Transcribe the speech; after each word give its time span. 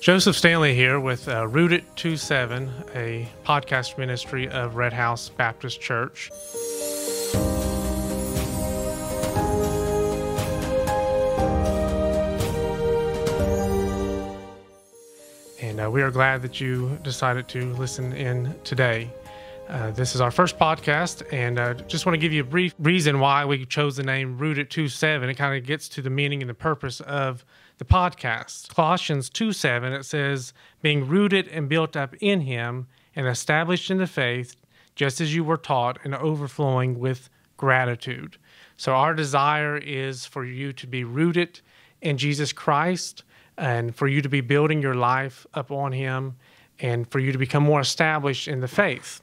Joseph 0.00 0.34
Stanley 0.34 0.74
here 0.74 0.98
with 0.98 1.28
uh, 1.28 1.46
Root 1.46 1.74
It 1.74 1.84
27, 1.94 2.70
a 2.94 3.28
podcast 3.44 3.98
ministry 3.98 4.48
of 4.48 4.76
Red 4.76 4.94
House 4.94 5.28
Baptist 5.28 5.78
Church. 5.78 6.30
And 15.60 15.78
uh, 15.78 15.90
we 15.90 16.00
are 16.00 16.10
glad 16.10 16.40
that 16.40 16.62
you 16.62 16.98
decided 17.02 17.46
to 17.48 17.74
listen 17.74 18.14
in 18.14 18.54
today. 18.64 19.10
Uh, 19.68 19.90
this 19.90 20.14
is 20.14 20.22
our 20.22 20.30
first 20.30 20.58
podcast, 20.58 21.30
and 21.30 21.58
uh, 21.58 21.74
just 21.74 22.06
want 22.06 22.14
to 22.14 22.18
give 22.18 22.32
you 22.32 22.40
a 22.40 22.44
brief 22.44 22.74
reason 22.78 23.20
why 23.20 23.44
we 23.44 23.66
chose 23.66 23.96
the 23.96 24.02
name 24.02 24.38
Rooted 24.38 24.68
It 24.68 24.70
27. 24.70 25.28
It 25.28 25.34
kind 25.34 25.58
of 25.58 25.66
gets 25.66 25.90
to 25.90 26.00
the 26.00 26.10
meaning 26.10 26.42
and 26.42 26.48
the 26.48 26.54
purpose 26.54 27.00
of 27.02 27.44
the 27.80 27.84
podcast. 27.86 28.68
Colossians 28.74 29.30
2 29.30 29.54
7, 29.54 29.94
it 29.94 30.04
says, 30.04 30.52
being 30.82 31.08
rooted 31.08 31.48
and 31.48 31.66
built 31.66 31.96
up 31.96 32.14
in 32.20 32.42
him 32.42 32.86
and 33.16 33.26
established 33.26 33.90
in 33.90 33.96
the 33.96 34.06
faith, 34.06 34.54
just 34.94 35.18
as 35.18 35.34
you 35.34 35.42
were 35.42 35.56
taught, 35.56 35.98
and 36.04 36.14
overflowing 36.14 36.98
with 36.98 37.30
gratitude. 37.56 38.36
So, 38.76 38.92
our 38.92 39.14
desire 39.14 39.78
is 39.78 40.26
for 40.26 40.44
you 40.44 40.74
to 40.74 40.86
be 40.86 41.04
rooted 41.04 41.62
in 42.02 42.18
Jesus 42.18 42.52
Christ 42.52 43.24
and 43.56 43.96
for 43.96 44.06
you 44.06 44.20
to 44.20 44.28
be 44.28 44.42
building 44.42 44.82
your 44.82 44.94
life 44.94 45.46
up 45.54 45.70
on 45.70 45.92
him 45.92 46.36
and 46.80 47.10
for 47.10 47.18
you 47.18 47.32
to 47.32 47.38
become 47.38 47.62
more 47.62 47.80
established 47.80 48.46
in 48.46 48.60
the 48.60 48.68
faith. 48.68 49.22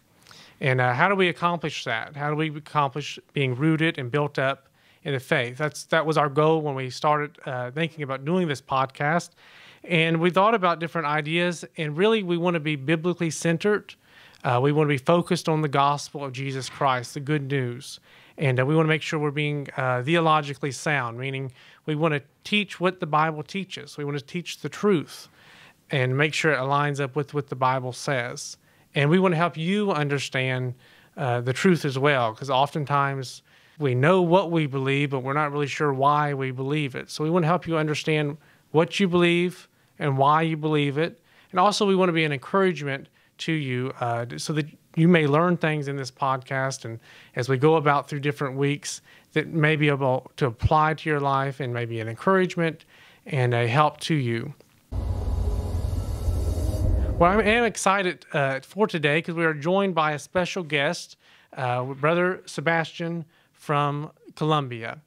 And 0.59 0.81
uh, 0.81 0.95
how 0.95 1.09
do 1.09 1.16
we 1.16 1.30
accomplish 1.30 1.83
that? 1.83 2.16
How 2.16 2.31
do 2.31 2.36
we 2.36 2.49
accomplish 2.49 3.19
being 3.33 3.55
rooted 3.55 3.99
and 3.99 4.09
built 4.09 4.39
up 4.39 4.67
in 5.08 5.13
the 5.13 5.19
faith? 5.19 5.58
That's 5.58 5.86
that 5.86 6.05
was 6.05 6.17
our 6.17 6.30
goal 6.30 6.61
when 6.61 6.75
we 6.75 6.89
started 6.89 7.38
uh, 7.45 7.72
thinking 7.72 8.03
about 8.03 8.25
doing 8.25 8.47
this 8.47 8.61
podcast, 8.61 9.31
and 9.83 10.19
we 10.19 10.30
thought 10.30 10.53
about 10.53 10.80
different 10.80 11.08
ideas. 11.08 11.66
And 11.77 11.97
really, 11.97 12.22
we 12.22 12.38
want 12.38 12.53
to 12.53 12.59
be 12.59 12.75
biblically 12.75 13.31
centered. 13.31 13.95
Uh, 14.44 14.59
we 14.61 14.72
want 14.72 14.88
to 14.88 14.94
be 14.94 14.97
focused 14.99 15.49
on 15.49 15.61
the 15.61 15.67
gospel 15.67 16.23
of 16.23 16.31
Jesus 16.31 16.69
Christ, 16.69 17.16
the 17.16 17.19
good 17.19 17.49
news, 17.49 17.99
and 18.38 18.59
uh, 18.59 18.66
we 18.66 18.75
want 18.75 18.86
to 18.86 18.89
make 18.89 19.02
sure 19.02 19.19
we're 19.19 19.31
being 19.31 19.67
uh, 19.77 20.03
theologically 20.03 20.72
sound, 20.72 21.17
meaning 21.17 21.52
we 21.88 21.95
want 21.95 22.14
to 22.14 22.21
teach 22.44 22.80
what 22.80 22.99
the 22.99 23.08
Bible 23.08 23.42
teaches. 23.42 23.97
We 23.97 24.05
want 24.05 24.19
to 24.19 24.23
teach 24.23 24.59
the 24.59 24.69
truth, 24.69 25.27
and 25.89 26.16
make 26.16 26.36
sure 26.36 26.52
it 26.52 26.59
aligns 26.59 26.99
up 26.99 27.16
with 27.16 27.33
what 27.33 27.47
the 27.47 27.55
Bible 27.55 27.94
says 27.94 28.58
and 28.97 29.11
we 29.11 29.19
want 29.19 29.31
to 29.31 29.38
help 29.38 29.55
you 29.55 29.92
understand 29.92 30.73
uh, 31.17 31.39
the 31.42 31.53
truth 31.53 31.86
as 31.86 31.99
well, 31.99 32.31
because 32.31 32.49
oftentimes 32.49 33.44
we 33.80 33.94
know 33.94 34.22
what 34.22 34.52
we 34.52 34.66
believe, 34.66 35.11
but 35.11 35.20
we're 35.20 35.33
not 35.33 35.52
really 35.52 35.67
sure 35.67 35.94
why 35.94 36.33
we 36.33 36.52
believe 36.52 36.95
it. 36.95 37.09
So 37.11 37.23
we 37.23 37.30
want 37.30 37.44
to 37.44 37.47
help 37.47 37.67
you 37.67 37.78
understand 37.78 38.38
what 38.72 39.00
you 39.00 39.08
believe 39.08 39.67
and 40.00 40.17
why 40.17 40.42
you 40.42 40.58
believe 40.58 40.97
it. 40.97 41.22
And 41.52 41.59
also, 41.59 41.86
we 41.86 41.95
want 41.95 42.09
to 42.09 42.14
be 42.14 42.25
an 42.25 42.33
encouragement 42.33 43.08
to 43.39 43.52
you 43.52 43.94
uh, 44.00 44.25
so 44.38 44.53
that 44.53 44.66
you 44.95 45.08
may 45.08 45.28
learn 45.28 45.58
things 45.58 45.88
in 45.88 45.95
this 45.95 46.09
podcast. 46.09 46.86
And 46.86 47.00
as 47.36 47.48
we 47.50 47.58
go 47.58 47.75
about 47.75 48.09
through 48.09 48.22
different 48.22 48.58
weeks, 48.58 49.02
that 49.33 49.48
may 49.48 49.75
be 49.75 49.89
able 49.89 50.31
to 50.38 50.48
apply 50.48 50.95
to 50.95 51.09
your 51.09 51.20
life 51.20 51.59
and 51.59 51.73
maybe 51.73 52.00
an 52.00 52.08
encouragement 52.08 52.86
and 53.25 53.53
a 53.53 53.67
help 53.67 54.00
to 54.02 54.16
you. 54.16 54.53
Well, 57.20 57.39
I 57.39 57.42
am 57.44 57.64
excited 57.64 58.25
uh, 58.33 58.59
for 58.61 58.88
today 58.88 59.20
because 59.20 59.36
we 59.36 59.45
are 59.45 59.53
joined 59.53 59.95
by 59.95 60.11
a 60.11 60.20
special 60.20 60.64
guest, 60.64 61.17
uh, 61.55 61.83
Brother 61.83 62.42
Sebastian 62.45 63.25
from 63.68 64.10
Colombia. 64.36 65.02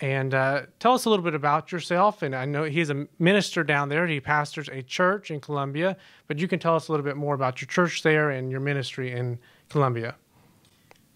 And 0.00 0.32
uh, 0.32 0.66
tell 0.78 0.94
us 0.94 1.06
a 1.06 1.10
little 1.10 1.24
bit 1.24 1.34
about 1.34 1.72
yourself. 1.72 2.22
And 2.22 2.36
I 2.36 2.44
know 2.44 2.62
he's 2.62 2.88
a 2.88 3.08
minister 3.18 3.64
down 3.64 3.88
there. 3.88 4.06
He 4.06 4.20
pastors 4.20 4.68
a 4.68 4.82
church 4.82 5.32
in 5.32 5.40
Colombia, 5.40 5.96
but 6.28 6.38
you 6.38 6.46
can 6.46 6.60
tell 6.60 6.76
us 6.76 6.86
a 6.86 6.92
little 6.92 7.04
bit 7.10 7.16
more 7.16 7.34
about 7.34 7.60
your 7.60 7.66
church 7.66 8.04
there 8.04 8.30
and 8.30 8.48
your 8.52 8.60
ministry 8.60 9.10
in 9.10 9.40
Colombia. 9.68 10.14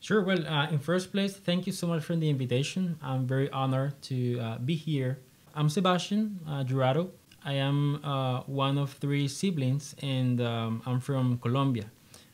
Sure. 0.00 0.23
Well, 0.25 0.45
uh, 0.49 0.73
in 0.73 0.81
first 0.81 1.12
place, 1.12 1.37
thank 1.37 1.67
you 1.69 1.73
so 1.73 1.87
much 1.87 2.03
for 2.03 2.17
the 2.17 2.29
invitation. 2.29 2.99
I'm 3.00 3.25
very 3.25 3.49
honored 3.50 3.95
to 4.11 4.41
uh, 4.41 4.59
be 4.59 4.75
here. 4.75 5.19
I'm 5.55 5.69
Sebastian 5.69 6.41
uh. 6.49 7.05
I 7.45 7.55
am 7.69 8.00
uh, 8.03 8.41
one 8.47 8.79
of 8.79 8.95
three 8.95 9.29
siblings, 9.29 9.95
and 10.03 10.41
um, 10.41 10.83
I'm 10.87 10.99
from 10.99 11.39
Colombia. 11.39 11.87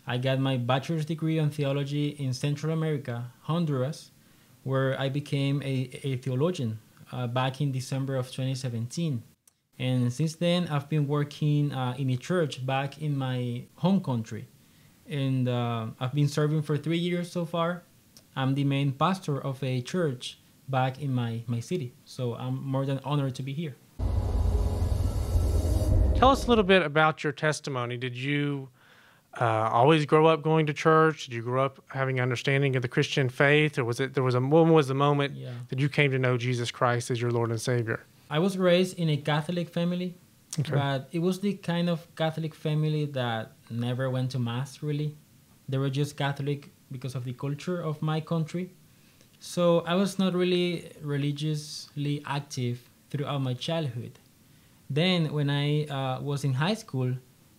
I 0.07 0.17
got 0.17 0.39
my 0.39 0.57
bachelor's 0.57 1.05
degree 1.05 1.39
in 1.39 1.51
theology 1.51 2.17
in 2.25 2.33
Central 2.33 2.73
America, 2.73 3.17
Honduras, 3.43 4.13
where 4.67 5.01
I 5.01 5.09
became 5.09 5.63
a, 5.63 5.89
a 6.03 6.17
theologian 6.17 6.81
uh, 7.13 7.29
back 7.29 7.61
in 7.61 7.71
December 7.71 8.17
of 8.17 8.27
2017. 8.27 9.23
And 9.79 10.13
since 10.13 10.35
then, 10.35 10.67
I've 10.67 10.89
been 10.89 11.07
working 11.07 11.73
uh, 11.73 11.95
in 11.97 12.11
a 12.11 12.17
church 12.17 12.67
back 12.67 13.01
in 13.01 13.17
my 13.17 13.63
home 13.77 14.01
country. 14.01 14.49
And 15.09 15.49
uh, 15.49 15.87
I've 16.01 16.15
been 16.15 16.27
serving 16.27 16.63
for 16.63 16.77
three 16.77 16.99
years 16.99 17.31
so 17.31 17.45
far. 17.45 17.85
I'm 18.35 18.57
the 18.57 18.65
main 18.65 18.91
pastor 18.91 19.39
of 19.41 19.63
a 19.63 19.83
church 19.83 20.41
back 20.69 21.01
in 21.01 21.15
my, 21.15 21.43
my 21.47 21.61
city. 21.61 21.95
So 22.05 22.35
I'm 22.35 22.61
more 22.67 22.85
than 22.85 22.99
honored 23.05 23.37
to 23.37 23.45
be 23.45 23.53
here. 23.53 23.77
Tell 26.17 26.31
us 26.31 26.47
a 26.47 26.49
little 26.49 26.65
bit 26.65 26.83
about 26.83 27.23
your 27.23 27.33
testimony. 27.33 27.97
Did 27.97 28.17
you 28.17 28.71
uh, 29.41 29.69
always 29.73 30.07
grow 30.07 30.27
up 30.27 30.43
going 30.43 30.67
to 30.67 30.73
church? 30.73 31.27
Did 31.27 31.35
you 31.35 31.43
grow 31.43 31.65
up 31.65 31.83
having 31.89 32.21
understanding 32.21 32.77
of 32.77 32.83
the 32.83 32.89
Christian 32.89 33.29
faith, 33.29 33.79
or 33.79 33.85
was 33.85 34.01
it 34.01 34.15
there 34.15 34.23
was 34.23 34.35
a 34.35 34.41
when 34.41 34.71
was 34.71 34.89
the 34.89 34.95
moment 34.95 35.37
yeah. 35.37 35.51
that 35.69 35.79
you 35.79 35.89
came 35.89 36.11
to 36.11 36.19
know 36.19 36.37
Jesus 36.37 36.71
Christ 36.71 37.11
as 37.11 37.21
your 37.21 37.31
Lord 37.31 37.51
and 37.51 37.61
Savior? 37.61 38.01
I 38.31 38.39
was 38.39 38.57
raised 38.59 38.99
in 38.99 39.09
a 39.11 39.17
Catholic 39.17 39.69
family, 39.69 40.15
okay. 40.59 40.73
but 40.73 41.09
it 41.13 41.21
was 41.21 41.41
the 41.41 41.55
kind 41.55 41.89
of 41.89 42.07
Catholic 42.17 42.55
family 42.55 43.05
that 43.07 43.53
never 43.71 44.11
went 44.11 44.31
to 44.33 44.39
mass. 44.39 44.83
Really, 44.83 45.17
they 45.69 45.79
were 45.79 45.91
just 45.91 46.17
Catholic 46.17 46.71
because 46.91 47.15
of 47.15 47.25
the 47.25 47.33
culture 47.33 47.81
of 47.81 48.01
my 48.03 48.21
country. 48.21 48.71
So 49.39 49.81
I 49.81 49.95
was 49.95 50.19
not 50.19 50.35
really 50.35 50.91
religiously 51.03 52.23
active 52.27 52.89
throughout 53.11 53.43
my 53.43 53.55
childhood. 53.55 54.19
Then, 54.89 55.33
when 55.33 55.51
I 55.51 55.85
uh, 55.85 56.21
was 56.21 56.45
in 56.45 56.55
high 56.55 56.75
school, 56.75 57.17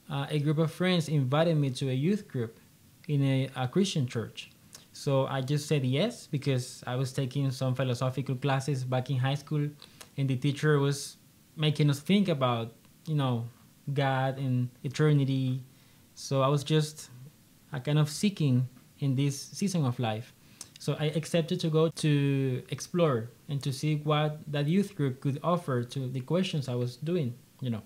uh, 0.09 0.28
a 0.29 0.40
group 0.40 0.57
of 0.57 0.72
friends 0.72 1.09
invited 1.09 1.57
me 1.57 1.69
to 1.72 1.90
a 1.90 1.94
youth 1.94 2.28
group 2.28 2.59
in 3.07 3.23
a, 3.23 3.50
a, 3.56 3.68
Christian 3.68 4.07
church. 4.07 4.51
So 4.94 5.28
I 5.28 5.41
just 5.41 5.68
said 5.68 5.85
yes 5.85 6.28
because 6.28 6.84
I 6.88 6.95
was 6.95 7.13
taking 7.13 7.51
some 7.51 7.75
philosophical 7.75 8.35
classes 8.35 8.84
back 8.84 9.09
in 9.09 9.18
high 9.18 9.35
school, 9.35 9.69
and 10.18 10.28
the 10.28 10.35
teacher 10.35 10.79
was 10.79 11.18
making 11.56 11.90
us 11.90 12.00
think 12.00 12.29
about, 12.29 12.73
you 13.06 13.16
know, 13.16 13.45
God 13.94 14.38
and 14.38 14.69
eternity. 14.84 15.62
So 16.16 16.41
I 16.41 16.47
was 16.47 16.63
just 16.63 17.09
a 17.72 17.79
kind 17.79 18.00
of 18.00 18.09
seeking 18.09 18.68
in 19.00 19.16
this 19.16 19.39
season 19.39 19.85
of 19.85 20.00
life. 20.00 20.34
So 20.79 20.95
I 21.00 21.06
accepted 21.06 21.59
to 21.62 21.69
go 21.69 21.89
to 21.89 22.63
explore 22.69 23.29
and 23.50 23.62
to 23.63 23.74
see 23.74 23.95
what 23.97 24.39
that 24.47 24.68
youth 24.68 24.95
group 24.95 25.22
could 25.22 25.39
offer 25.44 25.84
to 25.84 26.07
the 26.07 26.22
questions 26.22 26.69
I 26.69 26.75
was 26.75 26.97
doing, 26.97 27.34
you 27.62 27.69
know. 27.69 27.81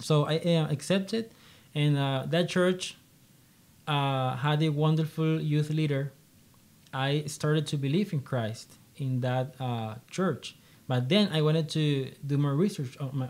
So 0.00 0.26
I 0.26 0.36
uh, 0.38 0.68
accepted, 0.70 1.30
and 1.76 1.96
uh, 1.96 2.24
that 2.26 2.48
church 2.48 2.96
uh, 3.86 4.34
had 4.36 4.62
a 4.64 4.70
wonderful 4.70 5.40
youth 5.40 5.70
leader. 5.70 6.12
I 6.92 7.24
started 7.26 7.66
to 7.68 7.76
believe 7.76 8.12
in 8.12 8.20
Christ 8.20 8.72
in 8.96 9.20
that 9.20 9.54
uh, 9.60 9.96
church, 10.10 10.56
but 10.88 11.08
then 11.08 11.28
I 11.32 11.42
wanted 11.42 11.68
to 11.78 12.10
do 12.26 12.38
more 12.38 12.54
research 12.56 12.96
on 12.98 13.10
my, 13.12 13.28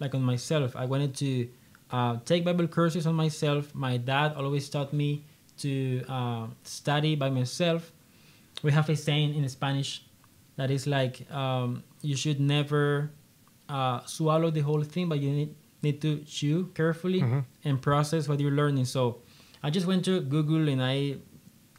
like 0.00 0.14
on 0.14 0.22
myself. 0.22 0.74
I 0.74 0.86
wanted 0.86 1.14
to 1.16 1.48
uh, 1.92 2.16
take 2.24 2.44
Bible 2.44 2.66
courses 2.66 3.06
on 3.06 3.14
myself. 3.14 3.74
My 3.74 3.98
dad 3.98 4.32
always 4.34 4.68
taught 4.68 4.92
me 4.92 5.24
to 5.58 6.02
uh, 6.08 6.46
study 6.64 7.14
by 7.14 7.28
myself 7.28 7.92
we 8.62 8.70
have 8.72 8.88
a 8.88 8.96
saying 8.96 9.34
in 9.34 9.48
Spanish 9.48 10.04
that 10.56 10.70
is 10.70 10.86
like 10.86 11.30
um, 11.32 11.82
you 12.00 12.16
should 12.16 12.40
never 12.40 13.10
uh, 13.68 14.04
swallow 14.06 14.50
the 14.50 14.60
whole 14.60 14.82
thing, 14.82 15.08
but 15.08 15.18
you 15.18 15.30
need, 15.30 15.54
need 15.82 16.00
to 16.02 16.18
chew 16.18 16.70
carefully 16.74 17.20
mm-hmm. 17.20 17.40
and 17.64 17.80
process 17.82 18.28
what 18.28 18.40
you're 18.40 18.52
learning. 18.52 18.84
So 18.84 19.18
I 19.62 19.70
just 19.70 19.86
went 19.86 20.04
to 20.06 20.20
Google 20.20 20.68
and 20.68 20.82
I 20.82 21.16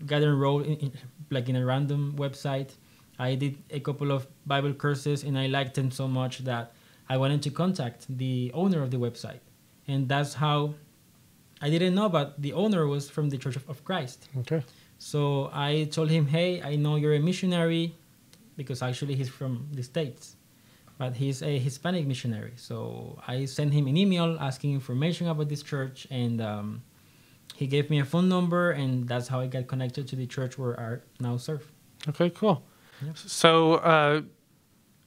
got 0.06 0.22
enrolled 0.22 0.66
in, 0.66 0.78
in, 0.78 0.92
like 1.30 1.50
in 1.50 1.56
a 1.56 1.66
random 1.66 2.16
website. 2.18 2.72
I 3.20 3.36
did 3.36 3.58
a 3.70 3.80
couple 3.80 4.12
of 4.12 4.28
Bible 4.46 4.74
courses 4.74 5.24
and 5.24 5.38
I 5.38 5.48
liked 5.48 5.76
them 5.76 5.92
so 5.92 6.08
much 6.08 6.40
that 6.40 6.74
I 7.10 7.18
wanted 7.18 7.42
to 7.44 7.50
contact 7.50 8.06
the 8.10 8.52
owner 8.54 8.82
of 8.82 8.92
the 8.92 8.98
website. 8.98 9.40
And 9.88 10.08
that's 10.08 10.34
how 10.34 10.76
I 11.62 11.70
didn't 11.70 11.96
know, 11.96 12.10
but 12.10 12.42
the 12.42 12.54
owner 12.54 12.88
was 12.88 13.10
from 13.10 13.30
the 13.30 13.38
Church 13.38 13.56
of, 13.56 13.70
of 13.70 13.84
Christ. 13.86 14.28
Okay. 14.40 14.64
So 14.98 15.50
I 15.54 15.90
told 15.92 16.10
him, 16.10 16.28
hey, 16.28 16.62
I 16.62 16.76
know 16.76 16.96
you're 16.96 17.16
a 17.16 17.20
missionary 17.20 17.96
because 18.56 18.82
actually 18.82 19.16
he's 19.16 19.30
from 19.30 19.68
the 19.74 19.84
States, 19.84 20.38
but 20.98 21.16
he's 21.16 21.42
a 21.42 21.58
Hispanic 21.58 22.06
missionary. 22.06 22.54
So 22.56 23.20
I 23.28 23.46
sent 23.46 23.74
him 23.74 23.88
an 23.88 23.98
email 23.98 24.38
asking 24.40 24.74
information 24.74 25.28
about 25.28 25.50
this 25.50 25.64
church, 25.64 26.08
and 26.10 26.42
um, 26.42 26.84
he 27.56 27.68
gave 27.68 27.90
me 27.90 28.00
a 28.00 28.06
phone 28.06 28.30
number, 28.30 28.72
and 28.72 29.08
that's 29.08 29.28
how 29.28 29.40
I 29.40 29.48
got 29.48 29.68
connected 29.68 30.08
to 30.10 30.16
the 30.16 30.28
church 30.28 30.58
where 30.58 30.80
I 30.80 30.98
now 31.20 31.38
serve. 31.38 31.70
Okay, 32.10 32.30
cool. 32.30 32.64
So, 33.16 33.76
uh, 33.76 34.22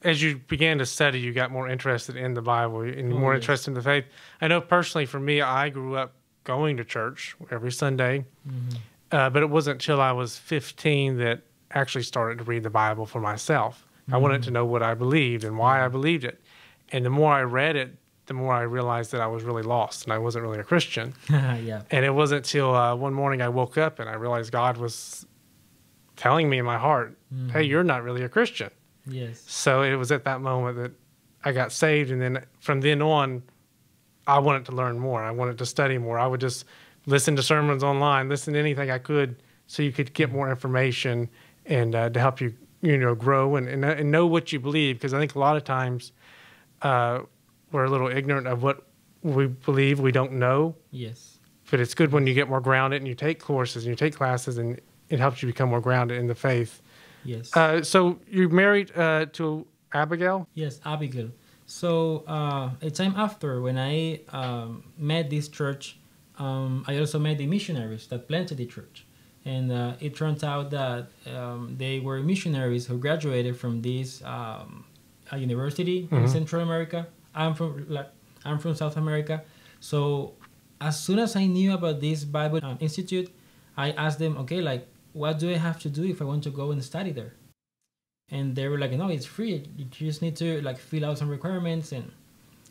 as 0.03 0.21
you 0.21 0.37
began 0.47 0.77
to 0.77 0.85
study, 0.85 1.19
you 1.19 1.33
got 1.33 1.51
more 1.51 1.67
interested 1.67 2.15
in 2.15 2.33
the 2.33 2.41
Bible 2.41 2.81
and 2.81 3.11
oh, 3.13 3.17
more 3.17 3.33
yes. 3.33 3.41
interested 3.41 3.71
in 3.71 3.75
the 3.75 3.81
faith. 3.81 4.05
I 4.41 4.47
know 4.47 4.61
personally 4.61 5.05
for 5.05 5.19
me, 5.19 5.41
I 5.41 5.69
grew 5.69 5.95
up 5.95 6.13
going 6.43 6.77
to 6.77 6.85
church 6.85 7.35
every 7.51 7.71
Sunday, 7.71 8.25
mm-hmm. 8.47 8.77
uh, 9.11 9.29
but 9.29 9.41
it 9.41 9.49
wasn't 9.49 9.75
until 9.75 9.99
I 9.99 10.11
was 10.11 10.37
15 10.37 11.17
that 11.17 11.41
actually 11.71 12.03
started 12.03 12.37
to 12.37 12.43
read 12.43 12.63
the 12.63 12.69
Bible 12.69 13.05
for 13.05 13.19
myself. 13.19 13.86
Mm-hmm. 14.07 14.15
I 14.15 14.17
wanted 14.17 14.43
to 14.43 14.51
know 14.51 14.65
what 14.65 14.81
I 14.81 14.93
believed 14.93 15.43
and 15.43 15.57
why 15.57 15.83
I 15.83 15.87
believed 15.87 16.23
it. 16.23 16.41
And 16.91 17.05
the 17.05 17.09
more 17.09 17.33
I 17.33 17.43
read 17.43 17.75
it, 17.75 17.95
the 18.25 18.33
more 18.33 18.53
I 18.53 18.61
realized 18.61 19.11
that 19.11 19.21
I 19.21 19.27
was 19.27 19.43
really 19.43 19.63
lost 19.63 20.03
and 20.03 20.13
I 20.13 20.17
wasn't 20.17 20.43
really 20.43 20.59
a 20.59 20.63
Christian. 20.63 21.13
yeah. 21.29 21.83
And 21.91 22.05
it 22.05 22.13
wasn't 22.13 22.45
until 22.45 22.75
uh, 22.75 22.95
one 22.95 23.13
morning 23.13 23.41
I 23.41 23.49
woke 23.49 23.77
up 23.77 23.99
and 23.99 24.09
I 24.09 24.13
realized 24.13 24.51
God 24.51 24.77
was 24.77 25.25
telling 26.15 26.49
me 26.49 26.57
in 26.57 26.65
my 26.65 26.77
heart, 26.77 27.17
mm-hmm. 27.33 27.49
"Hey, 27.49 27.63
you're 27.63 27.83
not 27.83 28.03
really 28.03 28.23
a 28.23 28.29
Christian." 28.29 28.69
Yes. 29.05 29.43
So 29.47 29.81
it 29.83 29.95
was 29.95 30.11
at 30.11 30.25
that 30.25 30.41
moment 30.41 30.77
that 30.77 30.91
I 31.45 31.51
got 31.53 31.71
saved, 31.71 32.11
and 32.11 32.21
then 32.21 32.45
from 32.59 32.81
then 32.81 33.01
on, 33.01 33.43
I 34.25 34.39
wanted 34.39 34.65
to 34.65 34.73
learn 34.73 34.99
more. 34.99 35.23
I 35.23 35.31
wanted 35.31 35.57
to 35.59 35.65
study 35.65 35.97
more. 35.97 36.19
I 36.19 36.27
would 36.27 36.41
just 36.41 36.65
listen 37.05 37.35
to 37.37 37.43
sermons 37.43 37.83
online, 37.83 38.27
listen 38.27 38.53
to 38.53 38.59
anything 38.59 38.91
I 38.91 38.97
could, 38.97 39.41
so 39.67 39.81
you 39.81 39.93
could 39.93 40.13
get 40.13 40.31
more 40.31 40.49
information 40.49 41.29
and 41.65 41.95
uh, 41.95 42.09
to 42.09 42.19
help 42.19 42.41
you, 42.41 42.53
you 42.81 42.97
know, 42.97 43.15
grow 43.15 43.55
and, 43.55 43.67
and, 43.67 43.83
and 43.83 44.11
know 44.11 44.27
what 44.27 44.51
you 44.51 44.59
believe. 44.59 44.97
Because 44.97 45.13
I 45.13 45.19
think 45.19 45.35
a 45.35 45.39
lot 45.39 45.57
of 45.57 45.63
times 45.63 46.11
uh, 46.81 47.21
we're 47.71 47.85
a 47.85 47.89
little 47.89 48.07
ignorant 48.07 48.47
of 48.47 48.63
what 48.63 48.83
we 49.23 49.47
believe 49.47 49.99
we 49.99 50.11
don't 50.11 50.33
know. 50.33 50.75
Yes. 50.91 51.39
But 51.69 51.79
it's 51.79 51.93
good 51.93 52.11
when 52.11 52.27
you 52.27 52.33
get 52.33 52.47
more 52.47 52.61
grounded 52.61 53.01
and 53.01 53.07
you 53.07 53.15
take 53.15 53.39
courses 53.39 53.83
and 53.85 53.91
you 53.91 53.95
take 53.95 54.15
classes 54.15 54.57
and 54.57 54.79
it 55.09 55.19
helps 55.19 55.41
you 55.41 55.47
become 55.47 55.69
more 55.69 55.81
grounded 55.81 56.17
in 56.19 56.27
the 56.27 56.35
faith. 56.35 56.81
Yes. 57.23 57.55
Uh, 57.55 57.83
so 57.83 58.19
you're 58.29 58.49
married 58.49 58.95
uh, 58.95 59.25
to 59.33 59.65
Abigail? 59.93 60.47
Yes, 60.53 60.79
Abigail. 60.85 61.31
So 61.65 62.23
uh, 62.27 62.69
a 62.81 62.89
time 62.89 63.15
after, 63.17 63.61
when 63.61 63.77
I 63.77 64.21
um, 64.29 64.85
met 64.97 65.29
this 65.29 65.49
church, 65.49 65.99
um, 66.37 66.85
I 66.87 66.99
also 66.99 67.19
met 67.19 67.39
the 67.39 67.47
missionaries 67.47 68.07
that 68.07 68.27
planted 68.27 68.57
the 68.57 68.65
church. 68.65 69.05
And 69.47 69.71
uh, 69.71 69.93
it 70.01 70.13
turns 70.13 70.43
out 70.43 70.71
that 70.71 71.07
um, 71.33 71.75
they 71.77 72.01
were 72.01 72.19
missionaries 72.19 72.85
who 72.85 72.97
graduated 72.97 73.55
from 73.55 73.81
this 73.81 74.21
um, 74.25 74.83
university 75.33 76.03
mm-hmm. 76.03 76.17
in 76.17 76.27
Central 76.27 76.61
America. 76.61 77.07
I'm 77.33 77.53
from 77.55 77.87
like, 77.87 78.09
I'm 78.43 78.59
from 78.59 78.75
South 78.75 78.97
America. 78.97 79.43
So 79.79 80.33
as 80.81 80.99
soon 80.99 81.19
as 81.19 81.37
I 81.37 81.45
knew 81.45 81.73
about 81.73 82.01
this 82.01 82.25
Bible 82.25 82.59
um, 82.61 82.77
Institute, 82.81 83.31
I 83.77 83.91
asked 83.91 84.19
them, 84.19 84.37
okay, 84.39 84.59
like 84.59 84.85
what 85.13 85.39
do 85.39 85.49
I 85.49 85.57
have 85.57 85.79
to 85.79 85.89
do 85.89 86.03
if 86.03 86.21
I 86.21 86.25
want 86.25 86.43
to 86.43 86.49
go 86.49 86.71
and 86.71 86.83
study 86.83 87.13
there? 87.13 87.33
And 88.29 88.53
they 88.53 88.67
were 88.67 88.77
like, 88.77 88.91
no, 88.91 89.07
it's 89.07 89.25
free. 89.25 89.63
You 89.77 89.85
just 89.85 90.21
need 90.21 90.35
to 90.43 90.61
like 90.61 90.77
fill 90.77 91.05
out 91.05 91.19
some 91.19 91.29
requirements. 91.29 91.93
And 91.93 92.11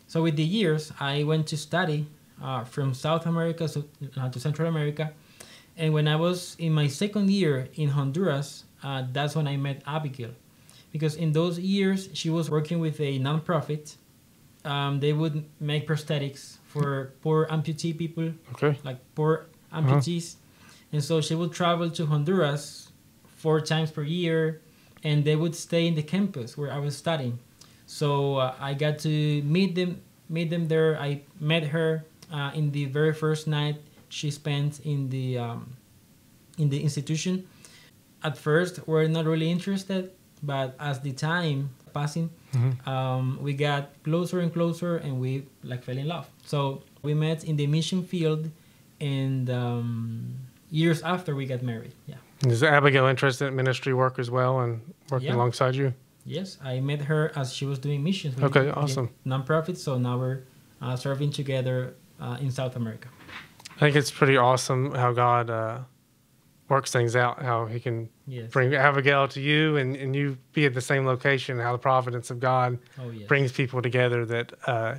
so 0.09 0.23
with 0.23 0.37
the 0.37 0.45
years, 0.45 0.93
I 1.01 1.25
went 1.25 1.47
to 1.47 1.57
study 1.57 2.07
uh, 2.43 2.65
from 2.65 2.93
South 2.93 3.25
America 3.25 3.67
to, 3.67 3.89
uh, 4.19 4.29
to 4.29 4.39
Central 4.39 4.69
America. 4.69 5.15
And 5.77 5.93
when 5.93 6.09
I 6.09 6.17
was 6.17 6.57
in 6.59 6.73
my 6.73 6.87
second 6.89 7.31
year 7.31 7.69
in 7.75 7.91
Honduras, 7.91 8.65
uh, 8.83 9.05
that's 9.13 9.37
when 9.37 9.47
I 9.47 9.57
met 9.57 9.83
Abigail. 9.87 10.31
Because 10.93 11.15
in 11.15 11.33
those 11.33 11.59
years, 11.59 12.09
she 12.15 12.31
was 12.31 12.51
working 12.51 12.79
with 12.79 13.01
a 13.01 13.19
nonprofit. 13.19 13.97
Um, 14.65 15.01
they 15.01 15.13
would 15.13 15.45
make 15.61 15.87
prosthetics 15.87 16.57
for 16.65 17.13
poor 17.23 17.47
amputee 17.47 17.97
people, 17.97 18.33
okay. 18.53 18.79
like 18.85 18.99
poor 19.15 19.47
amputees. 19.73 20.35
Uh-huh 20.35 20.43
and 20.93 21.03
so 21.03 21.21
she 21.21 21.35
would 21.35 21.53
travel 21.53 21.91
to 21.91 22.07
Honduras 22.07 22.91
four 23.27 23.61
times 23.61 23.91
per 23.91 24.03
year, 24.03 24.61
and 25.03 25.25
they 25.25 25.37
would 25.37 25.55
stay 25.55 25.87
in 25.87 25.95
the 25.95 26.03
campus 26.03 26.57
where 26.57 26.73
I 26.73 26.79
was 26.79 26.97
studying. 26.97 27.39
So 27.87 28.37
uh, 28.37 28.55
I 28.59 28.75
got 28.75 28.99
to 29.01 29.43
meet 29.43 29.75
them, 29.75 30.01
meet 30.29 30.51
them 30.51 30.69
there. 30.69 30.99
I 30.99 31.23
met 31.41 31.65
her 31.65 32.05
uh, 32.33 32.53
in 32.55 32.73
the 32.73 32.87
very 32.87 33.13
first 33.13 33.47
night 33.47 33.77
she 34.09 34.31
spent 34.31 34.81
in 34.81 35.09
the 35.11 35.39
um, 35.39 35.77
in 36.59 36.69
the 36.69 36.83
institution. 36.83 37.47
At 38.23 38.37
first, 38.37 38.87
we're 38.89 39.07
not 39.09 39.25
really 39.27 39.51
interested, 39.51 40.13
but 40.43 40.75
as 40.81 41.01
the 41.01 41.13
time 41.13 41.71
passing, 41.93 42.31
mm-hmm. 42.53 42.89
um, 42.89 43.39
we 43.41 43.53
got 43.53 43.91
closer 44.03 44.41
and 44.41 44.53
closer, 44.53 44.97
and 44.97 45.21
we 45.21 45.47
like 45.63 45.85
fell 45.85 45.99
in 45.99 46.09
love. 46.09 46.29
So 46.45 46.83
we 47.03 47.15
met 47.15 47.45
in 47.45 47.57
the 47.57 47.67
mission 47.67 48.03
field, 48.03 48.51
and 49.01 49.49
um, 49.51 50.35
years 50.71 51.03
after 51.03 51.35
we 51.35 51.47
got 51.47 51.63
married. 51.63 51.93
Yeah. 52.07 52.17
Is 52.47 52.63
Abigail 52.63 53.07
interested 53.07 53.47
in 53.47 53.57
ministry 53.57 53.95
work 53.95 54.19
as 54.19 54.31
well 54.31 54.61
and 54.61 54.81
working 55.11 55.29
yeah. 55.29 55.37
alongside 55.37 55.75
you? 55.75 55.95
Yes, 56.25 56.59
I 56.63 56.81
met 56.81 57.03
her 57.03 57.33
as 57.37 57.53
she 57.53 57.65
was 57.65 57.79
doing 57.79 58.03
missions. 58.03 58.43
Okay, 58.43 58.69
awesome. 58.71 59.11
Nonprofit, 59.25 59.77
so 59.77 59.97
now 59.97 60.19
we're 60.19 60.43
uh, 60.83 60.97
serving 60.97 61.31
together 61.31 61.95
uh, 62.21 62.37
in 62.41 62.51
South 62.51 62.77
America. 62.77 63.09
I 63.77 63.81
think 63.81 63.97
it's 63.97 64.11
pretty 64.11 64.37
awesome 64.37 64.95
how 64.95 65.13
God 65.13 65.51
uh, 65.51 65.81
works 66.69 66.91
things 66.91 67.15
out, 67.15 67.43
how 67.43 67.67
He 67.67 67.79
can 67.79 68.09
yes. 68.27 68.51
bring 68.51 68.75
Abigail 68.75 69.29
to 69.29 69.41
you 69.41 69.77
and, 69.77 69.97
and 69.97 70.17
you 70.17 70.39
be 70.53 70.67
at 70.67 70.75
the 70.75 70.81
same 70.81 71.07
location, 71.07 71.59
how 71.59 71.73
the 71.73 71.79
providence 71.79 72.31
of 72.31 72.41
God 72.41 72.79
oh, 73.01 73.11
yes. 73.11 73.29
brings 73.29 73.53
people 73.53 73.83
together 73.83 74.25
that 74.25 74.53
uh, 74.67 74.97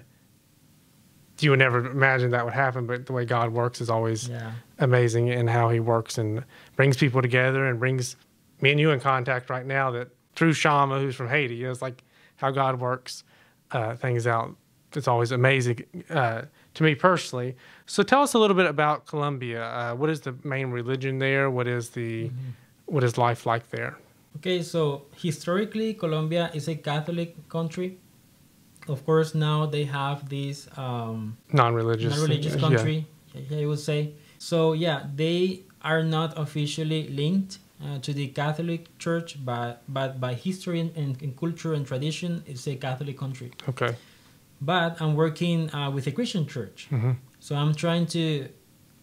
you 1.40 1.52
would 1.52 1.60
never 1.60 1.86
imagine 1.86 2.32
that 2.32 2.46
would 2.46 2.54
happen, 2.54 2.88
but 2.88 3.06
the 3.06 3.14
way 3.14 3.26
God 3.26 3.52
works 3.52 3.82
is 3.82 3.90
always 3.90 4.28
yeah. 4.30 4.52
amazing 4.80 5.30
and 5.30 5.50
how 5.50 5.70
he 5.70 5.80
works 5.80 6.18
and 6.18 6.44
brings 6.76 6.98
people 6.98 7.22
together 7.22 7.66
and 7.66 7.80
brings 7.80 8.16
me 8.62 8.72
and 8.72 8.80
you 8.80 8.92
in 8.92 9.00
contact 9.00 9.50
right 9.50 9.66
now 9.66 9.92
that 9.92 10.10
through 10.36 10.54
Shama, 10.54 11.00
who's 11.00 11.16
from 11.16 11.30
Haiti, 11.30 11.56
you 11.56 11.66
know, 11.66 11.72
it's 11.72 11.82
like 11.82 12.04
how 12.38 12.52
God 12.52 12.80
works 12.80 13.24
uh, 13.72 13.96
things 13.96 14.26
out. 14.26 14.56
It's 14.94 15.08
always 15.08 15.32
amazing 15.32 15.84
uh, 16.10 16.44
to 16.78 16.84
me 16.84 16.96
personally. 16.96 17.56
So 17.86 18.04
tell 18.04 18.22
us 18.22 18.34
a 18.34 18.40
little 18.40 18.56
bit 18.56 18.66
about 18.66 19.06
Colombia. 19.06 19.64
Uh, 19.64 19.96
what 19.96 20.10
is 20.10 20.22
the 20.22 20.34
main 20.44 20.68
religion 20.72 21.20
there? 21.20 21.50
What 21.52 21.68
is 21.68 21.90
the 21.90 22.30
mm-hmm. 22.30 22.50
what 22.86 23.04
is 23.04 23.18
life 23.18 23.46
like 23.46 23.70
there? 23.70 23.98
Okay, 24.38 24.62
so 24.62 25.06
historically, 25.16 25.94
Colombia 25.94 26.52
is 26.54 26.68
a 26.68 26.76
Catholic 26.76 27.50
country 27.50 27.98
of 28.90 29.06
course 29.06 29.36
now 29.36 29.66
they 29.66 29.84
have 29.84 30.30
this 30.30 30.68
um, 30.78 31.38
non-religious 31.52 32.14
non-religious 32.14 32.56
country 32.56 33.06
yeah. 33.34 33.60
I 33.60 33.66
would 33.66 33.80
say 33.80 34.14
so 34.38 34.74
yeah 34.74 35.06
they 35.16 35.64
are 35.82 36.04
not 36.04 36.38
officially 36.38 37.08
linked 37.10 37.60
uh, 37.84 38.00
to 38.00 38.14
the 38.14 38.28
Catholic 38.30 38.98
Church 38.98 39.38
but 39.44 39.84
but 39.88 40.20
by 40.20 40.34
history 40.34 40.80
and, 40.80 41.22
and, 41.22 41.38
culture 41.38 41.74
and 41.74 41.86
tradition 41.86 42.44
it's 42.48 42.68
a 42.68 42.76
Catholic 42.76 43.18
country 43.18 43.52
okay 43.70 43.96
but 44.62 45.02
I'm 45.02 45.16
working 45.16 45.74
uh, 45.74 45.92
with 45.92 46.08
a 46.08 46.12
Christian 46.12 46.46
church 46.48 46.88
mm-hmm. 46.92 47.12
so 47.40 47.56
I'm 47.56 47.74
trying 47.74 48.08
to 48.08 48.50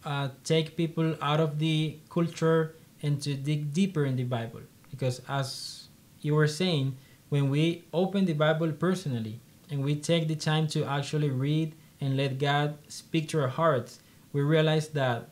uh, 0.05 0.29
take 0.45 0.77
people 0.77 1.17
out 1.23 1.41
of 1.41 1.59
the 1.59 1.99
culture 2.11 2.77
and 3.03 3.21
to 3.23 3.35
dig 3.35 3.73
deeper 3.73 4.05
in 4.05 4.17
the 4.17 4.25
Bible 4.25 4.63
because 4.91 5.21
as 5.29 5.89
you 6.21 6.35
were 6.35 6.49
saying 6.49 6.97
when 7.29 7.51
we 7.51 7.85
open 7.93 8.25
the 8.25 8.33
Bible 8.33 8.71
personally 8.73 9.41
and 9.71 9.83
we 9.83 9.97
take 9.97 10.29
the 10.29 10.37
time 10.37 10.67
to 10.69 10.85
actually 10.85 11.31
read 11.31 11.75
and 12.01 12.17
let 12.17 12.39
God 12.39 12.79
speak 12.89 13.29
to 13.31 13.41
our 13.41 13.49
hearts, 13.49 14.01
we 14.33 14.43
realize 14.43 14.89
that 14.89 15.31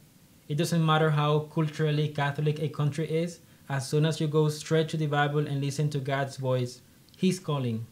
it 0.49 0.57
doesn't 0.57 0.85
matter 0.85 1.11
how 1.11 1.41
culturally 1.41 2.09
Catholic 2.09 2.59
a 2.61 2.69
country 2.69 3.09
is, 3.09 3.41
as 3.69 3.89
soon 3.89 4.05
as 4.05 4.21
you 4.21 4.27
go 4.27 4.49
straight 4.49 4.89
to 4.91 4.97
the 4.97 5.07
Bible 5.07 5.47
and 5.47 5.61
listen 5.61 5.91
to 5.91 5.99
God's 5.99 6.37
voice, 6.37 6.81
He's 7.17 7.39
calling. 7.39 7.87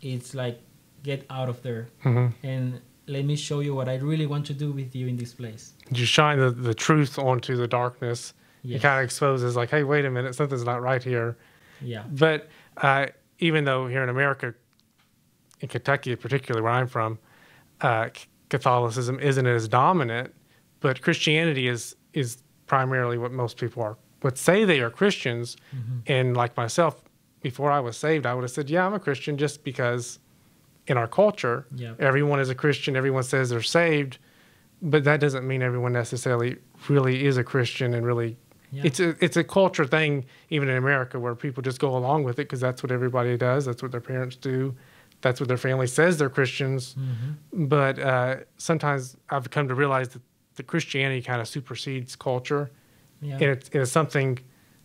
It's 0.00 0.34
like, 0.34 0.60
get 1.02 1.26
out 1.30 1.48
of 1.48 1.62
there. 1.62 1.88
Mm-hmm. 2.04 2.46
And 2.46 2.80
let 3.06 3.24
me 3.24 3.36
show 3.36 3.60
you 3.60 3.74
what 3.74 3.88
I 3.88 3.96
really 3.96 4.26
want 4.26 4.46
to 4.46 4.54
do 4.54 4.72
with 4.72 4.94
you 4.94 5.06
in 5.06 5.16
this 5.16 5.34
place. 5.34 5.74
You 5.90 6.04
shine 6.04 6.38
the, 6.38 6.50
the 6.50 6.74
truth 6.74 7.18
onto 7.18 7.56
the 7.56 7.66
darkness. 7.66 8.34
Yes. 8.62 8.78
It 8.78 8.82
kind 8.82 9.00
of 9.00 9.04
exposes, 9.04 9.56
like, 9.56 9.70
hey, 9.70 9.82
wait 9.82 10.04
a 10.04 10.10
minute, 10.10 10.34
something's 10.34 10.64
not 10.64 10.82
right 10.82 11.02
here. 11.02 11.36
Yeah. 11.80 12.04
But 12.12 12.48
uh, 12.76 13.06
even 13.38 13.64
though 13.64 13.88
here 13.88 14.02
in 14.02 14.08
America, 14.08 14.54
in 15.60 15.68
Kentucky, 15.68 16.14
particularly 16.14 16.62
where 16.62 16.72
I'm 16.72 16.86
from, 16.86 17.18
uh, 17.80 18.10
Catholicism 18.48 19.18
isn't 19.18 19.46
as 19.46 19.66
dominant, 19.66 20.32
but 20.80 21.02
Christianity 21.02 21.68
is 21.68 21.96
is 22.12 22.42
primarily 22.66 23.18
what 23.18 23.32
most 23.32 23.56
people 23.56 23.82
are 23.82 23.96
would 24.22 24.38
say 24.38 24.64
they 24.64 24.80
are 24.80 24.90
Christians. 24.90 25.56
Mm-hmm. 25.74 25.98
And 26.06 26.36
like 26.36 26.56
myself, 26.56 27.02
before 27.40 27.70
I 27.70 27.80
was 27.80 27.96
saved, 27.96 28.26
I 28.26 28.34
would 28.34 28.42
have 28.42 28.50
said, 28.50 28.70
"Yeah, 28.70 28.86
I'm 28.86 28.94
a 28.94 29.00
Christian," 29.00 29.36
just 29.36 29.64
because 29.64 30.18
in 30.86 30.96
our 30.96 31.06
culture, 31.06 31.66
yep. 31.74 32.00
everyone 32.00 32.40
is 32.40 32.50
a 32.50 32.54
Christian. 32.54 32.96
Everyone 32.96 33.22
says 33.22 33.50
they're 33.50 33.62
saved, 33.62 34.18
but 34.80 35.04
that 35.04 35.20
doesn't 35.20 35.46
mean 35.46 35.62
everyone 35.62 35.92
necessarily 35.92 36.56
really 36.88 37.24
is 37.24 37.36
a 37.36 37.44
Christian 37.44 37.94
and 37.94 38.04
really. 38.04 38.36
Yeah. 38.72 38.82
It's 38.84 39.00
a 39.00 39.16
it's 39.22 39.36
a 39.36 39.44
culture 39.44 39.84
thing, 39.84 40.24
even 40.48 40.68
in 40.68 40.76
America, 40.76 41.20
where 41.20 41.34
people 41.34 41.62
just 41.62 41.78
go 41.78 41.94
along 41.94 42.24
with 42.24 42.38
it 42.38 42.44
because 42.44 42.60
that's 42.60 42.82
what 42.82 42.90
everybody 42.90 43.36
does. 43.36 43.66
That's 43.66 43.82
what 43.82 43.92
their 43.92 44.00
parents 44.00 44.34
do 44.34 44.74
that's 45.22 45.40
what 45.40 45.48
their 45.48 45.56
family 45.56 45.86
says 45.86 46.18
they're 46.18 46.28
Christians. 46.28 46.94
Mm-hmm. 46.94 47.66
But 47.66 47.98
uh, 47.98 48.36
sometimes 48.58 49.16
I've 49.30 49.48
come 49.50 49.68
to 49.68 49.74
realize 49.74 50.10
that 50.10 50.22
the 50.56 50.62
Christianity 50.62 51.22
kind 51.22 51.40
of 51.40 51.48
supersedes 51.48 52.14
culture, 52.14 52.70
yeah. 53.22 53.34
and, 53.34 53.42
it's, 53.42 53.70
it's 53.72 53.90
something 53.90 54.38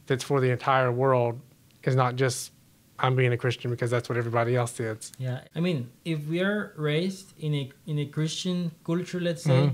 that's 0.05 0.23
for 0.23 0.39
the 0.39 0.51
entire 0.51 0.91
world. 0.91 1.41
Is 1.83 1.95
not 1.95 2.17
just 2.17 2.51
I'm 2.99 3.15
being 3.15 3.31
a 3.33 3.37
Christian 3.37 3.69
because 3.71 3.91
that's 3.91 4.09
what 4.09 4.17
everybody 4.17 4.55
else 4.55 4.79
is. 4.79 5.11
Yeah, 5.19 5.41
I 5.55 5.59
mean, 5.59 5.89
if 6.03 6.25
we 6.27 6.41
are 6.41 6.73
raised 6.77 7.33
in 7.39 7.53
a 7.53 7.71
in 7.85 7.99
a 7.99 8.05
Christian 8.05 8.71
culture, 8.83 9.19
let's 9.19 9.43
say, 9.43 9.61
Mhm. 9.67 9.73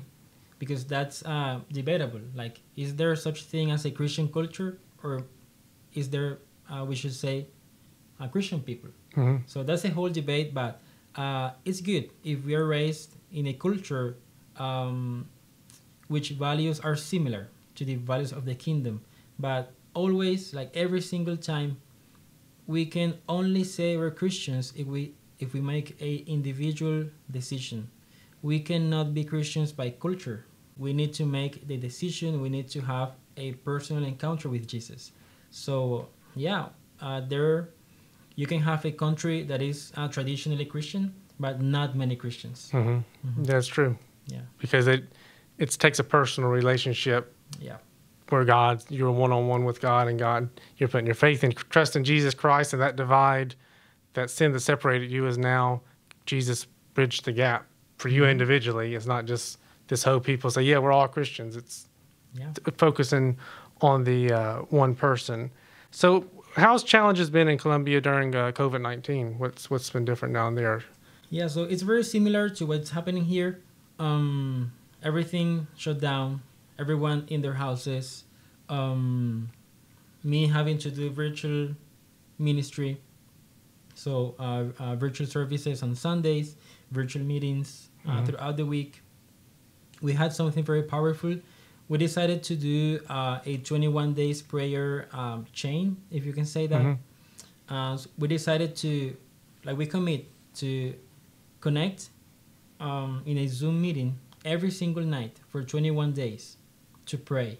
because 0.59 0.83
that's 0.85 1.23
uh, 1.25 1.59
debatable. 1.71 2.21
Like, 2.35 2.59
is 2.75 2.95
there 2.95 3.15
such 3.15 3.43
thing 3.43 3.71
as 3.71 3.85
a 3.85 3.91
Christian 3.91 4.27
culture, 4.27 4.77
or 5.03 5.23
is 5.93 6.09
there, 6.09 6.39
uh, 6.69 6.83
we 6.87 6.95
should 6.95 7.13
say, 7.13 7.47
uh, 8.19 8.27
Christian 8.27 8.59
people? 8.61 8.89
hmm 9.15 9.37
So 9.45 9.63
that's 9.63 9.85
a 9.85 9.89
whole 9.89 10.09
debate, 10.09 10.53
but 10.53 10.79
uh, 11.15 11.51
it's 11.65 11.81
good 11.81 12.09
if 12.23 12.43
we 12.45 12.55
are 12.55 12.65
raised 12.65 13.15
in 13.31 13.47
a 13.47 13.53
culture 13.53 14.15
um, 14.57 15.27
which 16.07 16.29
values 16.31 16.79
are 16.79 16.95
similar 16.95 17.47
to 17.75 17.85
the 17.85 17.95
values 17.95 18.31
of 18.31 18.45
the 18.45 18.55
kingdom. 18.55 19.01
But 19.39 19.71
always, 19.93 20.53
like 20.53 20.69
every 20.75 21.01
single 21.01 21.37
time, 21.37 21.77
we 22.67 22.85
can 22.85 23.17
only 23.27 23.63
say 23.63 23.97
we're 23.97 24.11
Christians 24.11 24.73
if 24.75 24.87
we 24.87 25.13
if 25.39 25.53
we 25.53 25.61
make 25.61 26.01
a 26.01 26.15
individual 26.27 27.05
decision. 27.29 27.89
We 28.41 28.59
cannot 28.59 29.13
be 29.13 29.23
Christians 29.23 29.71
by 29.71 29.89
culture. 29.89 30.45
We 30.77 30.93
need 30.93 31.13
to 31.15 31.25
make 31.25 31.67
the 31.67 31.77
decision. 31.77 32.41
We 32.41 32.49
need 32.49 32.67
to 32.69 32.81
have 32.81 33.15
a 33.37 33.53
personal 33.53 34.03
encounter 34.03 34.49
with 34.49 34.67
Jesus. 34.67 35.11
So 35.49 36.09
yeah, 36.35 36.69
uh, 37.01 37.21
there 37.21 37.69
you 38.35 38.47
can 38.47 38.61
have 38.61 38.85
a 38.85 38.91
country 38.91 39.43
that 39.43 39.61
is 39.61 39.91
uh, 39.95 40.07
traditionally 40.07 40.65
Christian, 40.65 41.13
but 41.39 41.61
not 41.61 41.95
many 41.95 42.15
Christians. 42.15 42.71
hmm 42.71 42.99
That's 43.37 43.67
true 43.67 43.97
Yeah, 44.27 44.41
because 44.57 44.87
it 44.87 45.03
it 45.57 45.69
takes 45.71 45.99
a 45.99 46.03
personal 46.03 46.49
relationship 46.49 47.35
yeah, 47.59 47.77
where 48.33 48.43
God, 48.43 48.83
you're 48.89 49.11
one 49.11 49.31
on 49.31 49.47
one 49.47 49.63
with 49.63 49.79
God, 49.79 50.07
and 50.07 50.19
God, 50.19 50.49
you're 50.77 50.89
putting 50.89 51.05
your 51.05 51.15
faith 51.15 51.43
and 51.43 51.55
trust 51.55 51.95
in 51.95 52.03
Jesus 52.03 52.33
Christ, 52.33 52.73
and 52.73 52.81
that 52.81 52.95
divide, 52.95 53.55
that 54.13 54.29
sin 54.29 54.51
that 54.51 54.59
separated 54.61 55.11
you, 55.11 55.27
is 55.27 55.37
now 55.37 55.81
Jesus 56.25 56.67
bridged 56.93 57.25
the 57.25 57.31
gap 57.31 57.65
for 57.97 58.09
you 58.09 58.25
individually. 58.25 58.95
It's 58.95 59.05
not 59.05 59.25
just 59.25 59.59
this 59.87 60.03
whole 60.03 60.19
people 60.19 60.49
say, 60.49 60.63
yeah, 60.63 60.79
we're 60.79 60.91
all 60.91 61.07
Christians. 61.07 61.55
It's 61.55 61.87
yeah. 62.33 62.51
focusing 62.77 63.37
on 63.81 64.03
the 64.03 64.31
uh, 64.31 64.57
one 64.69 64.95
person. 64.95 65.51
So, 65.91 66.25
how's 66.55 66.83
challenges 66.83 67.29
been 67.29 67.47
in 67.47 67.57
Colombia 67.57 68.01
during 68.01 68.33
uh, 68.35 68.51
COVID 68.51 68.81
nineteen? 68.81 69.37
What's 69.37 69.69
what's 69.69 69.89
been 69.89 70.05
different 70.05 70.33
down 70.33 70.55
there? 70.55 70.83
Yeah, 71.29 71.47
so 71.47 71.63
it's 71.63 71.83
very 71.83 72.03
similar 72.03 72.49
to 72.49 72.65
what's 72.65 72.91
happening 72.91 73.25
here. 73.25 73.61
Um, 73.99 74.71
everything 75.03 75.67
shut 75.77 75.99
down, 75.99 76.41
everyone 76.79 77.25
in 77.29 77.41
their 77.41 77.53
houses. 77.53 78.23
Um, 78.69 79.49
me 80.23 80.47
having 80.47 80.77
to 80.79 80.89
do 80.91 81.09
virtual 81.09 81.69
ministry, 82.39 82.99
so 83.95 84.35
uh, 84.39 84.65
uh, 84.79 84.95
virtual 84.95 85.27
services 85.27 85.83
on 85.83 85.95
Sundays, 85.95 86.55
virtual 86.91 87.23
meetings 87.23 87.89
uh, 88.07 88.11
Mhm. 88.21 88.25
throughout 88.25 88.57
the 88.57 88.65
week. 88.65 89.01
We 90.01 90.13
had 90.13 90.33
something 90.33 90.63
very 90.63 90.83
powerful. 90.83 91.37
We 91.89 91.97
decided 91.97 92.43
to 92.43 92.55
do 92.55 92.99
uh, 93.09 93.39
a 93.45 93.57
21 93.57 94.13
days 94.13 94.41
prayer 94.41 95.07
um, 95.13 95.45
chain, 95.53 95.97
if 96.11 96.25
you 96.25 96.33
can 96.33 96.45
say 96.45 96.67
that. 96.67 96.81
Mhm. 96.81 96.97
Uh, 97.69 97.97
so 97.97 98.09
we 98.17 98.27
decided 98.27 98.75
to, 98.77 99.15
like, 99.63 99.77
we 99.77 99.85
commit 99.85 100.25
to 100.55 100.93
connect 101.59 102.09
um, 102.79 103.21
in 103.25 103.37
a 103.37 103.47
Zoom 103.47 103.81
meeting 103.81 104.17
every 104.43 104.71
single 104.71 105.03
night 105.03 105.39
for 105.47 105.63
21 105.63 106.11
days 106.13 106.57
to 107.05 107.17
pray. 107.17 107.59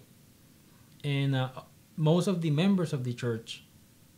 And 1.02 1.34
uh, 1.34 1.48
most 1.96 2.26
of 2.26 2.40
the 2.40 2.50
members 2.50 2.92
of 2.92 3.04
the 3.04 3.12
church, 3.12 3.64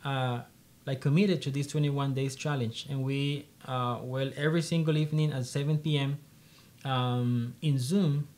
uh, 0.05 0.43
like, 0.87 1.01
committed 1.01 1.43
to 1.43 1.51
this 1.51 1.67
21 1.67 2.15
days 2.15 2.37
challenge. 2.37 2.87
And 2.89 3.03
we, 3.03 3.47
uh, 3.67 3.99
well, 4.03 4.31
every 4.37 4.63
single 4.63 4.97
evening 4.97 5.33
at 5.33 5.47
7 5.47 5.79
p.m. 5.79 6.19
Um, 6.85 7.55
in 7.63 7.79
Zoom, 7.79 8.29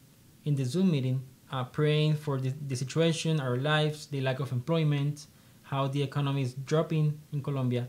in 0.45 0.55
the 0.55 0.65
Zoom 0.65 0.91
meeting, 0.91 1.23
uh, 1.53 1.65
praying 1.65 2.17
for 2.17 2.41
the, 2.41 2.53
the 2.67 2.77
situation, 2.77 3.41
our 3.41 3.57
lives, 3.57 4.07
the 4.07 4.21
lack 4.21 4.41
of 4.41 4.53
employment, 4.53 5.27
how 5.63 5.87
the 5.87 6.03
economy 6.03 6.43
is 6.43 6.55
dropping 6.55 7.21
in 7.33 7.43
Colombia, 7.43 7.89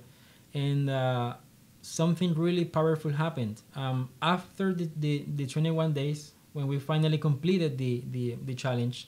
and 0.53 0.89
uh, 0.89 1.33
something 1.81 2.33
really 2.33 2.65
powerful 2.65 3.11
happened. 3.11 3.61
Um, 3.75 4.09
after 4.21 4.73
the, 4.73 4.89
the, 4.97 5.25
the 5.35 5.47
21 5.47 5.93
days, 5.93 6.33
when 6.59 6.67
we 6.67 6.77
finally 6.79 7.17
completed 7.17 7.77
the, 7.77 8.03
the, 8.11 8.35
the 8.45 8.53
challenge, 8.53 9.07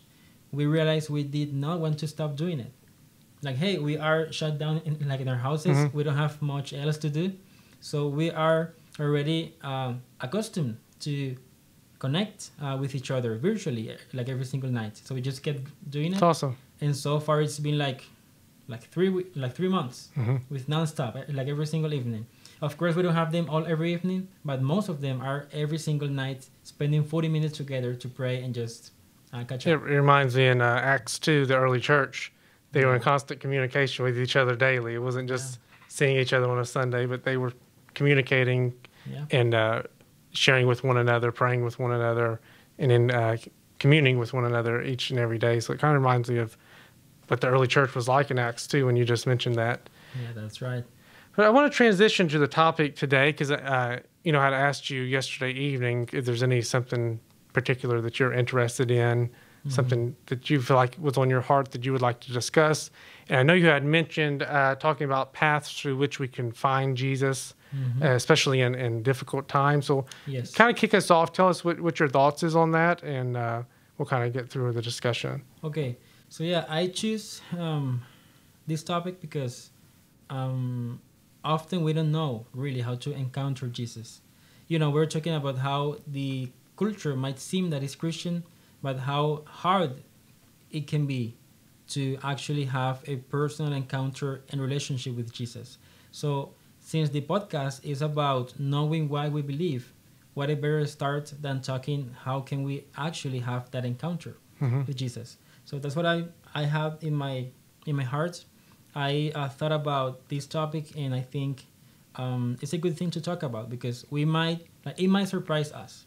we 0.51 0.65
realized 0.65 1.10
we 1.10 1.24
did 1.24 1.53
not 1.53 1.79
want 1.79 1.98
to 2.00 2.08
stop 2.08 2.36
doing 2.36 2.60
it. 2.60 2.72
Like, 3.43 3.58
hey, 3.58 3.77
we 3.77 3.98
are 3.98 4.31
shut 4.31 4.58
down 4.58 4.81
in, 4.86 4.93
like 5.08 5.20
in 5.20 5.27
our 5.27 5.41
houses. 5.50 5.77
Mhm. 5.77 5.93
We 5.93 6.03
don't 6.03 6.15
have 6.25 6.41
much 6.41 6.74
else 6.74 6.98
to 7.00 7.10
do, 7.10 7.34
so 7.79 8.08
we 8.08 8.29
are 8.31 8.74
already 9.00 9.39
um, 9.63 10.01
accustomed 10.20 10.77
to 11.01 11.36
connect 12.00 12.51
uh, 12.62 12.77
with 12.79 12.96
each 12.96 13.10
other 13.12 13.38
virtually, 13.38 13.86
like 14.13 14.29
every 14.29 14.46
single 14.46 14.70
night. 14.70 14.98
So 15.05 15.15
we 15.15 15.22
just 15.22 15.41
kept 15.43 15.62
doing 15.89 16.12
it 16.13 16.17
It's 16.17 16.22
awesome. 16.24 16.55
and 16.81 16.96
so 16.96 17.20
far 17.20 17.41
it's 17.41 17.60
been 17.60 17.77
like 17.77 18.01
like 18.67 18.84
three 18.93 19.10
like 19.36 19.53
three 19.58 19.67
months 19.77 19.98
hmm 20.15 20.38
with 20.53 20.63
nonstop 20.74 21.13
like 21.38 21.48
every 21.53 21.67
single 21.74 21.93
evening 22.00 22.24
of 22.62 22.77
course 22.77 22.96
we 22.96 23.01
don't 23.01 23.15
have 23.15 23.32
them 23.32 23.50
all 23.50 23.65
every 23.65 23.94
evening 23.94 24.27
but 24.46 24.62
most 24.62 24.89
of 24.89 25.01
them 25.01 25.22
are 25.22 25.48
every 25.51 25.77
single 25.77 26.08
night 26.08 26.48
spending 26.63 27.03
40 27.03 27.27
minutes 27.27 27.58
together 27.58 27.94
to 27.94 28.08
pray 28.08 28.41
and 28.44 28.53
just 28.53 28.91
uh, 29.34 29.44
catch 29.46 29.65
up. 29.68 29.82
It 29.82 29.86
reminds 29.86 30.36
me 30.36 30.48
in 30.48 30.62
uh, 30.62 30.82
Acts 30.84 31.18
2, 31.20 31.46
the 31.46 31.56
early 31.56 31.80
church, 31.80 32.34
they 32.74 32.86
were 32.86 32.96
in 32.96 33.01
constant 33.01 33.39
communication 33.39 34.06
with 34.06 34.20
each 34.20 34.36
other 34.36 34.56
daily. 34.56 34.94
It 34.94 35.01
wasn't 35.01 35.27
just 35.27 35.60
seeing 35.88 36.18
each 36.18 36.34
other 36.34 36.50
on 36.50 36.60
a 36.60 36.65
Sunday, 36.65 37.06
but 37.06 37.24
they 37.24 37.38
were 37.38 37.53
communicating 37.94 38.74
yeah 39.10 39.25
and 39.32 39.53
uh, 39.53 39.84
sharing 40.32 40.68
with 40.68 40.84
one 40.84 40.98
another, 40.98 41.32
praying 41.32 41.63
with 41.63 41.80
one 41.80 41.91
another, 41.91 42.39
and 42.77 42.91
then 42.91 43.12
uh, 43.12 43.36
communing 43.80 44.18
with 44.18 44.34
one 44.34 44.46
another 44.46 44.82
each 44.82 45.10
and 45.10 45.20
every 45.20 45.38
day. 45.38 45.60
So 45.60 45.74
it 45.74 45.80
kind 45.80 45.96
of 45.96 46.01
reminds 46.01 46.30
me 46.30 46.38
of 46.38 46.56
what 47.27 47.41
the 47.41 47.48
early 47.48 47.68
church 47.68 47.96
was 47.96 48.08
like 48.08 48.32
in 48.32 48.39
Acts 48.39 48.68
2 48.68 48.86
when 48.86 48.96
you 48.96 49.06
just 49.06 49.25
mentioned 49.25 49.56
that. 49.56 49.89
yeah 50.22 50.30
that's 50.36 50.62
right 50.62 50.84
But 51.35 51.45
I 51.45 51.50
want 51.50 51.71
to 51.71 51.75
transition 51.75 52.27
to 52.29 52.39
the 52.39 52.47
topic 52.47 52.95
today 52.95 53.31
because, 53.31 53.51
uh, 53.51 54.00
you 54.23 54.31
know, 54.31 54.39
I 54.39 54.45
had 54.45 54.53
asked 54.53 54.89
you 54.89 55.01
yesterday 55.01 55.51
evening 55.57 56.09
if 56.11 56.25
there's 56.25 56.43
any 56.43 56.61
something 56.61 57.19
particular 57.53 58.01
that 58.01 58.19
you're 58.19 58.33
interested 58.33 58.91
in, 58.91 59.29
something 59.67 60.15
that 60.25 60.50
you 60.50 60.59
feel 60.59 60.75
like 60.75 60.95
was 61.00 61.17
on 61.17 61.29
your 61.29 61.41
heart 61.41 61.71
that 61.71 61.85
you 61.85 61.91
would 61.91 62.01
like 62.01 62.19
to 62.21 62.31
discuss. 62.33 62.89
And 63.29 63.39
I 63.39 63.43
know 63.43 63.53
you 63.53 63.67
had 63.67 63.85
mentioned 63.85 64.41
uh, 64.43 64.75
talking 64.75 65.05
about 65.05 65.33
paths 65.33 65.71
through 65.79 65.97
which 65.97 66.19
we 66.19 66.27
can 66.27 66.51
find 66.51 66.97
Jesus, 66.97 67.53
Mhm. 67.75 68.01
uh, 68.03 68.07
especially 68.15 68.59
in, 68.59 68.75
in 68.75 69.01
difficult 69.01 69.47
times. 69.47 69.85
So, 69.85 70.05
yes 70.27 70.53
kind 70.53 70.69
of 70.69 70.75
kick 70.75 70.93
us 70.93 71.09
off. 71.09 71.31
Tell 71.31 71.47
us 71.47 71.63
what, 71.63 71.79
what 71.79 72.00
your 72.00 72.09
thoughts 72.09 72.43
is 72.43 72.53
on 72.53 72.71
that, 72.71 73.01
and 73.03 73.38
uh, 73.38 73.63
we'll 73.97 74.07
kind 74.07 74.25
of 74.25 74.33
get 74.33 74.50
through 74.50 74.73
the 74.73 74.81
discussion. 74.81 75.41
Okay, 75.63 75.97
so 76.27 76.43
yeah, 76.43 76.65
I 76.67 76.88
choose 76.88 77.41
um, 77.57 78.01
this 78.67 78.83
topic 78.83 79.21
because 79.21 79.69
um, 80.29 81.00
often 81.43 81.83
we 81.83 81.93
don't 81.93 82.12
know 82.12 82.45
really 82.53 82.81
how 82.81 82.95
to 82.95 83.12
encounter 83.12 83.67
Jesus. 83.67 84.21
You 84.67 84.79
know, 84.79 84.89
we're 84.89 85.05
talking 85.05 85.33
about 85.33 85.57
how 85.57 85.98
the 86.07 86.50
culture 86.77 87.15
might 87.15 87.39
seem 87.39 87.69
that 87.71 87.83
it's 87.83 87.95
Christian, 87.95 88.43
but 88.81 89.00
how 89.00 89.43
hard 89.45 90.03
it 90.71 90.88
can 90.88 91.05
be 91.05 91.36
to 91.89 92.17
actually 92.24 92.65
have 92.65 93.03
a 93.05 93.17
personal 93.17 93.74
encounter 93.74 94.43
and 94.50 94.62
relationship 94.62 95.15
with 95.15 95.31
Jesus. 95.33 95.77
So, 96.12 96.53
since 96.79 97.10
the 97.10 97.21
podcast 97.21 97.83
is 97.86 98.01
about 98.01 98.60
knowing 98.60 99.07
why 99.10 99.29
we 99.29 99.41
believe, 99.41 99.93
what 100.33 100.50
a 100.50 100.55
better 100.55 100.86
start 100.88 101.33
than 101.41 101.62
talking 101.62 102.15
how 102.24 102.39
can 102.39 102.63
we 102.63 102.86
actually 102.98 103.39
have 103.39 103.69
that 103.71 103.86
encounter 103.86 104.38
hmm 104.60 104.81
with 104.88 104.95
Jesus. 104.95 105.38
So 105.65 105.79
that's 105.79 105.95
what 105.95 106.05
I 106.05 106.25
I 106.55 106.63
have 106.63 106.98
in 107.01 107.13
my 107.15 107.48
in 107.86 107.95
my 107.95 108.03
heart. 108.03 108.45
I 108.95 109.31
uh, 109.33 109.50
thought 109.50 109.71
about 109.71 110.27
this 110.29 110.45
topic, 110.45 110.95
and 110.98 111.13
I 111.13 111.21
think 111.21 111.65
um, 112.15 112.57
it's 112.62 112.74
a 112.74 112.77
good 112.77 112.98
thing 112.98 113.10
to 113.12 113.21
talk 113.21 113.43
about 113.43 113.69
because 113.69 114.05
we 114.10 114.25
might 114.25 114.65
like 114.86 115.00
it 115.00 115.07
might 115.07 115.27
surprise 115.29 115.71
us. 115.71 116.05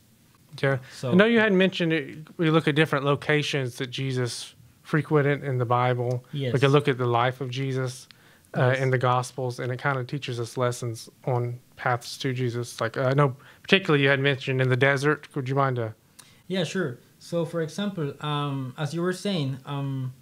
Yeah. 0.63 0.79
So 0.93 1.13
I 1.13 1.15
know 1.15 1.25
you 1.25 1.41
had 1.41 1.53
mentioned 1.53 1.93
it, 1.93 2.19
we 2.37 2.51
look 2.51 2.69
at 2.69 2.75
different 2.75 3.05
locations 3.05 3.77
that 3.77 3.89
Jesus 3.89 4.55
frequented 4.83 5.43
in 5.43 5.59
the 5.59 5.65
Bible. 5.65 6.25
Yes. 6.33 6.53
We 6.53 6.61
could 6.61 6.71
look 6.71 6.89
at 6.89 6.99
the 6.99 7.07
life 7.07 7.41
of 7.41 7.51
Jesus 7.51 8.07
uh, 8.57 8.71
Yes. 8.73 8.83
in 8.83 8.91
the 8.91 8.99
Gospels, 8.99 9.59
and 9.59 9.73
it 9.73 9.79
kind 9.79 9.99
of 9.99 10.07
teaches 10.07 10.39
us 10.39 10.57
lessons 10.57 11.09
on 11.25 11.59
paths 11.77 12.17
to 12.19 12.33
Jesus. 12.33 12.81
Like 12.81 12.97
uh, 12.97 13.05
I 13.05 13.15
know, 13.15 13.37
particularly 13.63 14.05
you 14.05 14.11
had 14.11 14.21
mentioned 14.21 14.61
in 14.61 14.69
the 14.69 14.77
desert. 14.77 15.35
Would 15.35 15.49
you 15.49 15.55
mind 15.55 15.77
to? 15.77 15.95
Yeah, 16.47 16.65
sure. 16.65 16.99
So, 17.19 17.47
for 17.47 17.63
example, 17.63 18.15
um, 18.21 18.75
as 18.77 18.93
you 18.93 19.01
were 19.01 19.15
saying, 19.15 19.59
um, 19.65 20.13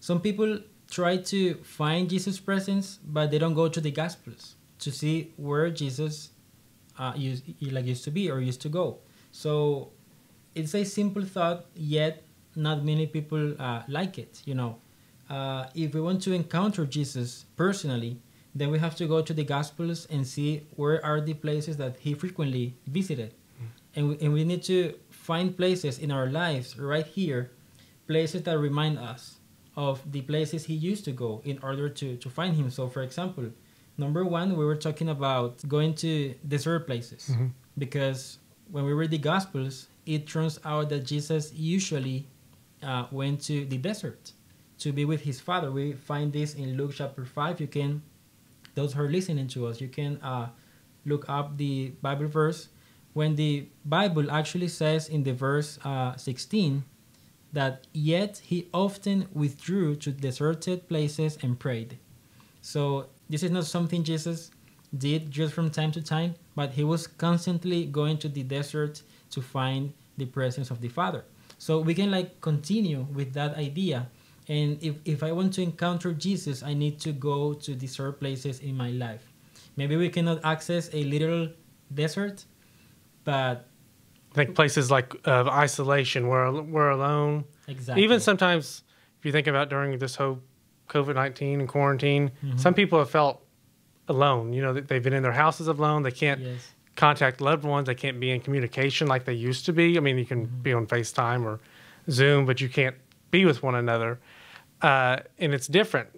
some 0.00 0.20
people 0.20 0.60
try 0.94 1.16
to 1.16 1.54
find 1.64 2.08
Jesus' 2.08 2.38
presence, 2.38 3.00
but 3.04 3.32
they 3.32 3.38
don't 3.38 3.54
go 3.54 3.68
to 3.68 3.80
the 3.80 3.90
Gospels 3.90 4.54
to 4.78 4.92
see 4.92 5.32
where 5.36 5.68
Jesus 5.70 6.30
uh, 6.98 7.12
used, 7.16 7.42
like 7.60 7.86
used 7.86 8.04
to 8.04 8.12
be 8.12 8.30
or 8.30 8.38
used 8.40 8.60
to 8.62 8.68
go. 8.68 8.98
So, 9.32 9.90
it's 10.54 10.72
a 10.74 10.84
simple 10.84 11.24
thought, 11.24 11.66
yet 11.74 12.22
not 12.54 12.84
many 12.84 13.08
people 13.08 13.60
uh, 13.60 13.82
like 13.88 14.18
it. 14.18 14.40
You 14.44 14.54
know, 14.54 14.78
uh, 15.28 15.66
if 15.74 15.94
we 15.94 16.00
want 16.00 16.22
to 16.22 16.32
encounter 16.32 16.86
Jesus 16.86 17.46
personally, 17.56 18.20
then 18.54 18.70
we 18.70 18.78
have 18.78 18.94
to 18.96 19.06
go 19.08 19.20
to 19.20 19.34
the 19.34 19.42
Gospels 19.42 20.06
and 20.08 20.24
see 20.24 20.62
where 20.76 21.04
are 21.04 21.20
the 21.20 21.34
places 21.34 21.76
that 21.78 21.98
he 21.98 22.14
frequently 22.14 22.76
visited. 22.86 23.34
Mm. 23.34 23.66
And, 23.96 24.08
we, 24.08 24.18
and 24.20 24.32
we 24.32 24.44
need 24.44 24.62
to 24.64 24.94
find 25.10 25.56
places 25.56 25.98
in 25.98 26.12
our 26.12 26.30
lives 26.30 26.78
right 26.78 27.06
here, 27.06 27.50
places 28.06 28.42
that 28.42 28.56
remind 28.58 28.98
us 28.98 29.40
of 29.76 30.00
the 30.12 30.22
places 30.22 30.64
he 30.64 30.74
used 30.74 31.04
to 31.04 31.12
go 31.12 31.42
in 31.44 31.58
order 31.62 31.88
to, 31.88 32.16
to 32.16 32.30
find 32.30 32.56
him. 32.56 32.70
So, 32.70 32.88
for 32.88 33.02
example, 33.02 33.50
number 33.98 34.24
one, 34.24 34.56
we 34.56 34.64
were 34.64 34.76
talking 34.76 35.08
about 35.08 35.66
going 35.68 35.94
to 35.96 36.34
desert 36.46 36.86
places 36.86 37.30
mm-hmm. 37.32 37.48
because 37.78 38.38
when 38.70 38.84
we 38.84 38.92
read 38.92 39.10
the 39.10 39.18
Gospels, 39.18 39.88
it 40.06 40.26
turns 40.26 40.60
out 40.64 40.88
that 40.90 41.04
Jesus 41.04 41.52
usually 41.54 42.26
uh, 42.82 43.06
went 43.10 43.40
to 43.42 43.64
the 43.64 43.78
desert 43.78 44.32
to 44.78 44.92
be 44.92 45.04
with 45.04 45.22
his 45.22 45.40
father. 45.40 45.70
We 45.70 45.92
find 45.92 46.32
this 46.32 46.54
in 46.54 46.76
Luke 46.76 46.92
chapter 46.94 47.24
5. 47.24 47.60
You 47.60 47.66
can, 47.66 48.02
those 48.74 48.92
who 48.92 49.02
are 49.02 49.08
listening 49.08 49.48
to 49.48 49.66
us, 49.66 49.80
you 49.80 49.88
can 49.88 50.18
uh, 50.22 50.48
look 51.04 51.28
up 51.28 51.56
the 51.56 51.92
Bible 52.02 52.28
verse 52.28 52.68
when 53.12 53.36
the 53.36 53.66
Bible 53.84 54.30
actually 54.30 54.68
says 54.68 55.08
in 55.08 55.22
the 55.22 55.32
verse 55.32 55.78
uh, 55.84 56.16
16 56.16 56.84
that 57.54 57.86
yet 57.92 58.42
he 58.44 58.68
often 58.74 59.28
withdrew 59.32 59.94
to 59.96 60.10
deserted 60.10 60.88
places 60.88 61.38
and 61.42 61.58
prayed. 61.58 61.98
So 62.60 63.06
this 63.30 63.42
is 63.42 63.50
not 63.50 63.64
something 63.64 64.02
Jesus 64.02 64.50
did 64.98 65.30
just 65.30 65.54
from 65.54 65.70
time 65.70 65.92
to 65.92 66.02
time, 66.02 66.34
but 66.56 66.72
he 66.72 66.84
was 66.84 67.06
constantly 67.06 67.86
going 67.86 68.18
to 68.18 68.28
the 68.28 68.42
desert 68.42 69.02
to 69.30 69.40
find 69.40 69.92
the 70.16 70.26
presence 70.26 70.70
of 70.70 70.80
the 70.80 70.88
Father. 70.88 71.24
So 71.58 71.78
we 71.78 71.94
can 71.94 72.10
like 72.10 72.40
continue 72.40 73.06
with 73.12 73.32
that 73.34 73.56
idea. 73.56 74.08
And 74.48 74.82
if, 74.82 74.96
if 75.04 75.22
I 75.22 75.32
want 75.32 75.54
to 75.54 75.62
encounter 75.62 76.12
Jesus, 76.12 76.62
I 76.62 76.74
need 76.74 76.98
to 77.00 77.12
go 77.12 77.54
to 77.54 77.74
desert 77.74 78.18
places 78.20 78.60
in 78.60 78.76
my 78.76 78.90
life. 78.90 79.22
Maybe 79.76 79.96
we 79.96 80.08
cannot 80.08 80.44
access 80.44 80.90
a 80.92 81.04
literal 81.04 81.48
desert, 81.92 82.44
but 83.24 83.66
I 84.34 84.36
think 84.36 84.56
places 84.56 84.90
like 84.90 85.14
of 85.26 85.46
isolation, 85.46 86.26
where 86.26 86.50
we're 86.50 86.90
alone. 86.90 87.44
Exactly. 87.68 88.02
Even 88.02 88.18
sometimes, 88.18 88.82
if 89.20 89.24
you 89.24 89.30
think 89.30 89.46
about 89.46 89.70
during 89.70 89.96
this 89.98 90.16
whole 90.16 90.40
COVID 90.88 91.14
nineteen 91.14 91.60
and 91.60 91.68
quarantine, 91.68 92.32
mm-hmm. 92.44 92.58
some 92.58 92.74
people 92.74 92.98
have 92.98 93.10
felt 93.10 93.40
alone. 94.08 94.52
You 94.52 94.62
know, 94.62 94.72
they've 94.72 95.02
been 95.02 95.12
in 95.12 95.22
their 95.22 95.32
houses 95.32 95.68
alone. 95.68 96.02
They 96.02 96.10
can't 96.10 96.40
yes. 96.40 96.72
contact 96.96 97.40
loved 97.40 97.64
ones. 97.64 97.86
They 97.86 97.94
can't 97.94 98.18
be 98.18 98.32
in 98.32 98.40
communication 98.40 99.06
like 99.06 99.24
they 99.24 99.34
used 99.34 99.66
to 99.66 99.72
be. 99.72 99.96
I 99.96 100.00
mean, 100.00 100.18
you 100.18 100.26
can 100.26 100.46
mm-hmm. 100.46 100.62
be 100.62 100.72
on 100.72 100.86
FaceTime 100.88 101.44
or 101.44 101.60
Zoom, 102.10 102.44
but 102.44 102.60
you 102.60 102.68
can't 102.68 102.96
be 103.30 103.44
with 103.44 103.62
one 103.62 103.76
another, 103.76 104.18
uh, 104.82 105.18
and 105.38 105.54
it's 105.54 105.68
different. 105.68 106.08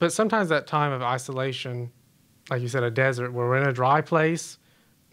But 0.00 0.12
sometimes 0.12 0.48
that 0.48 0.66
time 0.66 0.90
of 0.90 1.02
isolation, 1.02 1.92
like 2.50 2.62
you 2.62 2.68
said, 2.68 2.82
a 2.82 2.90
desert, 2.90 3.32
where 3.32 3.46
we're 3.46 3.58
in 3.58 3.68
a 3.68 3.72
dry 3.72 4.00
place 4.00 4.58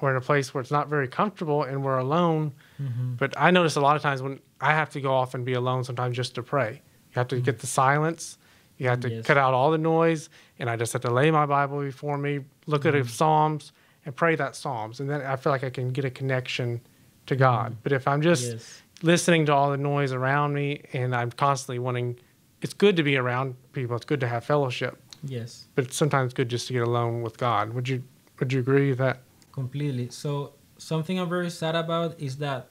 we're 0.02 0.12
in 0.12 0.18
a 0.18 0.22
place 0.22 0.54
where 0.54 0.62
it's 0.62 0.72
not 0.72 0.88
very 0.88 1.08
comfortable 1.08 1.64
and 1.64 1.84
we're 1.84 1.98
alone. 1.98 2.54
Mm-hmm. 2.82 3.16
But 3.16 3.34
I 3.38 3.52
notice 3.52 3.76
a 3.76 3.82
lot 3.82 3.96
of 3.96 4.02
times 4.02 4.22
when 4.22 4.40
I 4.60 4.72
have 4.74 4.90
to 4.92 5.02
go 5.02 5.14
off 5.14 5.34
and 5.34 5.46
be 5.46 5.54
alone 5.54 5.84
sometimes 5.84 6.16
just 6.16 6.36
to 6.36 6.44
pray. 6.44 6.82
You 7.10 7.16
have 7.16 7.28
to 7.30 7.36
mm-hmm. 7.36 7.46
get 7.46 7.60
the 7.60 7.68
silence. 7.68 8.38
You 8.78 8.88
have 8.88 9.02
to 9.02 9.10
yes. 9.10 9.26
cut 9.26 9.38
out 9.38 9.54
all 9.54 9.70
the 9.70 9.78
noise, 9.78 10.30
and 10.58 10.68
I 10.68 10.76
just 10.76 10.92
have 10.94 11.04
to 11.04 11.12
lay 11.12 11.30
my 11.30 11.46
Bible 11.46 11.82
before 11.82 12.18
me, 12.18 12.40
look 12.66 12.82
mm-hmm. 12.82 12.98
at 12.98 13.04
the 13.04 13.10
Psalms, 13.10 13.74
and 14.06 14.16
pray 14.16 14.36
that 14.36 14.56
Psalms, 14.56 15.00
and 15.00 15.08
then 15.08 15.22
I 15.22 15.36
feel 15.36 15.52
like 15.52 15.64
I 15.64 15.70
can 15.70 15.92
get 15.92 16.04
a 16.04 16.10
connection 16.10 16.82
to 17.28 17.36
God. 17.36 17.74
Mm-hmm. 17.74 17.80
But 17.84 17.92
if 17.92 18.08
I'm 18.08 18.24
just 18.24 18.52
yes. 18.54 18.82
listening 19.04 19.46
to 19.46 19.54
all 19.54 19.70
the 19.70 19.78
noise 19.78 20.14
around 20.14 20.54
me, 20.54 20.82
and 20.94 21.16
I'm 21.16 21.32
constantly 21.32 21.78
wanting, 21.78 22.18
it's 22.64 22.74
good 22.74 22.96
to 22.96 23.04
be 23.04 23.18
around 23.18 23.56
people. 23.74 23.96
It's 23.96 24.06
good 24.06 24.22
to 24.22 24.28
have 24.28 24.44
fellowship. 24.46 24.98
Yes. 25.24 25.68
But 25.76 25.86
it's 25.86 25.96
sometimes 25.96 26.34
good 26.34 26.50
just 26.50 26.66
to 26.68 26.74
get 26.74 26.82
alone 26.82 27.22
with 27.22 27.38
God. 27.38 27.74
Would 27.74 27.88
you 27.88 28.04
Would 28.40 28.52
you 28.52 28.60
agree 28.60 28.90
with 28.90 28.98
that? 28.98 29.20
Completely. 29.52 30.10
So 30.10 30.54
something 30.78 31.20
I'm 31.20 31.30
very 31.30 31.50
sad 31.50 31.76
about 31.76 32.20
is 32.20 32.38
that 32.38 32.70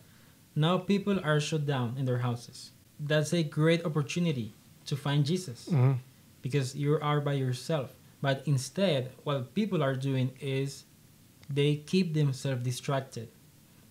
now 0.54 0.78
people 0.78 1.20
are 1.22 1.40
shut 1.40 1.66
down 1.66 1.94
in 1.98 2.04
their 2.04 2.18
houses. 2.18 2.72
That's 2.98 3.32
a 3.32 3.42
great 3.42 3.84
opportunity 3.84 4.54
to 4.86 4.96
find 4.96 5.24
Jesus 5.24 5.68
mm-hmm. 5.70 5.92
because 6.42 6.74
you 6.74 6.98
are 7.00 7.20
by 7.20 7.34
yourself. 7.34 7.94
But 8.20 8.42
instead, 8.46 9.12
what 9.24 9.54
people 9.54 9.82
are 9.82 9.94
doing 9.94 10.32
is 10.40 10.84
they 11.48 11.76
keep 11.76 12.14
themselves 12.14 12.62
distracted. 12.62 13.28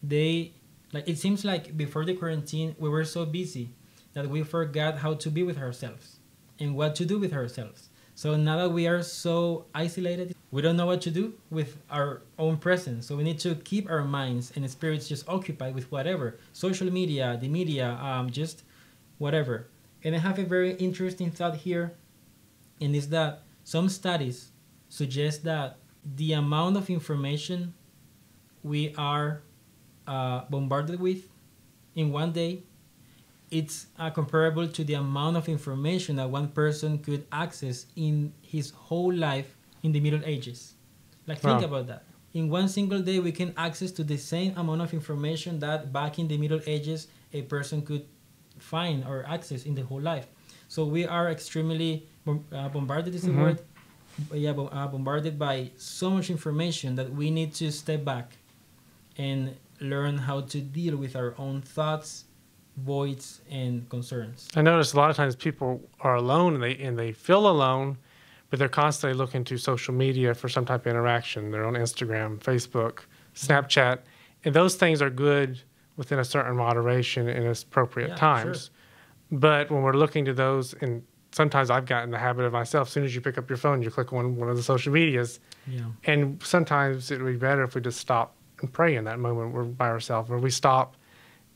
They 0.04 0.54
like 0.94 1.08
it 1.08 1.18
seems 1.18 1.44
like 1.44 1.76
before 1.76 2.06
the 2.06 2.14
quarantine 2.14 2.76
we 2.80 2.90
were 2.90 3.06
so 3.06 3.26
busy 3.26 3.74
that 4.14 4.28
we 4.28 4.44
forgot 4.44 5.00
how 5.00 5.14
to 5.16 5.30
be 5.30 5.44
with 5.44 5.58
ourselves 5.58 6.20
and 6.60 6.76
what 6.76 6.96
to 6.96 7.06
do 7.06 7.20
with 7.20 7.34
ourselves. 7.34 7.89
So 8.20 8.36
now 8.36 8.58
that 8.58 8.72
we 8.72 8.86
are 8.86 9.02
so 9.02 9.68
isolated, 9.74 10.36
we 10.52 10.62
don't 10.62 10.76
know 10.76 10.86
what 10.86 11.00
to 11.04 11.10
do 11.10 11.36
with 11.50 11.78
our 11.90 12.24
own 12.38 12.58
presence. 12.58 13.08
So 13.08 13.16
we 13.16 13.24
need 13.24 13.40
to 13.40 13.56
keep 13.56 13.90
our 13.90 14.04
minds 14.04 14.52
and 14.58 14.70
spirits 14.70 15.08
just 15.08 15.24
occupied 15.30 15.74
with 15.74 15.90
whatever 15.90 16.38
social 16.52 16.92
media, 16.92 17.38
the 17.40 17.48
media, 17.48 17.98
um, 18.02 18.30
just 18.30 18.64
whatever. 19.20 19.70
And 20.04 20.14
I 20.14 20.20
have 20.20 20.38
a 20.38 20.44
very 20.44 20.74
interesting 20.74 21.32
thought 21.32 21.56
here, 21.56 21.94
and 22.82 22.94
is 22.94 23.08
that 23.08 23.44
some 23.64 23.88
studies 23.88 24.52
suggest 24.90 25.46
that 25.46 25.78
the 26.04 26.34
amount 26.34 26.76
of 26.76 26.90
information 26.90 27.74
we 28.64 28.94
are 28.98 29.44
uh, 30.08 30.42
bombarded 30.50 31.00
with 31.00 31.30
in 31.96 32.12
one 32.12 32.34
day 32.34 32.64
it's 33.52 33.88
uh, 33.98 34.10
comparable 34.10 34.68
to 34.68 34.84
the 34.84 34.94
amount 34.94 35.38
of 35.38 35.50
information 35.50 36.16
that 36.18 36.30
one 36.30 36.50
person 36.50 37.00
could 37.00 37.26
access 37.32 37.86
in 37.96 38.34
his 38.42 38.72
whole 38.72 39.14
life 39.14 39.56
in 39.84 39.92
the 39.92 40.00
Middle 40.00 40.22
Ages. 40.26 40.74
Like 41.28 41.40
think 41.40 41.62
wow. 41.62 41.66
about 41.66 41.88
that. 41.88 42.04
In 42.34 42.50
one 42.50 42.68
single 42.68 43.02
day, 43.02 43.20
we 43.20 43.32
can 43.32 43.54
access 43.58 43.92
to 43.94 44.04
the 44.04 44.18
same 44.18 44.56
amount 44.56 44.82
of 44.82 44.94
information 44.94 45.60
that 45.60 45.92
back 45.92 46.20
in 46.20 46.28
the 46.28 46.38
Middle 46.38 46.62
Ages 46.68 47.08
a 47.34 47.42
person 47.44 47.82
could 47.82 48.06
find 48.60 49.04
or 49.06 49.26
access 49.28 49.66
in 49.66 49.74
the 49.74 49.84
whole 49.84 50.02
life. 50.02 50.28
So 50.68 50.86
we 50.86 51.06
are 51.06 51.30
extremely 51.30 52.08
uh, 52.28 52.70
bombarded. 52.70 53.16
Is 53.16 53.24
the 53.24 53.32
mm-hmm. 53.32 53.42
word? 53.42 53.62
Yeah, 54.34 54.52
uh, 54.52 54.88
bombarded 54.88 55.40
by 55.40 55.72
so 55.78 56.10
much 56.10 56.30
information 56.30 56.96
that 56.96 57.10
we 57.12 57.32
need 57.32 57.54
to 57.56 57.72
step 57.72 58.04
back 58.04 58.34
and 59.18 59.56
learn 59.80 60.18
how 60.18 60.42
to 60.42 60.60
deal 60.60 60.98
with 60.98 61.16
our 61.16 61.34
own 61.38 61.62
thoughts 61.62 62.26
voids 62.84 63.42
and 63.50 63.90
concerns. 63.90 64.48
I 64.56 64.62
notice 64.62 64.94
a 64.94 64.98
lot 64.98 65.10
of 65.10 65.16
times 65.16 65.36
people 65.36 65.82
are 66.02 66.16
alone 66.16 66.56
and 66.56 66.64
they 66.64 66.78
and 66.78 66.98
they 66.98 67.12
feel 67.12 67.48
alone, 67.48 67.98
but 68.50 68.60
they're 68.60 68.70
constantly 68.70 69.18
looking 69.18 69.44
to 69.46 69.58
social 69.58 69.94
media 69.94 70.34
for 70.34 70.50
some 70.50 70.66
type 70.66 70.82
of 70.82 70.88
interaction. 70.88 71.52
They're 71.52 71.66
on 71.66 71.74
Instagram, 71.74 72.40
Facebook, 72.40 73.00
Snapchat, 73.36 74.00
and 74.46 74.54
those 74.54 74.76
things 74.76 75.02
are 75.02 75.10
good 75.10 75.62
within 75.98 76.20
a 76.20 76.26
certain 76.26 76.56
moderation 76.56 77.28
and 77.28 77.46
appropriate 77.46 78.10
yeah, 78.10 78.16
times. 78.16 78.66
Sure. 78.66 79.40
But 79.40 79.70
when 79.70 79.84
we're 79.84 79.94
looking 79.94 80.26
to 80.26 80.34
those, 80.34 80.74
and 80.82 81.04
sometimes 81.32 81.70
I've 81.70 81.86
gotten 81.86 82.10
the 82.10 82.18
habit 82.18 82.46
of 82.46 82.54
myself. 82.54 82.88
As 82.88 82.94
soon 82.94 83.04
as 83.04 83.14
you 83.14 83.22
pick 83.22 83.38
up 83.38 83.50
your 83.50 83.58
phone, 83.58 83.82
you 83.82 83.92
click 83.92 84.14
on 84.14 84.36
one 84.36 84.50
of 84.50 84.58
the 84.58 84.64
social 84.64 84.92
medias, 84.92 85.40
yeah. 85.68 85.82
and 86.06 86.42
sometimes 86.44 87.12
it 87.12 87.22
would 87.22 87.34
be 87.34 87.38
better 87.38 87.64
if 87.64 87.76
we 87.76 87.82
just 87.82 88.00
stop 88.00 88.36
and 88.62 88.72
pray 88.72 88.96
in 88.96 89.04
that 89.06 89.20
moment. 89.20 89.54
We're 89.54 89.64
by 89.64 89.90
ourselves, 89.90 90.30
where 90.30 90.40
we 90.40 90.50
stop 90.50 90.96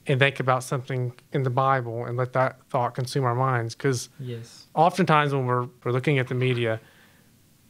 and 0.08 0.20
think 0.20 0.40
about 0.40 0.64
something 0.64 1.14
in 1.32 1.44
the 1.44 1.50
Bible 1.50 2.06
and 2.06 2.18
let 2.18 2.34
that 2.34 2.60
thought 2.70 2.96
consume 2.96 3.24
our 3.24 3.36
minds. 3.36 3.76
Because 3.76 4.10
yes. 4.20 4.68
oftentimes 4.76 5.34
when 5.34 5.46
we're, 5.46 5.68
we're 5.84 5.92
looking 5.92 6.20
at 6.20 6.28
the 6.28 6.36
media, 6.36 6.80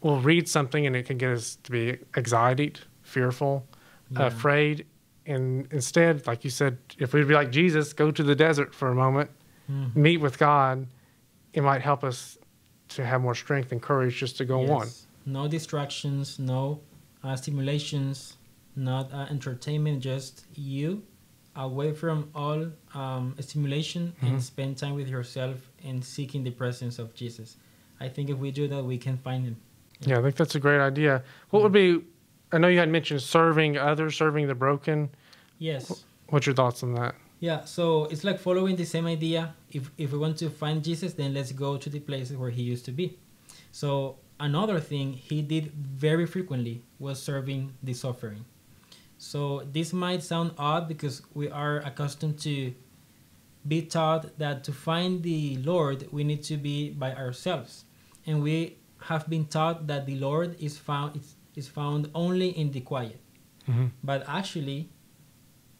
we'll 0.01 0.19
read 0.19 0.47
something 0.47 0.85
and 0.85 0.95
it 0.95 1.05
can 1.05 1.17
get 1.17 1.31
us 1.31 1.57
to 1.63 1.71
be 1.71 1.97
anxiety, 2.17 2.73
fearful, 3.03 3.65
yeah. 4.09 4.27
afraid. 4.27 4.85
And 5.25 5.67
instead, 5.71 6.25
like 6.27 6.43
you 6.43 6.49
said, 6.49 6.77
if 6.97 7.13
we'd 7.13 7.27
be 7.27 7.33
like 7.33 7.51
Jesus, 7.51 7.93
go 7.93 8.11
to 8.11 8.23
the 8.23 8.35
desert 8.35 8.73
for 8.73 8.89
a 8.89 8.95
moment, 8.95 9.29
mm-hmm. 9.71 10.01
meet 10.01 10.17
with 10.17 10.37
God, 10.37 10.87
it 11.53 11.61
might 11.61 11.81
help 11.81 12.03
us 12.03 12.37
to 12.89 13.05
have 13.05 13.21
more 13.21 13.35
strength 13.35 13.71
and 13.71 13.81
courage 13.81 14.17
just 14.17 14.37
to 14.37 14.45
go 14.45 14.61
yes. 14.61 14.69
on. 14.69 14.87
No 15.25 15.47
distractions, 15.47 16.39
no 16.39 16.81
uh, 17.23 17.35
stimulations, 17.35 18.37
not 18.75 19.13
uh, 19.13 19.27
entertainment, 19.29 20.01
just 20.01 20.45
you 20.55 21.03
away 21.55 21.93
from 21.93 22.29
all 22.33 22.67
um, 22.93 23.35
stimulation 23.39 24.13
mm-hmm. 24.17 24.27
and 24.27 24.43
spend 24.43 24.77
time 24.77 24.95
with 24.95 25.07
yourself 25.07 25.57
and 25.83 26.03
seeking 26.03 26.43
the 26.43 26.51
presence 26.51 26.99
of 26.99 27.13
Jesus. 27.13 27.57
I 27.99 28.09
think 28.09 28.29
if 28.29 28.37
we 28.37 28.51
do 28.51 28.67
that, 28.67 28.83
we 28.83 28.97
can 28.97 29.17
find 29.17 29.45
Him. 29.45 29.57
Yeah, 30.01 30.19
I 30.19 30.21
think 30.21 30.35
that's 30.35 30.55
a 30.55 30.59
great 30.59 30.79
idea. 30.79 31.23
What 31.49 31.63
would 31.63 31.71
be? 31.71 32.01
I 32.51 32.57
know 32.57 32.67
you 32.67 32.79
had 32.79 32.89
mentioned 32.89 33.21
serving 33.21 33.77
others, 33.77 34.15
serving 34.15 34.47
the 34.47 34.55
broken. 34.55 35.09
Yes. 35.59 36.03
What's 36.29 36.45
your 36.45 36.55
thoughts 36.55 36.83
on 36.83 36.93
that? 36.95 37.15
Yeah, 37.39 37.65
so 37.65 38.05
it's 38.05 38.23
like 38.23 38.39
following 38.39 38.75
the 38.75 38.85
same 38.85 39.05
idea. 39.05 39.53
If 39.71 39.91
if 39.97 40.11
we 40.11 40.17
want 40.17 40.37
to 40.37 40.49
find 40.49 40.83
Jesus, 40.83 41.13
then 41.13 41.33
let's 41.33 41.51
go 41.51 41.77
to 41.77 41.89
the 41.89 41.99
places 41.99 42.37
where 42.37 42.49
He 42.49 42.63
used 42.63 42.85
to 42.85 42.91
be. 42.91 43.17
So 43.71 44.17
another 44.39 44.79
thing 44.79 45.13
He 45.13 45.41
did 45.41 45.71
very 45.73 46.25
frequently 46.25 46.81
was 46.99 47.21
serving 47.21 47.73
the 47.83 47.93
suffering. 47.93 48.45
So 49.23 49.63
this 49.71 49.93
might 49.93 50.21
sound 50.21 50.51
odd 50.57 50.89
because 50.89 51.21
we 51.33 51.49
are 51.49 51.77
accustomed 51.77 52.39
to 52.39 52.73
be 53.65 53.81
taught 53.81 54.37
that 54.37 54.65
to 54.65 54.73
find 54.73 55.23
the 55.23 55.55
Lord, 55.63 56.09
we 56.11 56.25
need 56.25 56.43
to 56.43 56.57
be 56.57 56.89
by 56.89 57.15
ourselves. 57.15 57.85
And 58.27 58.43
we 58.43 58.77
have 59.03 59.29
been 59.29 59.45
taught 59.45 59.87
that 59.87 60.05
the 60.05 60.15
Lord 60.15 60.57
is 60.59 60.77
found 60.77 61.15
is, 61.15 61.35
is 61.55 61.69
found 61.69 62.09
only 62.13 62.49
in 62.49 62.71
the 62.73 62.81
quiet. 62.81 63.19
Mm-hmm. 63.69 63.87
But 64.03 64.25
actually, 64.27 64.89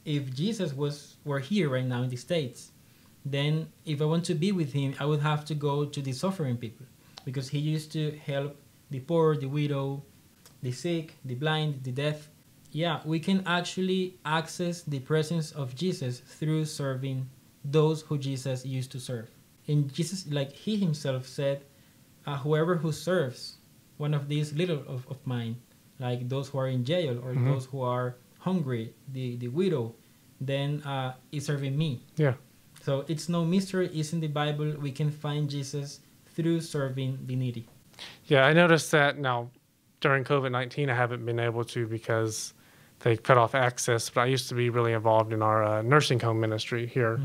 if 0.05 0.33
Jesus 0.33 0.73
was 0.73 1.17
were 1.25 1.39
here 1.39 1.67
right 1.67 1.85
now 1.85 2.01
in 2.03 2.09
the 2.09 2.15
States, 2.15 2.71
then 3.25 3.67
if 3.85 4.01
I 4.01 4.05
want 4.05 4.23
to 4.25 4.35
be 4.35 4.53
with 4.53 4.71
him, 4.71 4.95
I 5.01 5.05
would 5.05 5.21
have 5.21 5.43
to 5.45 5.53
go 5.53 5.83
to 5.83 6.01
the 6.01 6.13
suffering 6.13 6.55
people 6.55 6.85
because 7.25 7.49
he 7.49 7.59
used 7.59 7.91
to 7.91 8.17
help 8.25 8.55
the 8.89 9.01
poor, 9.01 9.35
the 9.35 9.47
widow, 9.47 10.03
the 10.61 10.71
sick, 10.71 11.15
the 11.25 11.35
blind, 11.35 11.83
the 11.83 11.91
deaf. 11.91 12.29
Yeah, 12.73 12.99
we 13.05 13.19
can 13.19 13.43
actually 13.45 14.17
access 14.25 14.81
the 14.81 14.99
presence 14.99 15.51
of 15.51 15.75
Jesus 15.75 16.19
through 16.19 16.65
serving 16.65 17.29
those 17.63 18.01
who 18.01 18.17
Jesus 18.17 18.65
used 18.65 18.91
to 18.93 18.99
serve. 18.99 19.29
And 19.67 19.93
Jesus, 19.93 20.25
like 20.29 20.51
he 20.51 20.75
himself 20.75 21.27
said, 21.27 21.63
uh, 22.25 22.37
whoever 22.37 22.75
who 22.75 22.91
serves 22.91 23.57
one 23.97 24.13
of 24.13 24.27
these 24.27 24.53
little 24.53 24.79
of, 24.87 25.07
of 25.07 25.17
mine, 25.25 25.55
like 25.99 26.27
those 26.27 26.49
who 26.49 26.57
are 26.57 26.67
in 26.67 26.83
jail 26.83 27.19
or 27.23 27.33
Mhm. 27.33 27.45
those 27.45 27.65
who 27.67 27.81
are 27.81 28.17
hungry, 28.39 28.93
the, 29.13 29.37
the 29.37 29.47
widow, 29.49 29.93
then 30.41 30.81
uh, 30.83 31.13
is 31.31 31.45
serving 31.45 31.77
me. 31.77 32.01
Yeah. 32.17 32.33
So 32.81 33.05
it's 33.07 33.29
no 33.29 33.45
mystery. 33.45 33.87
It's 33.93 34.11
in 34.11 34.19
the 34.19 34.27
Bible. 34.27 34.75
We 34.81 34.91
can 34.91 35.11
find 35.11 35.49
Jesus 35.49 36.01
through 36.35 36.59
serving 36.61 37.19
the 37.27 37.35
needy. 37.35 37.67
Yeah, 38.25 38.45
I 38.45 38.51
noticed 38.53 38.91
that 38.91 39.19
now 39.19 39.51
during 40.01 40.23
COVID 40.25 40.51
19, 40.51 40.89
I 40.89 40.95
haven't 40.95 41.23
been 41.23 41.39
able 41.39 41.63
to 41.65 41.87
because 41.87 42.53
they 43.03 43.17
cut 43.17 43.37
off 43.37 43.53
access. 43.53 44.09
But 44.09 44.21
I 44.21 44.25
used 44.25 44.49
to 44.49 44.55
be 44.55 44.69
really 44.69 44.93
involved 44.93 45.33
in 45.33 45.41
our 45.41 45.63
uh, 45.63 45.81
nursing 45.81 46.19
home 46.19 46.39
ministry 46.39 46.87
here 46.87 47.19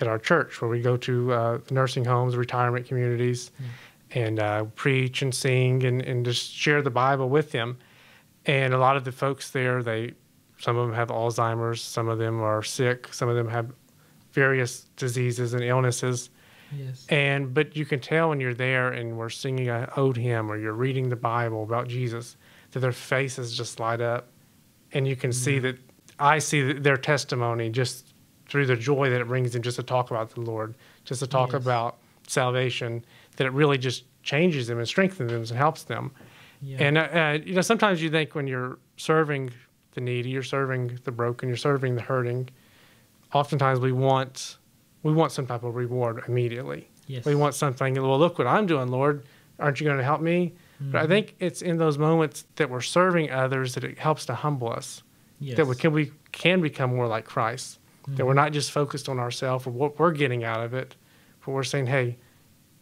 at 0.00 0.08
our 0.08 0.18
church, 0.18 0.60
where 0.60 0.70
we 0.70 0.80
go 0.80 0.96
to 0.96 1.32
uh, 1.32 1.58
nursing 1.70 2.04
homes, 2.04 2.36
retirement 2.36 2.86
communities, 2.86 3.50
and 4.12 4.40
uh, 4.40 4.64
preach 4.74 5.22
and 5.22 5.34
sing 5.34 5.84
and, 5.84 6.02
and 6.02 6.24
just 6.24 6.52
share 6.52 6.82
the 6.82 6.90
Bible 6.90 7.28
with 7.28 7.52
them. 7.52 7.78
And 8.46 8.72
a 8.72 8.78
lot 8.78 8.96
of 8.96 9.04
the 9.04 9.12
folks 9.12 9.50
there, 9.50 9.82
they 9.82 10.14
some 10.58 10.76
of 10.76 10.86
them 10.86 10.94
have 10.94 11.08
Alzheimer's, 11.08 11.80
some 11.82 12.08
of 12.08 12.18
them 12.18 12.40
are 12.40 12.62
sick, 12.62 13.12
some 13.12 13.28
of 13.28 13.36
them 13.36 13.48
have 13.48 13.72
various 14.32 14.86
diseases 14.96 15.54
and 15.54 15.62
illnesses. 15.62 16.30
Yes. 16.76 17.06
And 17.08 17.52
but 17.52 17.76
you 17.76 17.84
can 17.84 18.00
tell 18.00 18.28
when 18.28 18.40
you're 18.40 18.54
there 18.54 18.92
and 18.92 19.18
we're 19.18 19.30
singing 19.30 19.68
a 19.68 19.90
ode 19.96 20.16
hymn 20.16 20.50
or 20.50 20.56
you're 20.56 20.72
reading 20.72 21.08
the 21.08 21.16
Bible 21.16 21.62
about 21.62 21.88
Jesus 21.88 22.36
that 22.70 22.80
their 22.80 22.92
faces 22.92 23.56
just 23.56 23.80
light 23.80 24.00
up, 24.00 24.28
and 24.92 25.06
you 25.06 25.16
can 25.16 25.32
see 25.32 25.58
that 25.60 25.76
I 26.18 26.38
see 26.38 26.72
their 26.72 26.96
testimony 26.96 27.70
just 27.70 28.14
through 28.48 28.66
the 28.66 28.76
joy 28.76 29.08
that 29.10 29.20
it 29.20 29.28
brings 29.28 29.52
them 29.52 29.62
just 29.62 29.76
to 29.76 29.82
talk 29.82 30.10
about 30.10 30.30
the 30.34 30.40
Lord, 30.40 30.74
just 31.04 31.20
to 31.20 31.26
talk 31.26 31.52
Yes. 31.52 31.62
about 31.62 31.98
salvation, 32.26 33.04
that 33.36 33.46
it 33.46 33.52
really 33.52 33.78
just 33.78 34.04
changes 34.22 34.66
them 34.66 34.78
and 34.78 34.86
strengthens 34.88 35.30
them 35.30 35.40
and 35.40 35.48
helps 35.50 35.84
them. 35.84 36.10
Yeah. 36.62 36.76
And 36.80 36.98
uh, 36.98 37.00
uh, 37.02 37.38
you 37.44 37.54
know, 37.54 37.60
sometimes 37.62 38.02
you 38.02 38.10
think 38.10 38.34
when 38.34 38.46
you're 38.46 38.78
serving 38.96 39.50
the 39.92 40.00
needy, 40.00 40.28
you're 40.30 40.42
serving 40.42 40.98
the 41.04 41.12
broken, 41.12 41.48
you're 41.48 41.56
serving 41.56 41.94
the 41.94 42.02
hurting. 42.02 42.48
Oftentimes, 43.32 43.78
we 43.80 43.92
want 43.92 44.56
we 45.02 45.12
want 45.12 45.32
some 45.32 45.46
type 45.46 45.62
of 45.62 45.74
reward 45.76 46.22
immediately. 46.28 46.88
yes. 47.06 47.24
We 47.24 47.34
want 47.34 47.54
something. 47.54 47.94
Well, 47.94 48.18
look 48.18 48.36
what 48.38 48.46
I'm 48.46 48.66
doing, 48.66 48.88
Lord. 48.88 49.24
Aren't 49.58 49.80
you 49.80 49.86
going 49.86 49.96
to 49.98 50.04
help 50.04 50.20
me? 50.20 50.52
But 50.80 51.02
I 51.02 51.04
Mhm. 51.04 51.08
think 51.08 51.34
it's 51.40 51.60
in 51.62 51.76
those 51.76 51.98
moments 51.98 52.44
that 52.56 52.70
we're 52.70 52.80
serving 52.80 53.30
others 53.30 53.74
that 53.74 53.84
it 53.84 53.98
helps 53.98 54.24
to 54.26 54.34
humble 54.34 54.70
us. 54.70 55.02
yes. 55.42 55.56
That 55.56 55.66
we 55.66 55.74
can 55.74 55.92
we 55.92 56.12
can 56.32 56.60
become 56.60 56.94
more 56.94 57.06
like 57.06 57.24
Christ. 57.24 57.78
That 58.08 58.26
we're 58.26 58.32
Mhm. 58.32 58.36
not 58.36 58.52
just 58.52 58.70
focused 58.72 59.08
on 59.08 59.18
ourselves 59.18 59.66
or 59.66 59.70
what 59.70 59.98
we're 59.98 60.12
getting 60.12 60.42
out 60.44 60.64
of 60.64 60.74
it, 60.74 60.96
but 61.44 61.52
we're 61.52 61.62
saying, 61.62 61.86
hey, 61.86 62.18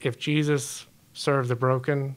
if 0.00 0.18
Jesus 0.18 0.86
served 1.12 1.48
the 1.48 1.54
broken, 1.56 2.16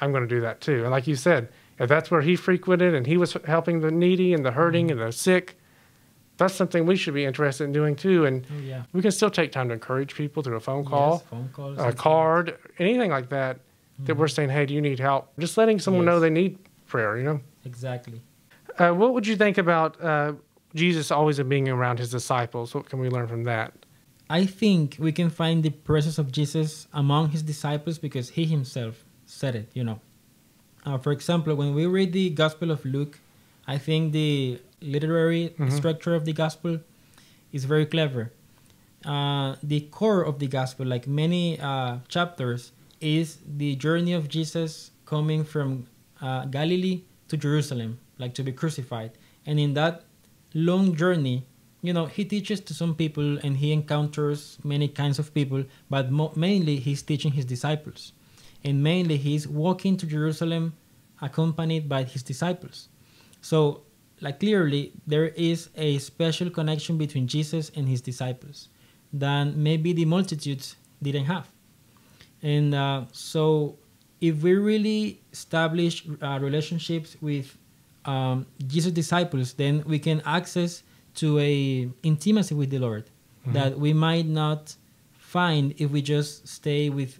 I'm 0.00 0.10
going 0.10 0.22
to 0.26 0.34
do 0.34 0.40
that 0.42 0.60
too. 0.60 0.82
And 0.82 0.90
like 0.90 1.06
you 1.06 1.16
said, 1.16 1.48
if 1.78 1.88
that's 1.88 2.10
where 2.10 2.20
he 2.22 2.36
frequented 2.36 2.94
and 2.94 3.06
he 3.06 3.16
was 3.16 3.34
helping 3.46 3.80
the 3.80 3.90
needy 3.90 4.32
and 4.34 4.44
the 4.44 4.52
hurting 4.52 4.88
Mm-hmm. 4.88 4.98
and 5.00 5.08
the 5.08 5.12
sick, 5.12 5.58
that's 6.38 6.54
something 6.54 6.84
we 6.86 6.96
should 6.96 7.14
be 7.14 7.24
interested 7.24 7.64
in 7.64 7.72
doing 7.72 7.94
too. 7.96 8.24
And 8.26 8.46
Oh 8.50 8.60
yeah. 8.60 8.82
we 8.92 9.00
can 9.02 9.10
still 9.12 9.30
take 9.30 9.52
time 9.52 9.68
to 9.68 9.74
encourage 9.74 10.14
people 10.14 10.42
through 10.42 10.56
a 10.56 10.60
phone 10.60 10.84
call, 10.84 11.12
Yes, 11.12 11.22
phone 11.30 11.48
calls. 11.54 11.78
a 11.78 11.92
card, 11.92 12.56
anything 12.78 13.10
like 13.10 13.28
that. 13.30 13.60
That 14.04 14.16
we're 14.16 14.28
saying, 14.28 14.50
hey, 14.50 14.66
do 14.66 14.74
you 14.74 14.80
need 14.80 14.98
help? 14.98 15.30
Just 15.38 15.56
letting 15.58 15.78
someone 15.78 16.04
know 16.04 16.20
they 16.20 16.30
need 16.30 16.58
prayer. 16.86 17.16
You 17.18 17.24
know. 17.24 17.40
Exactly. 17.64 18.20
Uh, 18.78 18.92
what 18.92 19.12
would 19.14 19.26
you 19.26 19.36
think 19.36 19.58
about 19.58 20.00
uh, 20.02 20.32
Jesus 20.74 21.10
always 21.10 21.38
being 21.40 21.68
around 21.68 21.98
his 21.98 22.10
disciples? 22.10 22.74
What 22.74 22.88
can 22.88 22.98
we 22.98 23.08
learn 23.10 23.26
from 23.28 23.44
that? 23.44 23.72
I 24.30 24.46
think 24.46 24.96
we 24.98 25.12
can 25.12 25.28
find 25.28 25.62
the 25.62 25.70
presence 25.70 26.16
of 26.18 26.30
Jesus 26.32 26.86
among 26.92 27.30
his 27.30 27.42
disciples 27.42 27.98
because 27.98 28.30
he 28.30 28.44
himself 28.44 29.04
said 29.26 29.54
it, 29.56 29.68
you 29.74 29.82
know. 29.84 30.00
Uh, 30.86 30.96
for 30.98 31.12
example, 31.12 31.54
when 31.54 31.74
we 31.74 31.84
read 31.86 32.12
the 32.12 32.30
Gospel 32.30 32.70
of 32.70 32.84
Luke, 32.84 33.18
I 33.66 33.76
think 33.76 34.12
the 34.12 34.60
literary 34.80 35.54
Mhm. 35.58 35.72
structure 35.72 36.14
of 36.14 36.24
the 36.24 36.32
Gospel 36.32 36.78
is 37.52 37.64
very 37.64 37.84
clever. 37.84 38.32
Uh, 39.04 39.56
the 39.62 39.80
core 39.90 40.22
of 40.22 40.38
the 40.38 40.46
Gospel, 40.46 40.86
like 40.86 41.06
many 41.06 41.58
uh, 41.60 41.98
chapters, 42.08 42.72
is 43.00 43.38
the 43.46 43.76
journey 43.76 44.12
of 44.12 44.28
Jesus 44.28 44.90
coming 45.06 45.44
from 45.44 45.86
uh, 46.20 46.44
Galilee 46.46 47.02
to 47.28 47.36
Jerusalem, 47.36 47.98
like 48.18 48.34
to 48.34 48.42
be 48.42 48.52
crucified. 48.52 49.12
And 49.46 49.58
in 49.58 49.74
that 49.74 50.04
long 50.54 50.94
journey, 50.94 51.46
you 51.82 51.92
know, 51.92 52.06
he 52.06 52.24
teaches 52.24 52.60
to 52.60 52.74
some 52.74 52.94
people 52.94 53.38
and 53.38 53.56
he 53.56 53.72
encounters 53.72 54.58
many 54.62 54.88
kinds 54.88 55.18
of 55.18 55.32
people, 55.32 55.64
but 55.88 56.10
mo- 56.10 56.32
mainly 56.36 56.76
he's 56.76 57.02
teaching 57.02 57.32
his 57.32 57.44
disciples. 57.44 58.12
And 58.62 58.82
mainly 58.82 59.16
he's 59.16 59.48
walking 59.48 59.96
to 59.96 60.06
Jerusalem 60.06 60.74
accompanied 61.22 61.88
by 61.88 62.04
his 62.04 62.22
disciples. 62.22 62.88
So, 63.40 63.82
like 64.20 64.40
clearly, 64.40 64.92
there 65.06 65.28
is 65.28 65.70
a 65.76 65.98
special 65.98 66.50
connection 66.50 66.98
between 66.98 67.26
Jesus 67.26 67.70
and 67.74 67.88
his 67.88 68.02
disciples 68.02 68.68
than 69.12 69.62
maybe 69.62 69.94
the 69.94 70.04
multitudes 70.04 70.76
didn't 71.02 71.24
have. 71.24 71.48
And 72.42 72.74
uh, 72.74 73.04
so, 73.12 73.76
if 74.20 74.42
we 74.42 74.54
really 74.54 75.20
establish 75.32 76.04
uh, 76.22 76.38
relationships 76.40 77.16
with 77.20 77.56
um, 78.04 78.46
Jesus' 78.66 78.92
disciples, 78.92 79.52
then 79.54 79.82
we 79.86 79.98
can 79.98 80.22
access 80.24 80.82
to 81.16 81.38
a 81.38 81.88
intimacy 82.02 82.54
with 82.54 82.70
the 82.70 82.78
Lord 82.78 83.04
Mhm. 83.46 83.52
that 83.54 83.78
we 83.78 83.92
might 83.92 84.26
not 84.26 84.76
find 85.18 85.74
if 85.78 85.90
we 85.90 86.02
just 86.02 86.46
stay 86.48 86.90
with 86.90 87.18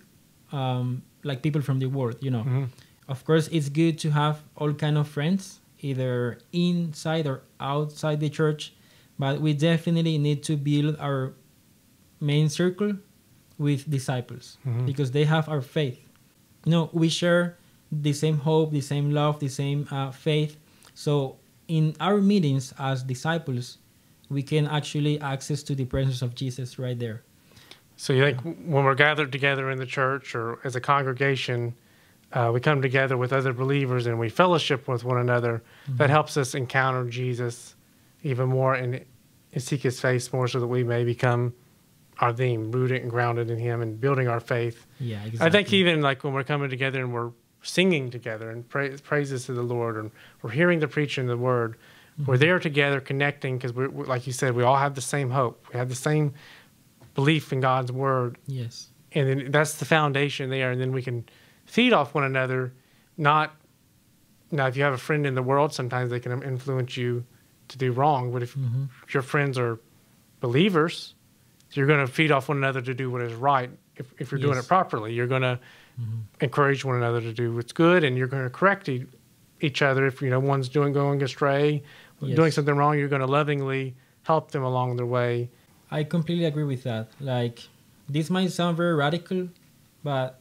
um, 0.53 1.03
like 1.23 1.43
people 1.43 1.63
from 1.63 1.79
the 1.79 1.87
world. 1.87 2.17
You 2.21 2.31
know, 2.31 2.45
Mhm. 2.45 2.69
of 3.09 3.25
course, 3.25 3.49
it's 3.53 3.69
good 3.69 3.99
to 4.01 4.11
have 4.11 4.43
all 4.57 4.73
kind 4.75 4.97
of 4.99 5.07
friends, 5.09 5.61
either 5.81 6.39
inside 6.53 7.27
or 7.27 7.43
outside 7.61 8.21
the 8.21 8.29
church, 8.29 8.73
but 9.19 9.41
we 9.41 9.53
definitely 9.55 10.19
need 10.19 10.43
to 10.45 10.57
build 10.57 10.97
our 10.99 11.33
main 12.21 12.49
circle 12.49 12.97
with 13.67 13.81
disciples 13.99 14.47
Mhm. 14.67 14.87
because 14.91 15.11
they 15.17 15.25
have 15.35 15.47
our 15.53 15.61
faith. 15.79 16.01
You 16.65 16.73
know, 16.75 16.85
we 17.03 17.09
share 17.21 17.43
the 18.07 18.15
same 18.23 18.39
hope, 18.49 18.69
the 18.73 18.81
same 18.95 19.07
love, 19.21 19.35
the 19.47 19.49
same 19.63 19.81
uh, 19.91 20.11
faith. 20.29 20.53
So 20.95 21.37
in 21.69 21.85
our 22.01 22.21
meetings 22.33 22.65
as 22.79 23.03
disciples, 23.15 23.67
we 24.37 24.43
can 24.43 24.65
actually 24.79 25.21
access 25.21 25.63
to 25.69 25.75
the 25.81 25.85
presence 25.95 26.23
of 26.23 26.35
Jesus 26.35 26.79
right 26.79 26.99
there. 26.99 27.19
So 27.97 28.13
you 28.15 28.23
think 28.25 28.41
when 28.75 28.83
we're 28.87 28.95
gathered 29.07 29.31
together 29.31 29.71
in 29.71 29.79
the 29.79 29.87
church 29.99 30.35
or 30.35 30.59
as 30.65 30.75
a 30.75 30.81
congregation, 30.81 31.75
uh, 32.33 32.51
we 32.55 32.61
come 32.61 32.81
together 32.81 33.17
with 33.23 33.33
other 33.33 33.53
believers 33.53 34.07
and 34.07 34.19
we 34.19 34.29
fellowship 34.31 34.89
with 34.89 35.03
one 35.05 35.19
another. 35.19 35.63
That 35.99 36.09
helps 36.11 36.37
us 36.37 36.55
encounter 36.55 37.05
Jesus 37.11 37.75
even 38.23 38.49
more 38.49 38.75
and, 38.75 38.91
and 39.53 39.63
seek 39.63 39.83
His 39.83 40.01
face 40.01 40.33
more, 40.33 40.49
so 40.49 40.61
that 40.61 40.67
we 40.79 40.83
may 40.85 41.05
become 41.05 41.53
our 42.21 42.33
theme, 42.33 42.71
rooted 42.71 43.03
and 43.03 43.11
grounded 43.11 43.51
in 43.51 43.59
Him, 43.59 43.81
and 43.83 44.01
building 44.01 44.29
our 44.29 44.41
faith. 44.41 44.87
Yeah, 44.99 45.19
exactly. 45.25 45.47
I 45.47 45.51
think 45.51 45.73
even 45.73 46.01
like 46.03 46.23
when 46.23 46.33
we're 46.35 46.45
coming 46.45 46.71
together 46.71 47.01
and 47.01 47.13
we're 47.13 47.31
singing 47.63 48.11
together 48.11 48.51
and 48.51 48.69
praise, 48.69 49.01
praises 49.01 49.47
to 49.47 49.53
the 49.55 49.63
Lord, 49.63 49.97
and 49.97 50.11
we're 50.43 50.51
hearing 50.51 50.81
the 50.81 50.89
preaching 50.89 51.25
of 51.25 51.29
the 51.29 51.37
Word, 51.43 51.77
we're 52.27 52.37
there 52.39 52.59
together 52.59 53.01
connecting 53.01 53.57
because 53.57 53.73
we're 53.73 53.89
we're- 53.89 54.09
like 54.09 54.27
you 54.27 54.33
said, 54.35 54.55
we 54.55 54.63
all 54.63 54.77
have 54.77 54.95
the 54.95 55.01
same 55.01 55.31
hope, 55.31 55.67
we 55.73 55.79
have 55.79 55.89
the 55.89 55.95
same 55.95 56.35
belief 57.15 57.53
in 57.53 57.61
God's 57.61 57.91
Word, 57.91 58.37
Yes. 58.47 58.89
and 59.13 59.27
then 59.29 59.51
that's 59.51 59.75
the 59.79 59.85
foundation 59.87 60.51
there, 60.51 60.71
and 60.71 60.81
then 60.81 60.93
we 60.93 61.03
can 61.03 61.25
feed 61.65 61.93
off 61.95 62.15
one 62.15 62.25
another. 62.25 62.73
Not 63.17 63.55
now, 64.51 64.67
if 64.67 64.77
you 64.77 64.83
have 64.83 64.93
a 64.93 64.99
friend 64.99 65.27
in 65.27 65.35
the 65.35 65.43
world, 65.43 65.73
sometimes 65.73 66.11
they 66.11 66.21
can 66.21 66.43
influence 66.43 66.97
you 66.97 67.25
to 67.69 67.79
do 67.79 67.93
wrong, 67.93 68.33
but 68.33 68.43
if 68.43 68.53
hmm 68.53 68.85
your 69.15 69.23
friends 69.23 69.57
are 69.59 69.79
believers, 70.41 71.15
you're 71.73 71.87
going 71.87 72.05
to 72.07 72.13
feed 72.13 72.31
off 72.33 72.49
one 72.49 72.59
another 72.59 72.81
to 72.83 72.95
do 72.95 73.11
what 73.11 73.21
is 73.23 73.33
right. 73.35 73.71
If, 73.97 74.13
if 74.19 74.31
you're 74.33 74.41
doing 74.41 74.59
it 74.59 74.67
properly, 74.67 75.13
you're 75.15 75.27
going 75.27 75.43
to 75.43 75.59
Mhm. 76.01 76.23
encourage 76.41 76.83
one 76.85 76.97
another 76.97 77.21
to 77.21 77.33
do 77.33 77.55
what's 77.55 77.73
good, 77.73 78.05
and 78.05 78.17
you're 78.17 78.27
going 78.29 78.45
to 78.45 78.49
correct 78.51 78.89
e- 78.89 79.05
each 79.61 79.83
other 79.83 80.07
if 80.07 80.23
you 80.23 80.31
know 80.31 80.41
one's 80.41 80.69
doing 80.71 80.93
going 80.95 81.23
astray, 81.23 81.83
Yes. 82.23 82.37
doing 82.37 82.51
something 82.53 82.75
wrong. 82.75 82.99
You're 82.99 83.09
going 83.09 83.21
to 83.21 83.27
lovingly 83.27 83.95
help 84.23 84.51
them 84.53 84.63
along 84.63 84.97
their 84.97 85.05
way. 85.07 85.51
I 85.91 86.05
completely 86.05 86.45
agree 86.47 86.65
with 86.65 86.85
that. 86.85 87.09
Like, 87.21 87.69
this 88.09 88.31
might 88.31 88.51
sound 88.53 88.77
very 88.79 88.95
radical, 88.95 89.49
but 90.03 90.41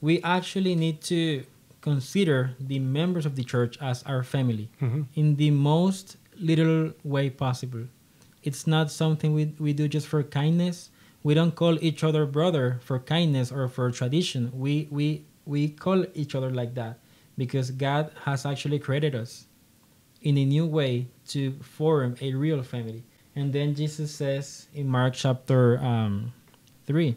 we 0.00 0.20
actually 0.22 0.74
need 0.74 1.00
to 1.02 1.44
consider 1.80 2.54
the 2.58 2.78
members 2.80 3.24
of 3.26 3.36
the 3.36 3.44
church 3.44 3.78
as 3.80 4.02
our 4.04 4.22
family 4.24 4.68
Mm-hmm. 4.82 5.02
in 5.14 5.36
the 5.36 5.50
most 5.52 6.16
literal 6.40 6.92
way 7.04 7.30
possible. 7.30 7.84
It's 8.42 8.66
not 8.66 8.90
something 8.90 9.32
we, 9.34 9.54
we 9.58 9.72
do 9.72 9.88
just 9.88 10.06
for 10.06 10.22
kindness. 10.22 10.90
We 11.22 11.34
don't 11.34 11.54
call 11.54 11.82
each 11.82 12.04
other 12.04 12.26
brother 12.26 12.78
for 12.82 12.98
kindness 12.98 13.50
or 13.50 13.68
for 13.68 13.90
tradition. 13.90 14.50
We, 14.52 14.88
we, 14.90 15.24
we 15.44 15.68
call 15.68 16.04
each 16.14 16.34
other 16.34 16.50
like 16.50 16.74
that 16.74 16.98
because 17.36 17.70
God 17.70 18.10
has 18.24 18.46
actually 18.46 18.78
created 18.78 19.14
us 19.14 19.46
in 20.22 20.36
a 20.36 20.44
new 20.44 20.66
way 20.66 21.08
to 21.28 21.52
form 21.60 22.16
a 22.20 22.34
real 22.34 22.62
family. 22.62 23.04
And 23.34 23.52
then 23.52 23.74
Jesus 23.74 24.14
says 24.14 24.68
in 24.74 24.88
Mark 24.88 25.14
chapter 25.14 25.78
um, 25.78 26.32
3 26.86 27.16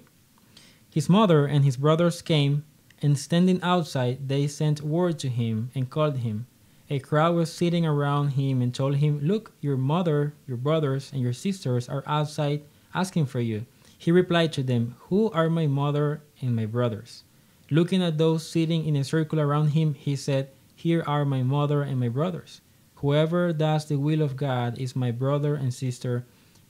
His 0.91 1.09
mother 1.09 1.45
and 1.45 1.65
his 1.65 1.77
brothers 1.77 2.21
came, 2.21 2.63
and 3.01 3.17
standing 3.17 3.59
outside, 3.63 4.27
they 4.27 4.45
sent 4.45 4.81
word 4.81 5.17
to 5.19 5.29
him 5.29 5.71
and 5.73 5.89
called 5.89 6.17
him. 6.17 6.45
A 6.91 6.99
crowd 6.99 7.35
was 7.35 7.49
sitting 7.51 7.85
around 7.85 8.31
him 8.31 8.61
and 8.61 8.75
told 8.75 8.97
him, 8.97 9.21
Look, 9.23 9.53
your 9.61 9.77
mother, 9.77 10.33
your 10.45 10.57
brothers, 10.57 11.09
and 11.13 11.21
your 11.21 11.31
sisters 11.31 11.87
are 11.87 12.03
outside 12.05 12.63
asking 12.93 13.27
for 13.27 13.39
you. 13.39 13.65
He 13.97 14.11
replied 14.11 14.51
to 14.53 14.61
them, 14.63 14.95
Who 15.07 15.31
are 15.31 15.49
my 15.49 15.67
mother 15.67 16.21
and 16.41 16.53
my 16.53 16.65
brothers? 16.65 17.23
Looking 17.69 18.03
at 18.03 18.17
those 18.17 18.45
sitting 18.45 18.85
in 18.85 18.97
a 18.97 19.05
circle 19.05 19.39
around 19.39 19.69
him, 19.69 19.93
he 19.93 20.17
said, 20.17 20.49
Here 20.75 21.01
are 21.07 21.23
my 21.23 21.43
mother 21.43 21.81
and 21.81 21.97
my 21.97 22.09
brothers. 22.09 22.59
Whoever 22.95 23.53
does 23.53 23.85
the 23.85 23.97
will 23.97 24.21
of 24.21 24.35
God 24.35 24.77
is 24.77 24.93
my 24.93 25.11
brother 25.11 25.55
and 25.55 25.73
sister 25.73 26.25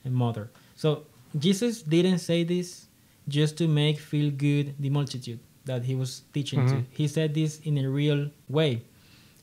and 0.06 0.14
mother. 0.14 0.52
So 0.76 1.08
Jesus 1.36 1.82
didn't 1.82 2.20
say 2.20 2.44
this 2.44 2.88
just 3.28 3.58
to 3.58 3.68
make 3.68 3.98
feel 3.98 4.30
good 4.30 4.76
the 4.80 4.92
multitude 4.92 5.40
that 5.66 5.86
he 5.86 5.96
was 5.96 6.22
teaching 6.32 6.68
to. 6.68 6.76
Mhm. 6.76 6.86
He 6.92 7.08
said 7.08 7.34
this 7.34 7.60
in 7.62 7.78
a 7.80 7.90
real 7.90 8.30
way. 8.48 8.84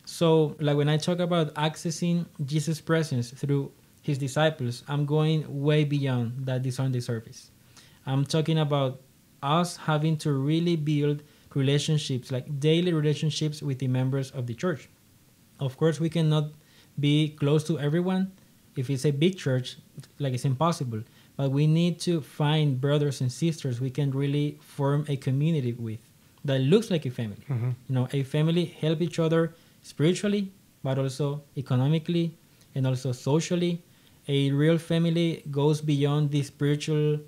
So, 0.09 0.57
like 0.59 0.75
when 0.79 0.89
I 0.89 0.97
talk 0.97 1.19
about 1.19 1.55
accessing 1.55 2.25
Jesus' 2.43 2.81
presence 2.81 3.31
through 3.31 3.73
his 4.01 4.17
disciples, 4.17 4.83
I'm 4.89 5.05
going 5.05 5.45
way 5.47 5.85
beyond 5.85 6.47
that 6.47 6.63
the 6.63 6.71
Sunday 6.71 7.01
service. 7.01 7.51
I'm 8.07 8.25
talking 8.25 8.59
about 8.59 9.03
us 9.43 9.77
having 9.77 10.17
to 10.25 10.33
really 10.33 10.77
build 10.77 11.25
relationships, 11.55 12.33
like 12.33 12.59
daily 12.59 12.95
relationships 12.95 13.61
with 13.61 13.81
the 13.81 13.87
members 13.87 14.31
of 14.31 14.47
the 14.47 14.55
church. 14.55 14.89
Of 15.61 15.77
course, 15.77 16.01
we 16.01 16.09
cannot 16.09 16.53
be 16.99 17.37
close 17.39 17.63
to 17.65 17.79
everyone. 17.79 18.33
If 18.77 18.89
it's 18.89 19.05
a 19.05 19.11
big 19.11 19.37
church, 19.37 19.77
like 20.19 20.33
it's 20.33 20.47
impossible. 20.47 21.03
But 21.37 21.51
we 21.51 21.67
need 21.67 22.01
to 22.09 22.23
find 22.23 22.81
brothers 22.81 23.21
and 23.21 23.31
sisters 23.31 23.79
we 23.79 23.91
can 23.91 24.11
really 24.13 24.57
form 24.63 25.05
a 25.07 25.17
community 25.17 25.75
with 25.75 26.01
that 26.47 26.61
looks 26.61 26.91
like 26.91 27.05
a 27.05 27.11
family. 27.11 27.45
Mm-hmm. 27.51 27.71
You 27.89 27.95
know, 27.95 28.09
a 28.15 28.23
family 28.23 28.65
help 28.65 29.03
each 29.03 29.19
other 29.19 29.53
spiritually, 29.89 30.53
but 30.83 30.99
also 30.99 31.43
economically 31.57 32.37
and 32.75 32.87
also 32.87 33.13
socially. 33.13 33.83
A 34.29 34.51
real 34.51 34.79
family 34.79 35.43
goes 35.51 35.81
beyond 35.81 36.31
the 36.31 36.43
spiritual 36.43 37.19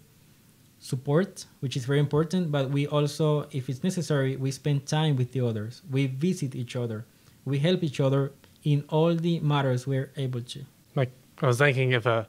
support, 0.79 1.47
which 1.61 1.75
is 1.77 1.85
very 1.87 1.99
important, 1.99 2.53
but 2.53 2.71
we 2.71 2.87
also, 2.87 3.47
if 3.51 3.69
it's 3.71 3.83
necessary, 3.83 4.37
we 4.37 4.51
spend 4.51 4.87
time 4.87 5.17
with 5.17 5.33
the 5.33 5.41
others. 5.41 5.83
We 5.91 6.07
visit 6.07 6.55
each 6.55 6.77
other. 6.77 7.07
We 7.47 7.59
help 7.59 7.83
each 7.83 8.01
other 8.01 8.33
in 8.65 8.85
all 8.91 9.15
the 9.15 9.41
matters 9.41 9.87
we're 9.87 10.11
able 10.17 10.43
to. 10.43 10.61
Like 10.95 11.13
I 11.41 11.47
was 11.47 11.59
thinking, 11.59 11.93
if 11.93 12.07
uh, 12.07 12.25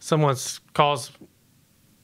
someone's 0.00 0.60
calls 0.74 1.12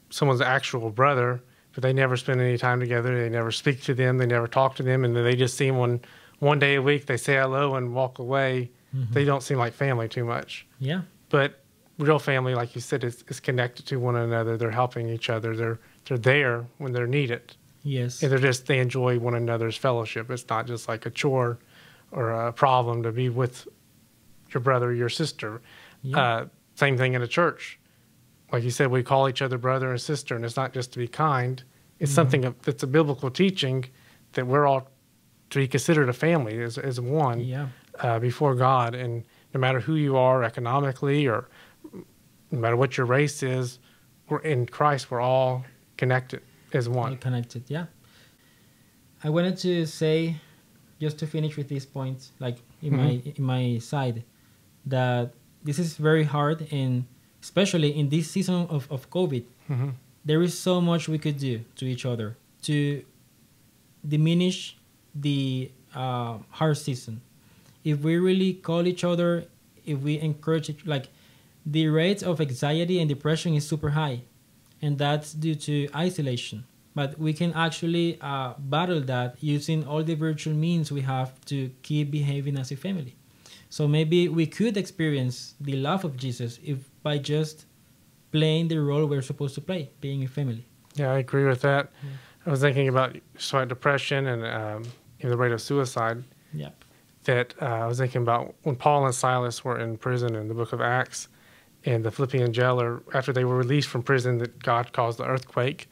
someone's 0.09 0.41
actual 0.41 0.89
brother, 0.89 1.41
but 1.73 1.81
they 1.81 1.91
never 1.91 2.15
spend 2.15 2.39
any 2.39 2.57
time 2.57 2.79
together, 2.79 3.11
they 3.19 3.29
never 3.29 3.51
speak 3.51 3.81
to 3.81 3.93
them, 3.93 4.19
they 4.19 4.27
never 4.27 4.47
talk 4.47 4.75
to 4.75 4.83
them, 4.83 5.03
and 5.03 5.15
they 5.15 5.35
just 5.35 5.57
see 5.57 5.71
one 5.71 5.99
one 6.43 6.59
day 6.59 6.75
a 6.75 6.81
week. 6.81 7.05
They 7.05 7.17
say 7.17 7.35
hello 7.35 7.75
and 7.75 7.93
walk 7.93 8.19
away. 8.19 8.69
They 9.11 9.25
don't 9.25 9.41
seem 9.41 9.57
like 9.57 9.73
family 9.73 10.07
too 10.07 10.23
much. 10.23 10.67
Yeah. 10.79 11.01
But 11.29 11.59
real 11.97 12.19
family, 12.19 12.53
like 12.53 12.75
you 12.75 12.81
said, 12.81 13.03
is, 13.03 13.23
is 13.27 13.39
connected 13.39 13.87
to 13.87 13.99
one 13.99 14.15
another. 14.15 14.55
They're 14.55 14.69
helping 14.69 15.09
each 15.09 15.31
other. 15.31 15.55
They're 15.55 15.79
they're 16.05 16.19
there 16.19 16.65
when 16.77 16.91
they're 16.93 17.07
needed. 17.07 17.55
Yes. 17.81 18.21
And 18.21 18.31
they're 18.31 18.37
just 18.37 18.67
they 18.67 18.77
enjoy 18.79 19.17
one 19.17 19.33
another's 19.33 19.75
fellowship. 19.77 20.29
It's 20.29 20.47
not 20.47 20.67
just 20.67 20.87
like 20.87 21.07
a 21.07 21.09
chore 21.09 21.57
or 22.11 22.29
a 22.29 22.53
problem 22.53 23.01
to 23.03 23.11
be 23.11 23.29
with 23.29 23.67
your 24.53 24.61
brother 24.61 24.89
or 24.89 24.93
your 24.93 25.09
sister. 25.09 25.61
Yeah. 26.03 26.19
Uh, 26.21 26.45
same 26.75 26.95
thing 26.97 27.13
in 27.15 27.23
a 27.23 27.27
church. 27.27 27.79
Like 28.51 28.63
you 28.63 28.69
said, 28.69 28.91
we 28.91 29.01
call 29.01 29.27
each 29.27 29.41
other 29.41 29.57
brother 29.57 29.89
and 29.89 29.99
sister, 29.99 30.35
and 30.35 30.45
it's 30.45 30.55
not 30.55 30.71
just 30.71 30.91
to 30.93 30.99
be 30.99 31.07
kind. 31.07 31.63
It's 31.99 32.11
Mhm. 32.11 32.15
something 32.15 32.55
that's 32.61 32.83
a 32.83 32.87
biblical 32.87 33.31
teaching 33.31 33.85
that 34.33 34.45
we're 34.45 34.67
all 34.67 34.91
to 35.53 35.59
be 35.59 35.67
considered 35.67 36.09
a 36.09 36.13
family 36.13 36.61
as, 36.61 36.77
as 36.77 36.99
one 36.99 37.39
yeah. 37.39 37.67
uh, 37.99 38.19
before 38.19 38.55
God. 38.55 38.93
And 38.95 39.23
no 39.53 39.59
matter 39.59 39.79
who 39.79 39.95
you 39.95 40.17
are 40.17 40.43
economically 40.43 41.27
or 41.27 41.47
no 42.51 42.59
matter 42.59 42.75
what 42.75 42.97
your 42.97 43.05
race 43.05 43.41
is, 43.43 43.79
we're 44.29 44.39
in 44.39 44.65
Christ. 44.65 45.09
We're 45.09 45.21
all 45.21 45.63
connected 45.97 46.41
as 46.73 46.87
all 46.87 46.95
one. 46.95 47.17
connected 47.17 47.63
yeah 47.67 47.85
i 49.23 49.29
wanted 49.29 49.57
to 49.57 49.85
say 49.85 50.35
just 50.99 51.17
to 51.19 51.27
finish 51.27 51.55
with 51.57 51.69
this 51.69 51.85
point 51.85 52.31
like 52.39 52.57
in 52.81 52.95
my 52.95 53.21
in 53.37 53.43
my 53.43 53.77
side 53.77 54.23
that 54.85 55.33
this 55.63 55.79
is 55.79 55.95
very 55.97 56.23
hard 56.23 56.67
and 56.71 57.05
especially 57.41 57.89
in 57.99 58.09
this 58.09 58.29
season 58.29 58.67
of, 58.69 58.91
of 58.91 59.09
covid 59.09 59.43
hmm 59.67 59.89
there 60.25 60.41
is 60.41 60.57
so 60.57 60.79
much 60.79 61.09
we 61.09 61.19
could 61.19 61.37
do 61.37 61.59
to 61.75 61.83
each 61.85 62.05
other 62.05 62.37
to 62.61 63.03
diminish 64.07 64.77
the 65.15 65.71
uh, 65.95 66.37
hard 66.49 66.77
season 66.77 67.21
if 67.83 67.99
we 67.99 68.17
really 68.17 68.53
call 68.53 68.87
each 68.87 69.03
other 69.03 69.45
if 69.85 69.99
we 69.99 70.19
encourage 70.19 70.69
it 70.69 70.85
like 70.87 71.09
the 71.65 71.87
rate 71.87 72.23
of 72.23 72.41
anxiety 72.41 72.99
and 72.99 73.07
depression 73.09 73.53
is 73.53 73.67
super 73.67 73.91
high 73.91 74.21
and 74.81 74.97
that's 74.97 75.33
due 75.33 75.55
to 75.55 75.87
isolation 75.95 76.65
but 76.95 77.17
we 77.17 77.33
can 77.33 77.51
actually 77.53 78.17
uh, 78.21 78.53
battle 78.59 79.01
that 79.01 79.35
using 79.39 79.85
all 79.87 80.03
the 80.03 80.13
virtual 80.15 80.53
means 80.53 80.91
we 80.91 81.01
have 81.01 81.43
to 81.45 81.69
keep 81.81 82.11
behaving 82.11 82.57
as 82.57 82.71
a 82.71 82.75
family 82.75 83.15
so 83.69 83.87
maybe 83.87 84.27
we 84.27 84.45
could 84.45 84.77
experience 84.77 85.53
the 85.61 85.75
love 85.75 86.03
of 86.03 86.17
jesus 86.17 86.59
if 86.63 86.77
by 87.03 87.17
just 87.17 87.65
playing 88.31 88.67
the 88.67 88.79
role 88.79 89.05
we're 89.05 89.21
supposed 89.21 89.53
to 89.53 89.61
play 89.61 89.89
being 90.01 90.23
a 90.23 90.27
family 90.27 90.65
Yeah, 90.95 91.11
I 91.11 91.19
agree 91.19 91.45
with 91.45 91.61
that. 91.61 91.89
Yeah. 92.03 92.09
I 92.45 92.49
was 92.51 92.59
thinking 92.61 92.87
about 92.87 93.15
slight 93.37 93.67
depression 93.67 94.27
and 94.27 94.43
um, 94.45 94.83
you 95.23 95.29
know, 95.29 95.35
the 95.35 95.41
rate 95.41 95.51
of 95.53 95.61
suicide. 95.61 96.23
yep 96.53 96.83
That 97.23 97.53
uh, 97.61 97.65
I 97.65 97.87
was 97.87 97.97
thinking 97.97 98.21
about 98.21 98.53
when 98.63 98.75
Paul 98.75 99.05
and 99.05 99.15
Silas 99.15 99.63
were 99.63 99.79
in 99.79 99.97
prison 99.97 100.35
in 100.35 100.47
the 100.49 100.53
book 100.53 100.73
of 100.73 100.81
Acts, 100.81 101.29
and 101.85 102.03
the 102.03 102.11
Philippian 102.11 102.51
jailer, 102.53 103.01
after 103.13 103.31
they 103.33 103.45
were 103.45 103.57
released 103.57 103.87
from 103.89 104.03
prison, 104.03 104.37
that 104.39 104.61
God 104.61 104.91
caused 104.93 105.17
the 105.19 105.25
earthquake, 105.25 105.89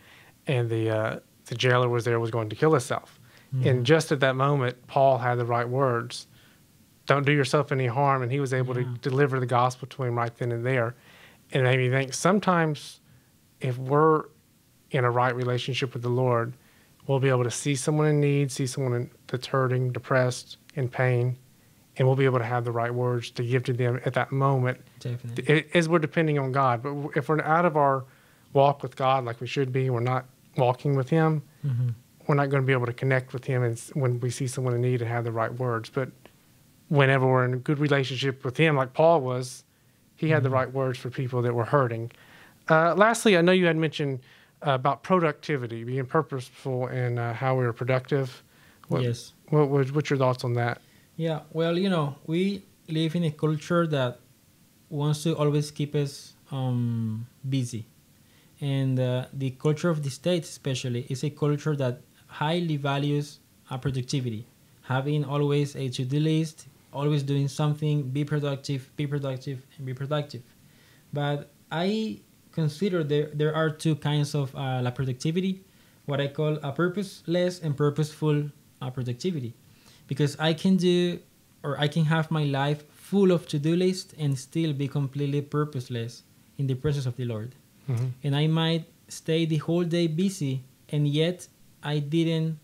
and 0.48 0.70
the 0.70 0.90
uh, 0.90 1.20
the 1.46 1.56
jailer 1.56 1.88
was 1.90 2.04
there 2.06 2.20
was 2.20 2.32
going 2.32 2.50
to 2.50 2.56
kill 2.56 2.72
himself. 2.72 3.18
And 3.66 3.86
just 3.86 4.14
at 4.14 4.22
that 4.22 4.38
moment, 4.38 4.88
Paul 4.88 5.18
had 5.18 5.36
the 5.38 5.44
right 5.46 5.68
words. 5.68 6.26
Don't 7.06 7.26
do 7.26 7.34
yourself 7.34 7.74
any 7.74 7.88
harm. 7.88 8.24
And 8.24 8.32
he 8.32 8.40
was 8.40 8.54
able 8.54 8.78
Yeah. 8.78 8.84
to 8.86 9.10
deliver 9.10 9.42
the 9.42 9.46
gospel 9.46 9.90
to 9.90 10.04
him 10.04 10.18
right 10.18 10.34
then 10.38 10.54
and 10.54 10.66
there. 10.66 10.96
And 11.52 11.62
it 11.62 11.66
made 11.70 11.80
me 11.80 11.90
think 11.90 12.14
sometimes 12.14 13.02
if 13.60 13.78
we're 13.78 14.24
in 14.92 15.04
a 15.04 15.12
right 15.12 15.36
relationship 15.36 15.94
with 15.94 16.02
the 16.02 16.10
Lord, 16.24 16.54
we'll 17.08 17.20
be 17.20 17.30
able 17.30 17.44
to 17.44 17.52
see 17.52 17.76
someone 17.76 18.08
in 18.08 18.20
need, 18.20 18.52
see 18.52 18.66
someone 18.68 18.94
in, 18.94 19.10
that's 19.28 19.48
hurting, 19.48 19.92
depressed, 19.92 20.58
in 20.76 20.88
pain, 20.88 21.38
and 21.98 22.08
we'll 22.08 22.16
be 22.16 22.26
able 22.26 22.40
to 22.40 22.46
have 22.46 22.64
the 22.64 22.72
right 22.72 22.94
words 22.94 23.30
to 23.32 23.44
give 23.44 23.64
to 23.66 23.74
them 23.74 24.00
at 24.06 24.14
that 24.14 24.32
moment 24.32 24.80
definitely 25.00 25.44
it- 25.54 25.70
as 25.74 25.90
we're 25.90 26.00
depending 26.00 26.40
on 26.40 26.52
God. 26.52 26.82
But 26.84 27.18
if 27.18 27.28
we're 27.30 27.42
out 27.42 27.66
of 27.66 27.76
our 27.76 28.06
walk 28.54 28.82
with 28.84 28.96
God 28.96 29.26
like 29.26 29.42
we 29.42 29.48
should 29.48 29.72
be, 29.74 29.90
we're 29.90 30.00
not 30.00 30.26
walking 30.58 30.96
with 30.96 31.10
Him, 31.10 31.42
hmm 31.62 31.90
we're 32.28 32.36
not 32.36 32.50
going 32.52 32.62
to 32.62 32.68
be 32.68 32.72
able 32.72 32.86
to 32.86 32.94
connect 32.94 33.34
with 33.34 33.44
Him 33.46 33.64
and 33.64 33.78
when 33.94 34.20
we 34.22 34.30
see 34.30 34.46
someone 34.48 34.74
in 34.76 34.82
need 34.82 35.02
and 35.02 35.10
have 35.10 35.24
the 35.24 35.32
right 35.32 35.52
words. 35.56 35.90
But 35.90 36.12
whenever 36.88 37.26
we're 37.28 37.44
in 37.46 37.56
a 37.56 37.58
good 37.58 37.80
relationship 37.80 38.46
with 38.46 38.56
Him, 38.58 38.76
like 38.76 38.94
Paul 38.94 39.22
was, 39.22 39.64
he 40.16 40.30
had 40.30 40.44
the 40.44 40.50
Mhm. 40.50 40.54
right 40.54 40.72
words 40.72 41.00
for 41.00 41.10
people 41.10 41.42
that 41.42 41.54
were 41.54 41.66
hurting. 41.66 42.12
Uh, 42.70 42.94
lastly, 42.96 43.36
I 43.36 43.42
know 43.42 43.52
you 43.52 43.66
had 43.66 43.76
mentioned 43.76 44.20
about 44.62 45.04
productivity, 45.04 45.84
being 45.84 46.06
purposeful 46.06 46.88
in 46.88 47.18
uh, 47.18 47.34
how 47.34 47.56
we 47.56 47.66
are 47.66 47.74
productive. 47.74 48.44
What, 48.88 49.04
yes 49.04 49.34
what, 49.52 49.70
what, 49.70 49.92
what's 49.92 50.10
your 50.10 50.18
thoughts 50.18 50.44
on 50.44 50.54
that? 50.54 50.82
Yeah, 51.16 51.42
well, 51.52 51.78
you 51.78 51.90
know, 51.90 52.16
we 52.26 52.64
live 52.88 53.16
in 53.16 53.24
a 53.26 53.32
culture 53.32 53.86
that 53.88 54.20
wants 54.90 55.24
to 55.24 55.36
always 55.38 55.70
keep 55.70 55.94
us 55.94 56.34
um, 56.52 57.28
busy. 57.48 57.86
And 58.60 59.00
uh, 59.00 59.26
the 59.34 59.52
culture 59.52 59.90
of 59.90 60.04
the 60.04 60.10
States, 60.10 60.50
especially, 60.50 61.06
is 61.10 61.24
a 61.24 61.30
culture 61.30 61.76
that 61.76 62.02
highly 62.28 62.78
values 62.78 63.40
uh, 63.70 63.78
productivity. 63.78 64.46
Having 64.84 65.26
always 65.26 65.76
a 65.76 65.90
to 65.90 66.06
do 66.06 66.20
list, 66.20 66.68
always 66.94 67.24
doing 67.24 67.48
something, 67.48 68.04
be 68.04 68.24
productive, 68.24 68.92
be 68.96 69.08
productive, 69.08 69.62
and 69.78 69.86
be 69.86 69.94
productive. 69.94 70.42
But 71.14 71.52
I 71.72 72.20
consider 72.52 73.04
there, 73.04 73.30
there 73.34 73.56
are 73.56 73.70
two 73.70 73.96
kinds 73.96 74.36
of 74.36 74.54
uh, 74.56 74.82
la 74.82 74.92
productivity 74.92 75.64
what 76.06 76.20
I 76.20 76.28
call 76.28 76.58
a 76.64 76.72
purposeless 76.72 77.60
and 77.62 77.76
purposeful 77.76 78.50
uh, 78.82 78.90
productivity 78.90 79.54
because 80.08 80.36
I 80.40 80.54
can 80.54 80.78
do 80.78 81.20
or 81.64 81.80
I 81.80 81.88
can 81.88 82.06
have 82.06 82.32
my 82.32 82.44
life 82.44 82.84
full 82.92 83.32
of 83.32 83.48
to-do 83.48 83.76
list 83.76 84.14
and 84.18 84.38
still 84.38 84.74
be 84.74 84.88
completely 84.88 85.42
purposeless 85.42 86.24
in 86.58 86.68
the 86.68 86.74
presence 86.74 87.06
of 87.06 87.16
the 87.18 87.26
Lord. 87.26 87.54
Mm-hmm. 87.90 88.08
And 88.24 88.36
I 88.36 88.48
might 88.48 88.86
stay 89.10 89.46
the 89.46 89.58
whole 89.58 89.84
day 89.84 90.08
busy 90.08 90.64
and 90.90 91.08
yet 91.08 91.48
I 91.84 92.00
didn't 92.00 92.60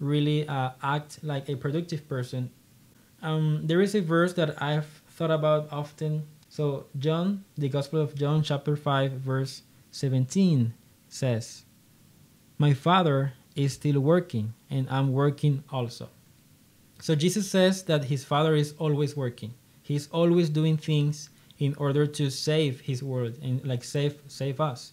really 0.00 0.48
uh, 0.48 0.70
act 0.82 1.18
like 1.22 1.48
a 1.48 1.56
productive 1.56 2.08
person. 2.08 2.50
Um, 3.22 3.62
there 3.64 3.80
is 3.80 3.94
a 3.94 4.00
verse 4.00 4.32
that 4.34 4.60
I've 4.62 4.86
thought 5.10 5.30
about 5.30 5.68
often. 5.72 6.26
So 6.48 6.86
John, 6.98 7.44
the 7.56 7.68
Gospel 7.68 8.00
of 8.00 8.14
John, 8.14 8.42
chapter 8.42 8.76
5, 8.76 9.12
verse 9.12 9.62
17 9.90 10.72
says, 11.08 11.64
My 12.56 12.72
Father 12.72 13.34
is 13.54 13.74
still 13.74 14.00
working, 14.00 14.54
and 14.70 14.88
I'm 14.90 15.12
working 15.12 15.62
also. 15.70 16.08
So 17.00 17.14
Jesus 17.14 17.50
says 17.50 17.84
that 17.84 18.04
his 18.04 18.24
Father 18.24 18.54
is 18.54 18.74
always 18.78 19.16
working. 19.16 19.54
He's 19.82 20.08
always 20.08 20.50
doing 20.50 20.76
things 20.76 21.30
in 21.58 21.74
order 21.76 22.06
to 22.06 22.30
save 22.30 22.80
his 22.80 23.02
world 23.02 23.38
and 23.42 23.64
like 23.64 23.84
save 23.84 24.20
save 24.28 24.60
us. 24.60 24.92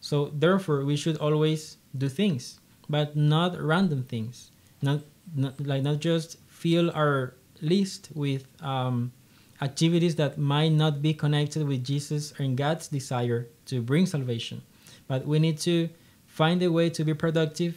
So 0.00 0.32
therefore 0.34 0.84
we 0.84 0.96
should 0.96 1.16
always 1.18 1.76
do 1.96 2.08
things, 2.08 2.60
but 2.88 3.16
not 3.16 3.60
random 3.60 4.04
things. 4.04 4.50
Not, 4.80 5.00
not 5.34 5.60
like 5.60 5.82
not 5.82 6.00
just 6.00 6.38
fill 6.48 6.90
our 6.90 7.34
list 7.60 8.10
with 8.14 8.46
um, 8.60 9.12
activities 9.62 10.16
that 10.16 10.36
might 10.36 10.72
not 10.72 11.00
be 11.00 11.14
connected 11.14 11.66
with 11.66 11.84
Jesus 11.84 12.34
and 12.38 12.56
God's 12.56 12.88
desire 12.88 13.48
to 13.66 13.80
bring 13.80 14.06
salvation. 14.06 14.60
But 15.06 15.24
we 15.26 15.38
need 15.38 15.58
to 15.60 15.88
find 16.26 16.62
a 16.62 16.70
way 16.70 16.90
to 16.90 17.04
be 17.04 17.14
productive, 17.14 17.74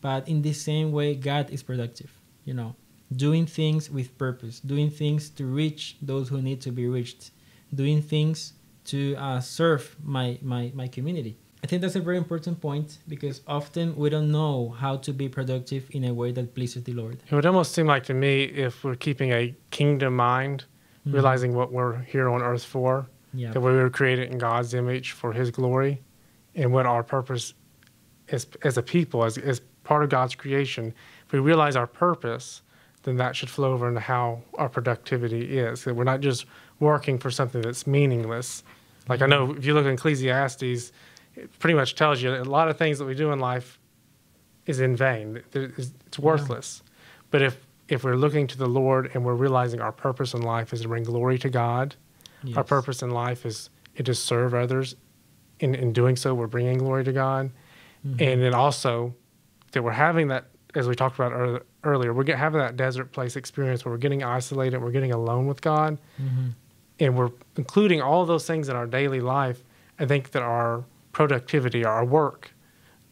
but 0.00 0.28
in 0.28 0.42
the 0.42 0.52
same 0.52 0.92
way 0.92 1.14
God 1.14 1.50
is 1.50 1.62
productive, 1.62 2.12
you 2.44 2.54
know, 2.54 2.76
doing 3.14 3.46
things 3.46 3.90
with 3.90 4.16
purpose, 4.18 4.60
doing 4.60 4.90
things 4.90 5.30
to 5.30 5.46
reach 5.46 5.96
those 6.02 6.28
who 6.28 6.42
need 6.42 6.60
to 6.60 6.70
be 6.70 6.86
reached, 6.86 7.30
doing 7.74 8.02
things 8.02 8.52
to 8.84 9.16
uh, 9.16 9.40
serve 9.40 9.96
my, 10.04 10.38
my, 10.42 10.70
my 10.74 10.86
community. 10.86 11.38
I 11.64 11.66
think 11.66 11.82
that's 11.82 11.96
a 11.96 12.00
very 12.00 12.18
important 12.18 12.60
point 12.60 12.98
because 13.08 13.40
often 13.48 13.96
we 13.96 14.10
don't 14.10 14.30
know 14.30 14.68
how 14.78 14.98
to 14.98 15.12
be 15.12 15.28
productive 15.28 15.88
in 15.90 16.04
a 16.04 16.14
way 16.14 16.30
that 16.32 16.54
pleases 16.54 16.84
the 16.84 16.92
Lord. 16.92 17.18
It 17.28 17.34
would 17.34 17.46
almost 17.46 17.72
seem 17.72 17.86
like 17.86 18.04
to 18.04 18.14
me 18.14 18.44
if 18.44 18.84
we're 18.84 18.94
keeping 18.94 19.32
a 19.32 19.54
kingdom 19.70 20.14
mind, 20.14 20.64
mm-hmm. 21.06 21.14
realizing 21.14 21.54
what 21.54 21.72
we're 21.72 21.98
here 22.00 22.28
on 22.28 22.42
earth 22.42 22.64
for, 22.64 23.06
yeah. 23.32 23.52
that 23.52 23.60
we 23.60 23.72
were 23.72 23.90
created 23.90 24.30
in 24.30 24.38
God's 24.38 24.74
image 24.74 25.12
for 25.12 25.32
His 25.32 25.50
glory, 25.50 26.02
and 26.54 26.72
what 26.72 26.86
our 26.86 27.02
purpose 27.02 27.54
as 28.30 28.46
as 28.64 28.76
a 28.76 28.82
people, 28.82 29.24
as 29.24 29.38
as 29.38 29.60
part 29.84 30.02
of 30.02 30.10
God's 30.10 30.34
creation. 30.34 30.92
If 31.26 31.32
we 31.32 31.38
realize 31.38 31.76
our 31.76 31.86
purpose, 31.86 32.62
then 33.04 33.16
that 33.16 33.36
should 33.36 33.50
flow 33.50 33.72
over 33.72 33.88
into 33.88 34.00
how 34.00 34.42
our 34.54 34.68
productivity 34.68 35.58
is. 35.58 35.84
That 35.84 35.94
we're 35.94 36.04
not 36.04 36.20
just 36.20 36.46
working 36.80 37.18
for 37.18 37.30
something 37.30 37.62
that's 37.62 37.86
meaningless. 37.86 38.64
Like 39.08 39.22
I 39.22 39.26
know 39.26 39.52
if 39.52 39.64
you 39.64 39.74
look 39.74 39.86
at 39.86 39.92
Ecclesiastes 39.92 40.92
it 41.36 41.58
pretty 41.58 41.74
much 41.74 41.94
tells 41.94 42.22
you 42.22 42.34
a 42.34 42.42
lot 42.42 42.68
of 42.68 42.78
things 42.78 42.98
that 42.98 43.04
we 43.04 43.14
do 43.14 43.30
in 43.30 43.38
life 43.38 43.78
is 44.64 44.80
in 44.80 44.96
vain. 44.96 45.42
It's 45.52 46.18
worthless. 46.18 46.82
Yeah. 46.82 46.92
But 47.30 47.42
if 47.42 47.65
if 47.88 48.04
we're 48.04 48.16
looking 48.16 48.46
to 48.48 48.58
the 48.58 48.66
Lord 48.66 49.10
and 49.14 49.24
we're 49.24 49.34
realizing 49.34 49.80
our 49.80 49.92
purpose 49.92 50.34
in 50.34 50.42
life 50.42 50.72
is 50.72 50.82
to 50.82 50.88
bring 50.88 51.04
glory 51.04 51.38
to 51.38 51.48
God, 51.48 51.94
yes. 52.42 52.56
our 52.56 52.64
purpose 52.64 53.02
in 53.02 53.10
life 53.10 53.46
is 53.46 53.70
to 54.02 54.14
serve 54.14 54.54
others. 54.54 54.96
In 55.58 55.74
in 55.74 55.92
doing 55.92 56.16
so, 56.16 56.34
we're 56.34 56.48
bringing 56.48 56.78
glory 56.78 57.04
to 57.04 57.12
God, 57.12 57.50
mm-hmm. 58.06 58.22
and 58.22 58.42
then 58.42 58.52
also 58.52 59.14
that 59.72 59.82
we're 59.82 59.90
having 59.92 60.28
that, 60.28 60.48
as 60.74 60.86
we 60.86 60.94
talked 60.94 61.18
about 61.18 61.62
earlier, 61.82 62.12
we're 62.12 62.24
get, 62.24 62.38
having 62.38 62.60
that 62.60 62.76
desert 62.76 63.12
place 63.12 63.36
experience 63.36 63.84
where 63.84 63.92
we're 63.92 63.98
getting 63.98 64.22
isolated, 64.22 64.82
we're 64.82 64.90
getting 64.90 65.12
alone 65.12 65.46
with 65.46 65.62
God, 65.62 65.98
mm-hmm. 66.20 66.48
and 67.00 67.16
we're 67.16 67.30
including 67.56 68.02
all 68.02 68.26
those 68.26 68.46
things 68.46 68.68
in 68.68 68.76
our 68.76 68.86
daily 68.86 69.20
life. 69.20 69.64
I 69.98 70.04
think 70.04 70.32
that 70.32 70.42
our 70.42 70.84
productivity, 71.12 71.86
our 71.86 72.04
work, 72.04 72.52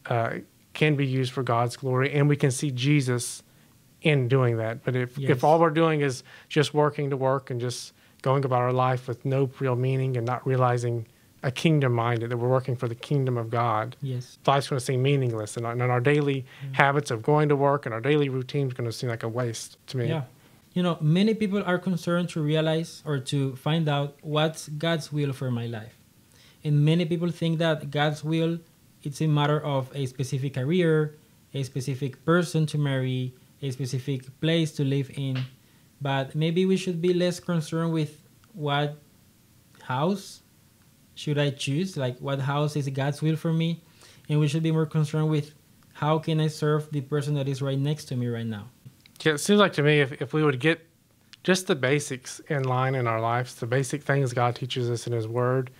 uh, 0.05 0.35
can 0.73 0.95
be 0.95 1.07
used 1.07 1.31
for 1.31 1.41
God's 1.41 1.77
glory, 1.77 2.13
and 2.13 2.29
we 2.29 2.35
can 2.35 2.51
see 2.51 2.69
Jesus 2.69 3.41
in 4.05 4.27
doing 4.27 4.57
that. 4.57 4.83
But 4.83 4.95
if 4.95 5.17
yes. 5.17 5.31
if 5.31 5.43
all 5.43 5.59
we're 5.59 5.69
doing 5.69 6.01
is 6.01 6.23
just 6.47 6.73
working 6.73 7.09
to 7.09 7.17
work 7.17 7.49
and 7.49 7.59
just 7.59 7.93
going 8.21 8.45
about 8.45 8.61
our 8.61 8.73
life 8.73 9.07
with 9.07 9.25
no 9.25 9.49
real 9.59 9.75
meaning 9.75 10.17
and 10.17 10.25
not 10.25 10.45
realizing 10.47 11.05
a 11.43 11.51
kingdom 11.51 11.93
minded 11.93 12.31
that 12.31 12.37
we're 12.37 12.49
working 12.49 12.75
for 12.75 12.87
the 12.87 12.95
kingdom 12.95 13.37
of 13.37 13.49
God, 13.49 13.95
yes, 14.01 14.39
life's 14.47 14.69
going 14.69 14.79
to 14.79 14.85
seem 14.85 15.01
meaningless, 15.03 15.57
and, 15.57 15.65
and 15.65 15.81
our 15.83 15.99
daily 15.99 16.45
yeah. 16.63 16.69
habits 16.73 17.11
of 17.11 17.21
going 17.21 17.49
to 17.49 17.55
work 17.55 17.85
and 17.85 17.93
our 17.93 18.01
daily 18.01 18.29
routine 18.29 18.67
is 18.67 18.73
going 18.73 18.89
to 18.89 18.95
seem 18.95 19.09
like 19.09 19.23
a 19.23 19.29
waste 19.29 19.77
to 19.87 19.97
me. 19.97 20.07
Yeah. 20.07 20.23
You 20.73 20.83
know, 20.83 20.97
many 20.99 21.33
people 21.33 21.63
are 21.63 21.77
concerned 21.77 22.29
to 22.29 22.41
realize 22.41 23.01
or 23.05 23.19
to 23.19 23.55
find 23.55 23.87
out 23.87 24.17
what's 24.21 24.67
God's 24.67 25.11
will 25.11 25.31
for 25.33 25.49
my 25.49 25.67
life 25.67 25.97
and 26.65 26.83
many 26.83 27.05
people 27.05 27.29
think 27.29 27.59
that 27.59 27.91
God's 27.91 28.23
will 28.23 28.59
it's 29.05 29.21
a 29.21 29.27
matter 29.27 29.63
of 29.63 29.91
a 29.93 30.05
specific 30.07 30.55
career, 30.55 31.15
a 31.53 31.63
specific 31.63 32.25
person 32.25 32.65
to 32.65 32.77
marry, 32.77 33.35
a 33.65 33.71
specific 33.71 34.39
place 34.39 34.71
to 34.73 34.83
live 34.83 35.11
in. 35.15 35.43
But 36.01 36.35
maybe 36.35 36.65
we 36.65 36.77
should 36.77 37.01
be 37.01 37.13
less 37.13 37.39
concerned 37.39 37.93
with 37.93 38.21
what 38.53 38.97
house 39.81 40.41
should 41.15 41.37
I 41.37 41.49
choose, 41.51 41.97
like 41.97 42.19
what 42.19 42.39
house 42.39 42.75
is 42.75 42.87
God's 42.89 43.21
will 43.21 43.35
for 43.35 43.53
me, 43.53 43.81
and 44.29 44.39
we 44.39 44.47
should 44.47 44.63
be 44.63 44.71
more 44.71 44.85
concerned 44.85 45.29
with 45.29 45.53
how 45.93 46.19
can 46.19 46.41
I 46.41 46.47
serve 46.47 46.91
the 46.91 47.01
person 47.01 47.35
that 47.35 47.47
is 47.47 47.61
right 47.61 47.79
next 47.79 48.05
to 48.05 48.15
me 48.15 48.27
right 48.27 48.45
now. 48.45 48.67
Yeah, 49.23 49.33
it 49.33 49.37
seems 49.37 49.59
like 49.59 49.73
to 49.73 49.83
me 49.83 50.01
if, 50.01 50.21
if 50.21 50.33
we 50.33 50.43
would 50.43 50.59
get 50.59 50.85
just 51.43 51.67
the 51.67 51.75
basics 51.75 52.41
in 52.49 52.63
line 52.63 52.95
in 52.95 53.07
our 53.07 53.21
lives, 53.21 53.55
the 53.55 53.65
basic 53.67 54.03
things 54.03 54.33
God 54.33 54.55
teaches 54.55 54.89
us 54.89 55.07
in 55.07 55.13
His 55.13 55.27
Word, 55.27 55.71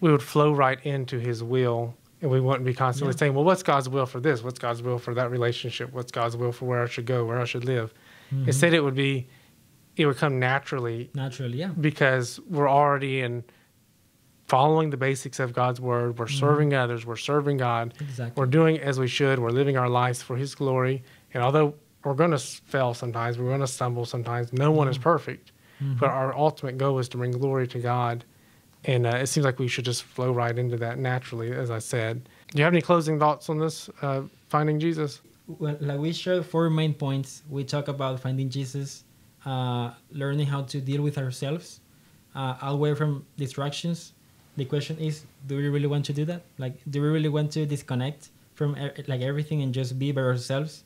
we 0.00 0.10
would 0.10 0.22
flow 0.22 0.52
right 0.52 0.78
into 0.84 1.18
his 1.18 1.42
will 1.42 1.94
and 2.22 2.30
we 2.30 2.40
wouldn't 2.40 2.64
be 2.64 2.74
constantly 2.74 3.12
yeah. 3.14 3.18
saying, 3.18 3.34
well, 3.34 3.44
what's 3.44 3.62
God's 3.62 3.88
will 3.88 4.06
for 4.06 4.20
this? 4.20 4.42
What's 4.42 4.58
God's 4.58 4.82
will 4.82 4.98
for 4.98 5.14
that 5.14 5.30
relationship? 5.30 5.92
What's 5.92 6.10
God's 6.10 6.36
will 6.36 6.52
for 6.52 6.64
where 6.64 6.82
I 6.82 6.86
should 6.86 7.06
go, 7.06 7.24
where 7.24 7.40
I 7.40 7.44
should 7.44 7.64
live? 7.64 7.92
Mm-hmm. 8.32 8.48
Instead, 8.48 8.74
it 8.74 8.80
would 8.80 8.94
be, 8.94 9.28
it 9.96 10.06
would 10.06 10.16
come 10.16 10.38
naturally. 10.38 11.10
Naturally, 11.14 11.58
yeah. 11.58 11.70
Because 11.78 12.40
we're 12.48 12.70
already 12.70 13.20
in 13.20 13.44
following 14.46 14.90
the 14.90 14.96
basics 14.96 15.40
of 15.40 15.52
God's 15.52 15.80
word. 15.80 16.18
We're 16.18 16.26
mm-hmm. 16.26 16.38
serving 16.38 16.74
others. 16.74 17.04
We're 17.04 17.16
serving 17.16 17.58
God. 17.58 17.94
Exactly. 18.00 18.40
We're 18.40 18.46
doing 18.46 18.78
as 18.78 18.98
we 18.98 19.08
should. 19.08 19.38
We're 19.38 19.50
living 19.50 19.76
our 19.76 19.88
lives 19.88 20.22
for 20.22 20.36
His 20.36 20.54
glory. 20.54 21.02
And 21.34 21.42
although 21.42 21.74
we're 22.04 22.14
going 22.14 22.30
to 22.30 22.38
fail 22.38 22.94
sometimes, 22.94 23.38
we're 23.38 23.48
going 23.48 23.60
to 23.60 23.66
stumble 23.66 24.06
sometimes, 24.06 24.52
no 24.52 24.70
one 24.70 24.88
is 24.88 24.96
mm-hmm. 24.96 25.02
perfect. 25.02 25.52
Mm-hmm. 25.82 25.98
But 25.98 26.10
our 26.10 26.34
ultimate 26.34 26.78
goal 26.78 26.98
is 26.98 27.08
to 27.10 27.18
bring 27.18 27.32
glory 27.32 27.66
to 27.68 27.78
God 27.78 28.24
and 28.86 29.04
uh, 29.04 29.16
it 29.16 29.26
seems 29.26 29.44
like 29.44 29.58
we 29.58 29.68
should 29.68 29.84
just 29.84 30.04
flow 30.04 30.32
right 30.32 30.56
into 30.56 30.76
that 30.78 30.98
naturally, 30.98 31.52
as 31.52 31.70
I 31.70 31.80
said. 31.80 32.28
Do 32.52 32.58
you 32.58 32.64
have 32.64 32.72
any 32.72 32.80
closing 32.80 33.18
thoughts 33.18 33.50
on 33.50 33.58
this, 33.58 33.90
uh, 34.00 34.22
finding 34.48 34.78
Jesus? 34.78 35.20
Well, 35.48 35.76
like 35.80 35.98
we 35.98 36.12
share 36.12 36.42
four 36.42 36.70
main 36.70 36.94
points. 36.94 37.42
We 37.50 37.64
talk 37.64 37.88
about 37.88 38.20
finding 38.20 38.48
Jesus, 38.48 39.04
uh, 39.44 39.90
learning 40.10 40.46
how 40.46 40.62
to 40.62 40.80
deal 40.80 41.02
with 41.02 41.18
ourselves, 41.18 41.80
uh, 42.34 42.56
away 42.62 42.94
from 42.94 43.26
distractions. 43.36 44.12
The 44.56 44.64
question 44.64 44.98
is, 44.98 45.24
do 45.46 45.56
we 45.56 45.68
really 45.68 45.88
want 45.88 46.04
to 46.06 46.12
do 46.12 46.24
that? 46.26 46.42
Like, 46.56 46.78
do 46.88 47.02
we 47.02 47.08
really 47.08 47.28
want 47.28 47.50
to 47.52 47.66
disconnect 47.66 48.30
from 48.54 48.76
er- 48.76 48.94
like 49.08 49.20
everything 49.20 49.62
and 49.62 49.74
just 49.74 49.98
be 49.98 50.12
by 50.12 50.22
ourselves? 50.22 50.84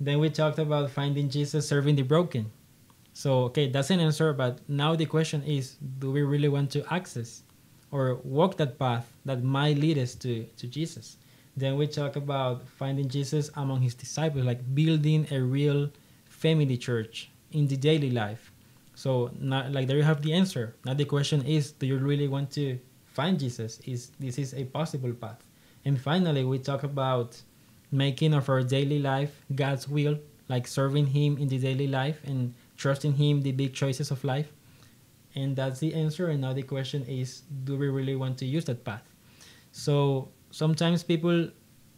Then 0.00 0.18
we 0.18 0.30
talked 0.30 0.58
about 0.58 0.90
finding 0.90 1.28
Jesus, 1.30 1.68
serving 1.68 1.96
the 1.96 2.02
broken 2.02 2.50
so, 3.18 3.50
okay, 3.50 3.66
that's 3.68 3.90
an 3.90 3.98
answer, 3.98 4.32
but 4.32 4.60
now 4.68 4.94
the 4.94 5.04
question 5.04 5.42
is 5.42 5.74
do 5.98 6.12
we 6.12 6.22
really 6.22 6.46
want 6.46 6.70
to 6.70 6.86
access 6.94 7.42
or 7.90 8.20
walk 8.22 8.56
that 8.58 8.78
path 8.78 9.10
that 9.24 9.42
might 9.42 9.76
lead 9.76 9.98
us 9.98 10.14
to, 10.22 10.44
to 10.56 10.68
Jesus? 10.68 11.16
Then 11.56 11.76
we 11.76 11.88
talk 11.88 12.14
about 12.14 12.68
finding 12.68 13.08
Jesus 13.08 13.50
among 13.56 13.80
his 13.80 13.94
disciples, 13.94 14.44
like 14.44 14.62
building 14.72 15.26
a 15.32 15.40
real 15.42 15.90
family 16.26 16.76
church 16.76 17.28
in 17.50 17.66
the 17.66 17.76
daily 17.76 18.12
life. 18.12 18.52
So, 18.94 19.32
not, 19.40 19.72
like 19.72 19.88
there 19.88 19.96
you 19.96 20.04
have 20.04 20.22
the 20.22 20.32
answer. 20.32 20.76
Now 20.84 20.94
the 20.94 21.04
question 21.04 21.42
is, 21.44 21.72
do 21.72 21.86
you 21.86 21.98
really 21.98 22.28
want 22.28 22.52
to 22.52 22.78
find 23.14 23.36
Jesus? 23.36 23.80
Is 23.84 24.12
this 24.20 24.38
is 24.38 24.54
a 24.54 24.62
possible 24.62 25.12
path? 25.12 25.42
And 25.84 26.00
finally, 26.00 26.44
we 26.44 26.60
talk 26.60 26.84
about 26.84 27.42
making 27.90 28.32
of 28.32 28.48
our 28.48 28.62
daily 28.62 29.00
life 29.00 29.42
God's 29.52 29.88
will, 29.88 30.20
like 30.46 30.68
serving 30.68 31.08
Him 31.08 31.36
in 31.36 31.48
the 31.48 31.58
daily 31.58 31.88
life 31.88 32.20
and 32.24 32.54
trusting 32.78 33.14
Him, 33.14 33.42
the 33.42 33.52
big 33.52 33.74
choices 33.74 34.10
of 34.10 34.24
life. 34.24 34.50
And 35.34 35.54
that's 35.54 35.80
the 35.80 35.92
answer. 35.92 36.30
And 36.30 36.40
now 36.40 36.54
the 36.54 36.62
question 36.62 37.04
is 37.04 37.42
do 37.64 37.76
we 37.76 37.88
really 37.88 38.16
want 38.16 38.38
to 38.38 38.46
use 38.46 38.64
that 38.64 38.84
path? 38.84 39.02
So 39.72 40.30
sometimes 40.50 41.02
people, 41.02 41.50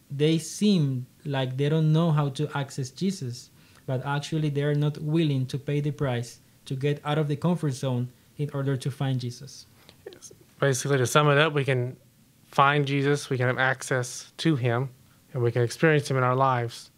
they 0.09 0.37
seem 0.37 1.05
like 1.23 1.55
they 1.55 1.69
don't 1.69 1.93
know 1.93 2.11
how 2.11 2.29
to 2.29 2.49
access 2.57 2.89
Jesus, 2.89 3.51
but 3.85 4.05
actually 4.05 4.49
they're 4.49 4.75
not 4.75 4.97
willing 4.97 5.45
to 5.47 5.57
pay 5.57 5.79
the 5.79 5.91
price 5.91 6.39
to 6.65 6.75
get 6.75 6.99
out 7.05 7.17
of 7.17 7.27
the 7.27 7.35
comfort 7.35 7.71
zone 7.71 8.11
in 8.37 8.49
order 8.53 8.75
to 8.75 8.91
find 8.91 9.19
Jesus. 9.19 9.65
Basically, 10.59 10.97
to 10.97 11.07
sum 11.07 11.29
it 11.29 11.37
up, 11.37 11.53
we 11.53 11.65
can 11.65 11.97
find 12.45 12.85
Jesus, 12.85 13.29
we 13.29 13.37
can 13.37 13.47
have 13.47 13.57
access 13.57 14.31
to 14.37 14.55
Him, 14.55 14.89
and 15.33 15.41
we 15.41 15.51
can 15.51 15.63
experience 15.63 16.09
Him 16.09 16.17
in 16.17 16.23
our 16.23 16.35
lives 16.35 16.90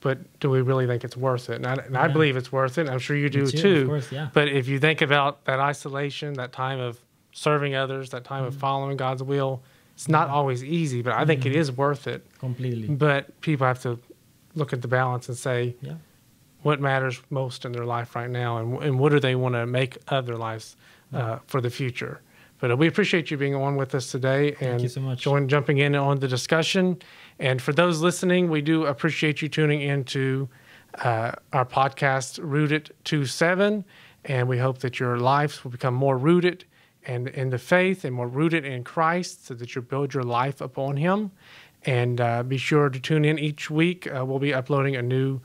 but 0.00 0.18
do 0.40 0.48
we 0.50 0.60
really 0.62 0.86
think 0.86 1.04
it's 1.04 1.16
worth 1.16 1.50
it? 1.50 1.56
And 1.56 1.66
I, 1.66 1.74
and 1.74 1.96
I 1.96 2.08
believe 2.08 2.36
it's 2.36 2.50
worth 2.50 2.78
it. 2.78 2.88
I'm 2.88 2.98
sure 2.98 3.16
you 3.16 3.28
do 3.28 3.46
too, 3.46 3.58
too. 3.58 3.80
of 3.82 3.88
course, 3.88 4.12
yeah. 4.12 4.28
But 4.32 4.48
if 4.48 4.66
you 4.68 4.78
think 4.78 5.02
about 5.02 5.44
that 5.44 5.60
isolation, 5.60 6.34
that 6.34 6.52
time 6.52 6.80
of 6.80 6.98
serving 7.32 7.74
others, 7.74 8.10
that 8.10 8.24
time 8.24 8.44
of 8.44 8.52
Mm-hmm. 8.54 8.60
following 8.60 8.96
God's 8.96 9.22
will, 9.22 9.62
it's 9.94 10.08
not 10.08 10.28
always 10.28 10.64
easy, 10.64 11.02
but 11.02 11.12
I 11.12 11.24
think 11.26 11.44
it 11.46 11.54
is 11.54 11.70
worth 11.70 12.06
it. 12.06 12.26
Completely. 12.38 12.88
But 12.88 13.38
people 13.42 13.66
have 13.66 13.80
to 13.82 13.98
look 14.54 14.72
at 14.72 14.80
the 14.82 14.88
balance 14.88 15.28
and 15.28 15.36
say, 15.36 15.76
Yeah. 15.82 15.94
what 16.62 16.80
matters 16.80 17.20
most 17.30 17.64
in 17.66 17.72
their 17.72 17.84
life 17.84 18.16
right 18.16 18.30
now, 18.30 18.58
and, 18.58 18.82
and 18.82 18.98
what 18.98 19.12
do 19.12 19.20
they 19.20 19.34
want 19.34 19.54
to 19.54 19.66
make 19.66 19.98
of 20.08 20.24
their 20.26 20.36
lives 20.38 20.76
uh, 21.12 21.38
for 21.46 21.60
the 21.60 21.70
future. 21.70 22.20
But 22.60 22.70
uh, 22.70 22.76
we 22.76 22.86
appreciate 22.86 23.30
you 23.30 23.36
being 23.36 23.54
on 23.54 23.76
with 23.76 23.94
us 23.94 24.10
today 24.10 24.54
and 24.60 24.80
you 24.80 24.88
so 24.88 25.00
much. 25.00 25.20
join 25.22 25.48
jumping 25.48 25.78
in 25.78 25.94
on 25.94 26.18
the 26.18 26.28
discussion. 26.28 26.98
And 27.40 27.60
for 27.60 27.72
those 27.72 28.02
listening, 28.02 28.50
we 28.50 28.60
do 28.60 28.84
appreciate 28.84 29.40
you 29.40 29.48
tuning 29.48 29.80
into 29.80 30.46
uh, 31.02 31.32
our 31.54 31.64
podcast, 31.64 32.38
Rooted 32.42 32.92
to 33.04 33.24
Seven, 33.24 33.82
and 34.26 34.46
we 34.46 34.58
hope 34.58 34.80
that 34.80 35.00
your 35.00 35.16
lives 35.16 35.64
will 35.64 35.70
become 35.70 35.94
more 35.94 36.18
rooted 36.18 36.66
and 37.06 37.28
in 37.28 37.48
the 37.48 37.56
faith 37.56 38.04
and 38.04 38.14
more 38.14 38.28
rooted 38.28 38.66
in 38.66 38.84
Christ, 38.84 39.46
so 39.46 39.54
that 39.54 39.74
you 39.74 39.80
build 39.80 40.12
your 40.12 40.22
life 40.22 40.60
upon 40.60 40.98
Him. 40.98 41.30
And 41.86 42.20
uh, 42.20 42.42
be 42.42 42.58
sure 42.58 42.90
to 42.90 43.00
tune 43.00 43.24
in 43.24 43.38
each 43.38 43.70
week. 43.70 44.06
Uh, 44.06 44.22
we'll 44.22 44.38
be 44.38 44.52
uploading 44.52 44.96
a 44.96 45.02
new 45.02 45.40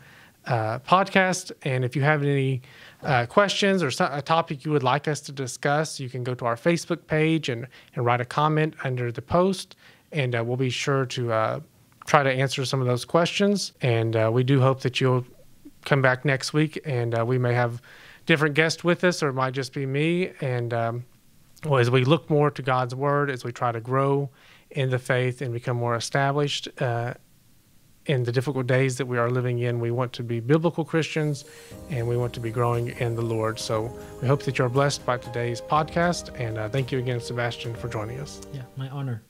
uh, 0.47 0.79
podcast. 0.79 1.53
And 1.63 1.85
if 1.85 1.95
you 1.95 2.01
have 2.01 2.23
any 2.23 2.61
uh, 3.03 3.25
questions 3.27 3.81
or 3.81 3.89
a 4.01 4.21
topic 4.21 4.65
you 4.65 4.71
would 4.71 4.83
like 4.83 5.07
us 5.07 5.21
to 5.21 5.31
discuss, 5.31 5.97
you 5.97 6.09
can 6.09 6.25
go 6.25 6.33
to 6.35 6.45
our 6.45 6.57
Facebook 6.57 7.07
page 7.07 7.47
and, 7.47 7.67
and 7.95 8.05
write 8.05 8.19
a 8.19 8.25
comment 8.25 8.75
under 8.83 9.13
the 9.13 9.21
post. 9.21 9.77
And 10.11 10.35
uh, 10.35 10.43
we'll 10.43 10.57
be 10.57 10.69
sure 10.69 11.05
to 11.05 11.63
try 12.05 12.23
to 12.23 12.31
answer 12.31 12.63
some 12.65 12.81
of 12.81 12.87
those 12.87 13.05
questions. 13.05 13.73
And 13.81 14.15
uh, 14.15 14.29
we 14.31 14.43
do 14.43 14.61
hope 14.61 14.81
that 14.81 15.01
you'll 15.01 15.25
come 15.85 16.01
back 16.01 16.25
next 16.25 16.53
week 16.53 16.79
and 16.85 17.17
uh, 17.17 17.25
we 17.25 17.37
may 17.37 17.53
have 17.53 17.81
different 18.25 18.55
guests 18.55 18.83
with 18.83 19.03
us 19.03 19.21
or 19.21 19.29
it 19.29 19.33
might 19.33 19.53
just 19.53 19.73
be 19.73 19.85
me. 19.85 20.31
And 20.41 20.73
um, 20.73 21.05
well, 21.63 21.79
as 21.79 21.89
we 21.89 22.03
look 22.03 22.29
more 22.29 22.51
to 22.51 22.61
God's 22.61 22.95
word, 22.95 23.29
as 23.29 23.43
we 23.43 23.51
try 23.51 23.71
to 23.71 23.79
grow 23.79 24.29
in 24.71 24.89
the 24.89 24.99
faith 24.99 25.41
and 25.41 25.53
become 25.53 25.77
more 25.77 25.95
established 25.95 26.67
uh, 26.81 27.13
in 28.07 28.23
the 28.23 28.31
difficult 28.31 28.67
days 28.67 28.97
that 28.97 29.05
we 29.05 29.17
are 29.17 29.31
living 29.31 29.59
in, 29.59 29.79
we 29.79 29.89
want 29.89 30.13
to 30.13 30.23
be 30.23 30.39
biblical 30.39 30.85
Christians 30.85 31.45
and 31.89 32.07
we 32.07 32.17
want 32.17 32.33
to 32.33 32.39
be 32.39 32.51
growing 32.51 32.89
in 32.99 33.15
the 33.15 33.21
Lord. 33.21 33.59
So 33.59 33.91
we 34.21 34.27
hope 34.27 34.43
that 34.43 34.57
you're 34.57 34.69
blessed 34.69 35.05
by 35.05 35.17
today's 35.17 35.61
podcast. 35.61 36.39
And 36.39 36.57
uh, 36.57 36.69
thank 36.69 36.91
you 36.91 36.99
again, 36.99 37.19
Sebastian, 37.19 37.73
for 37.75 37.87
joining 37.87 38.19
us. 38.19 38.41
Yeah. 38.53 38.61
My 38.75 38.89
honor. 38.89 39.23